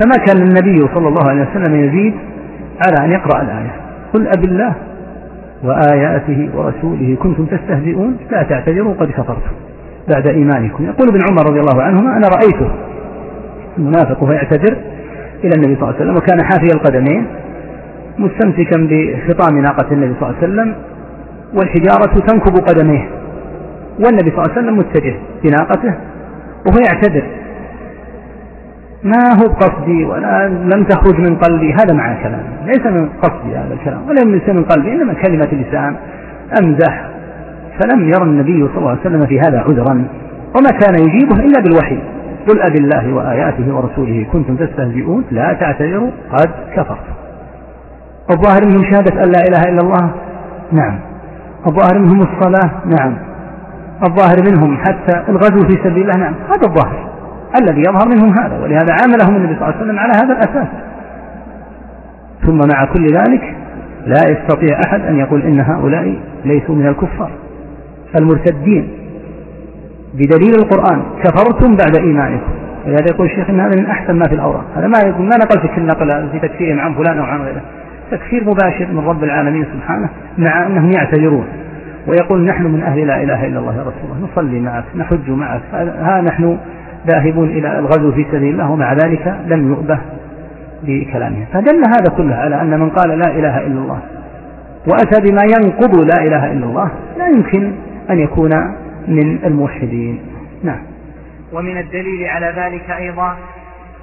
فما 0.00 0.24
كان 0.26 0.36
النبي 0.36 0.94
صلى 0.94 1.08
الله 1.08 1.28
عليه 1.28 1.46
وسلم 1.50 1.84
يزيد 1.84 2.14
على 2.86 3.06
أن 3.06 3.12
يقرأ 3.12 3.42
الآية؟ 3.42 3.74
قل 4.14 4.26
أب 4.26 4.44
الله 4.44 4.74
وآياته 5.62 6.50
ورسوله 6.54 7.16
كنتم 7.22 7.46
تستهزئون 7.46 8.16
لا 8.30 8.42
تعتذروا 8.42 8.94
قد 8.94 9.10
كفرتم 9.10 9.52
بعد 10.08 10.26
إيمانكم. 10.26 10.84
يقول 10.84 11.08
ابن 11.08 11.18
عمر 11.30 11.50
رضي 11.50 11.60
الله 11.60 11.82
عنهما 11.82 12.16
أنا 12.16 12.28
رأيته. 12.28 12.70
المنافق 13.78 14.24
فيعتذر 14.24 14.76
إلى 15.44 15.52
النبي 15.56 15.76
صلى 15.76 15.82
الله 15.82 15.94
عليه 15.94 15.96
وسلم 15.96 16.16
وكان 16.16 16.44
حافي 16.44 16.66
القدمين. 16.74 17.26
مستمسكا 18.20 18.76
بخطام 18.90 19.58
ناقة 19.58 19.92
النبي 19.92 20.14
صلى 20.20 20.28
الله 20.28 20.36
عليه 20.36 20.46
وسلم 20.48 20.74
والحجارة 21.54 22.26
تنكب 22.26 22.54
قدميه 22.68 23.08
والنبي 24.04 24.30
صلى 24.30 24.38
الله 24.38 24.50
عليه 24.50 24.60
وسلم 24.60 24.78
متجه 24.78 25.14
بناقته 25.44 25.94
وهو 26.66 26.78
يعتذر. 26.92 27.26
ما 29.04 29.24
هو 29.40 29.48
بقصدي 29.48 30.04
ولا 30.04 30.48
لم 30.48 30.84
تخرج 30.84 31.20
من 31.20 31.36
قلبي 31.36 31.72
هذا 31.72 31.94
معنى 31.94 32.22
كلام 32.22 32.42
ليس 32.66 32.86
من 32.86 33.08
قصدي 33.22 33.56
هذا 33.56 33.74
الكلام 33.74 34.08
ولا 34.08 34.20
ليس 34.36 34.48
من 34.48 34.64
قلبي 34.64 34.92
إنما 34.92 35.14
كلمة 35.14 35.48
لسان 35.52 35.96
أمزح. 36.62 37.10
فلم 37.80 38.08
ير 38.08 38.22
النبي 38.22 38.68
صلى 38.68 38.78
الله 38.78 38.90
عليه 38.90 39.00
وسلم 39.00 39.26
في 39.26 39.40
هذا 39.40 39.58
عذرا 39.58 40.04
وما 40.56 40.70
كان 40.80 40.94
يجيبه 40.94 41.36
إلا 41.36 41.62
بالوحي. 41.62 41.98
قل 42.48 42.60
أب 42.60 42.74
الله 42.80 43.14
وآياته 43.14 43.74
ورسوله 43.74 44.26
كنتم 44.32 44.56
تستهزئون 44.56 45.24
لا 45.30 45.52
تعتذروا 45.52 46.10
قد 46.32 46.50
كفرتم. 46.76 47.14
الظاهر 48.30 48.66
منهم 48.66 48.84
شهادة 48.84 49.24
أن 49.24 49.30
لا 49.30 49.40
إله 49.48 49.72
إلا 49.72 49.80
الله؟ 49.80 50.10
نعم. 50.72 50.98
الظاهر 51.66 51.98
منهم 51.98 52.22
الصلاة؟ 52.22 52.70
نعم. 52.86 53.16
الظاهر 54.08 54.36
منهم 54.50 54.76
حتى 54.76 55.24
الغزو 55.28 55.68
في 55.68 55.82
سبيل 55.84 56.02
الله؟ 56.02 56.18
نعم. 56.18 56.34
هذا 56.34 56.68
الظاهر 56.68 57.10
الذي 57.62 57.80
يظهر 57.80 58.08
منهم 58.08 58.38
هذا 58.38 58.58
ولهذا 58.62 58.94
عاملهم 59.00 59.36
النبي 59.36 59.54
صلى 59.54 59.68
الله 59.68 59.76
عليه 59.76 59.84
وسلم 59.84 59.98
على 59.98 60.12
هذا 60.14 60.32
الأساس. 60.32 60.68
ثم 62.46 62.58
مع 62.58 62.84
كل 62.84 63.06
ذلك 63.06 63.56
لا 64.06 64.20
يستطيع 64.30 64.80
أحد 64.86 65.00
أن 65.00 65.18
يقول 65.18 65.42
إن 65.42 65.60
هؤلاء 65.60 66.18
ليسوا 66.44 66.74
من 66.74 66.86
الكفار. 66.86 67.30
المرتدين 68.20 68.88
بدليل 70.14 70.54
القرآن 70.54 71.02
كفرتم 71.22 71.76
بعد 71.76 71.98
إيمانكم. 71.98 72.50
ولهذا 72.86 73.06
يقول 73.14 73.26
الشيخ 73.26 73.50
إن 73.50 73.60
هذا 73.60 73.80
من 73.80 73.86
أحسن 73.86 74.14
ما 74.14 74.24
في 74.28 74.34
الأوراق. 74.34 74.64
هذا 74.76 74.86
ما 74.86 74.98
يقول 75.06 75.22
ما 75.22 75.36
نقل 75.36 75.68
في 75.68 75.78
النقل 75.78 76.28
في 76.32 76.38
تكفيرهم 76.38 76.80
عن 76.80 76.94
فلان 76.94 77.18
أو 77.18 77.24
عن 77.24 77.40
غيره. 77.40 77.62
تكفير 78.10 78.44
مباشر 78.44 78.86
من 78.86 79.04
رب 79.06 79.24
العالمين 79.24 79.64
سبحانه 79.64 80.08
مع 80.38 80.66
أنهم 80.66 80.90
يعتذرون. 80.90 81.46
ويقول 82.06 82.44
نحن 82.44 82.62
من 82.62 82.82
أهل 82.82 83.06
لا 83.06 83.22
إله 83.22 83.46
إلا 83.46 83.58
الله 83.58 83.76
يا 83.76 83.80
رسول 83.80 84.04
الله 84.04 84.28
نصلي 84.32 84.60
معك 84.60 84.84
نحج 84.96 85.30
معك 85.30 85.60
ها 85.74 86.20
نحن 86.20 86.58
ذاهبون 87.06 87.48
إلى 87.48 87.78
الغزو 87.78 88.12
في 88.12 88.26
سبيل 88.32 88.52
الله 88.52 88.70
ومع 88.70 88.92
ذلك 88.92 89.36
لم 89.46 89.68
يؤبه 89.68 89.98
بكلامه 90.82 91.44
فدل 91.52 91.76
هذا 91.76 92.16
كله 92.16 92.34
على 92.34 92.62
أن 92.62 92.80
من 92.80 92.90
قال 92.90 93.18
لا 93.18 93.30
إله 93.30 93.58
إلا 93.58 93.78
الله 93.80 94.00
وأتى 94.88 95.30
بما 95.30 95.42
ينقض 95.58 95.96
لا 95.96 96.26
إله 96.26 96.52
إلا 96.52 96.66
الله 96.66 96.90
لا 97.18 97.28
يمكن 97.28 97.72
أن 98.10 98.18
يكون 98.18 98.50
من 99.08 99.38
الموحدين. 99.44 100.20
نعم. 100.64 100.80
ومن 101.52 101.78
الدليل 101.78 102.26
على 102.26 102.54
ذلك 102.56 102.90
أيضا 102.90 103.36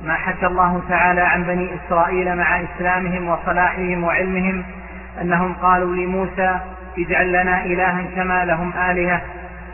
ما 0.04 0.14
حكى 0.14 0.48
الله 0.48 0.82
تعالى 0.90 1.22
عن 1.22 1.44
بني 1.44 1.70
إسرائيل 1.76 2.36
مع 2.36 2.62
إسلامهم 2.62 3.30
وصلاحهم 3.30 4.04
وعلمهم 4.04 4.64
أنهم 5.22 5.54
قالوا 5.54 5.96
لموسى 5.96 6.60
اجعل 6.98 7.30
لنا 7.30 7.66
إلها 7.66 8.04
كما 8.16 8.46
لهم 8.46 8.74
آلهة 8.90 9.22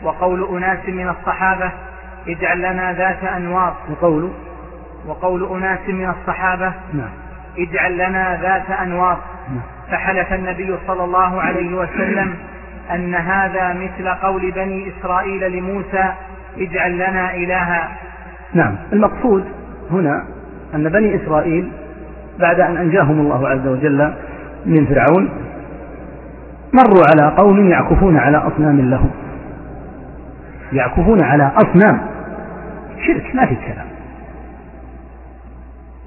وقول 0.02 0.56
أناس 0.56 0.88
من 0.88 1.08
الصحابة 1.08 1.72
اجعل 2.28 2.58
لنا 2.58 2.92
ذات 2.92 3.24
أنواط 3.24 3.74
وقول؟ 3.90 4.32
وقول 5.06 5.56
أناس 5.56 5.88
من 5.88 6.08
الصحابة 6.08 6.72
نعم. 6.92 7.10
اجعل 7.58 7.94
لنا 7.94 8.38
ذات 8.42 8.70
أنواط 8.80 9.18
نعم. 9.48 9.62
فحلف 9.90 10.32
النبي 10.32 10.78
صلى 10.86 11.04
الله 11.04 11.42
عليه 11.42 11.74
وسلم 11.74 12.34
أن 12.90 13.14
هذا 13.14 13.72
مثل 13.72 14.08
قول 14.08 14.50
بني 14.50 14.92
إسرائيل 14.92 15.52
لموسى 15.52 16.12
اجعل 16.58 16.94
لنا 16.94 17.34
إلها. 17.34 17.88
نعم. 18.54 18.76
المقصود 18.92 19.63
هنا 19.90 20.24
أن 20.74 20.88
بني 20.88 21.16
إسرائيل 21.16 21.70
بعد 22.40 22.60
أن 22.60 22.76
أنجاهم 22.76 23.20
الله 23.20 23.48
عز 23.48 23.66
وجل 23.66 24.12
من 24.66 24.86
فرعون 24.86 25.28
مروا 26.72 27.04
على 27.12 27.36
قوم 27.36 27.70
يعكفون 27.70 28.16
على 28.16 28.36
أصنام 28.36 28.90
لهم. 28.90 29.10
يعكفون 30.72 31.22
على 31.22 31.52
أصنام. 31.56 32.00
شرك 33.06 33.34
ما 33.34 33.46
في 33.46 33.54
كلام. 33.54 33.86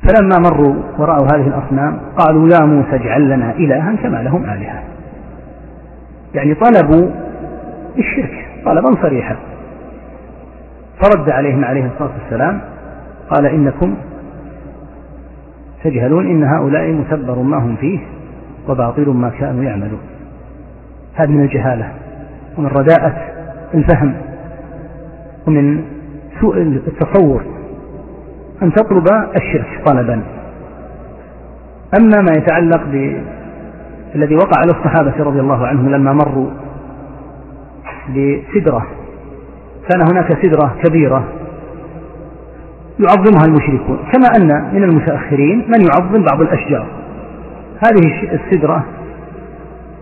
فلما 0.04 0.50
مروا 0.50 0.76
ورأوا 0.98 1.28
هذه 1.34 1.48
الأصنام 1.48 2.00
قالوا 2.18 2.50
يا 2.50 2.66
موسى 2.66 2.96
اجعل 2.96 3.30
لنا 3.30 3.52
إلها 3.52 3.96
كما 4.04 4.18
لهم 4.18 4.44
آلهة. 4.44 4.84
يعني 6.34 6.54
طلبوا 6.56 7.10
الشرك 7.98 8.48
طلبا 8.66 9.02
صريحا. 9.02 9.36
فرد 11.04 11.30
عليهم 11.30 11.66
عليه 11.66 11.86
الصلاة 11.86 12.12
والسلام 12.22 12.62
قال 13.30 13.46
إنكم 13.46 13.96
تجهلون 15.84 16.28
إن 16.28 16.44
هؤلاء 16.44 16.92
متبر 16.92 17.40
ما 17.40 17.58
هم 17.58 17.76
فيه 17.76 18.00
وباطل 18.70 19.10
ما 19.10 19.30
كانوا 19.30 19.64
يعملون. 19.64 20.00
هذا 21.16 21.32
من 21.32 21.42
الجهالة 21.42 21.92
ومن 22.58 22.68
رداءة 22.68 23.14
الفهم 23.74 24.14
ومن 25.48 25.84
سوء 26.42 26.58
التصور 26.58 27.44
أن 28.64 28.74
تطلب 28.74 29.06
الشرك 29.36 29.82
طلبا. 29.86 30.22
أما 32.00 32.22
ما 32.22 32.32
يتعلق 32.38 32.84
بالذي 34.14 34.36
وقع 34.36 34.60
على 34.62 34.72
الصحابة 34.72 35.24
رضي 35.24 35.40
الله 35.40 35.68
عنهم 35.68 35.90
لما 35.90 36.14
مروا 36.14 36.50
بسدرة 38.10 38.88
كان 39.90 40.02
هناك 40.02 40.46
سدرة 40.46 40.76
كبيرة 40.84 41.24
يعظمها 43.00 43.46
المشركون. 43.46 43.98
كما 44.14 44.28
أن 44.38 44.74
من 44.74 44.84
المتأخرين 44.84 45.58
من 45.58 45.88
يعظم 45.92 46.24
بعض 46.32 46.42
الأشجار. 46.42 46.86
هذه 47.86 48.30
السدرة 48.34 48.86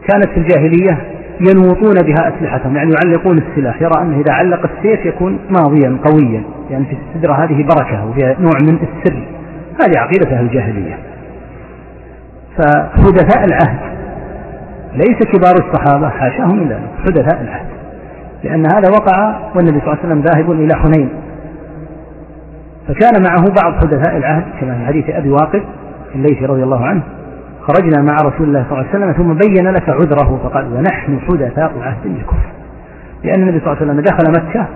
كانت 0.08 0.28
في 0.28 0.38
الجاهلية 0.38 1.02
ينوطون 1.40 1.94
بها 1.94 2.36
أسلحتهم 2.36 2.76
يعني 2.76 2.92
يعلقون 2.92 3.38
السلاح 3.38 3.82
يرى 3.82 4.02
أنه 4.02 4.20
إذا 4.20 4.34
علق 4.34 4.70
السيف 4.72 5.06
يكون 5.06 5.40
ماضيا 5.50 5.98
قويا. 6.06 6.44
يعني 6.72 6.86
في 6.86 6.98
السدرة 7.10 7.34
هذه 7.34 7.64
بركة 7.64 8.06
وفيها 8.06 8.36
نوع 8.40 8.58
من 8.68 8.76
السر. 8.76 9.24
هذه 9.82 10.00
عقيدة 10.00 10.38
أهل 10.38 10.46
الجاهلية. 10.46 10.98
فحدثاء 12.58 13.46
العهد 13.46 13.96
ليس 14.94 15.18
كبار 15.34 15.56
الصحابة 15.68 16.10
حاشاهم 16.10 16.68
ذلك 16.70 16.90
حدثاء 17.06 17.42
العهد 17.42 17.66
لأن 18.44 18.66
هذا 18.76 18.90
وقع 18.90 19.40
والنبي 19.56 19.80
صلى 19.80 19.94
الله 19.94 20.00
عليه 20.04 20.08
وسلم 20.08 20.22
ذاهب 20.22 20.52
إلى 20.52 20.76
حنين. 20.76 21.10
فكان 22.88 23.24
معه 23.24 23.46
بعض 23.64 23.74
حدثاء 23.74 24.18
العهد 24.18 24.44
كما 24.62 24.78
في 24.78 24.86
حديث 24.86 25.10
أبي 25.10 25.30
واقد 25.30 25.64
الليثي 26.16 26.46
رضي 26.46 26.64
الله 26.64 26.86
عنه 26.86 27.04
خرجنا 27.62 28.02
مع 28.02 28.16
رسول 28.24 28.48
الله 28.48 28.66
صلى 28.70 28.80
الله 28.80 28.90
عليه 28.90 28.90
وسلم 28.90 29.12
ثم 29.12 29.48
بين 29.48 29.68
لك 29.68 29.90
عذره 29.90 30.40
فقال 30.44 30.74
ونحن 30.74 31.20
حدثاء 31.20 31.74
عهد 31.82 32.04
بالكفر. 32.04 32.50
لأن 33.24 33.42
النبي 33.42 33.60
صلى 33.60 33.68
الله 33.68 33.82
عليه 33.82 33.92
وسلم 33.92 34.00
دخل 34.00 34.32
مكة 34.42 34.68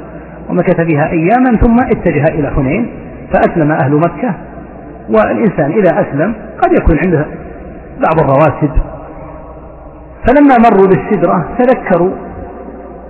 ومكث 0.49 0.81
فيها 0.81 1.09
أياما 1.09 1.57
ثم 1.61 1.75
اتجه 1.79 2.23
إلى 2.23 2.51
حنين 2.55 2.91
فأسلم 3.33 3.71
أهل 3.71 3.95
مكة 3.95 4.33
والإنسان 5.09 5.71
إذا 5.71 6.01
أسلم 6.01 6.33
قد 6.61 6.71
يكون 6.81 6.97
عنده 7.05 7.25
بعض 8.07 8.19
الرواتب. 8.19 8.71
فلما 10.27 10.55
مروا 10.69 10.87
بالسدرة 10.87 11.45
تذكروا 11.57 12.11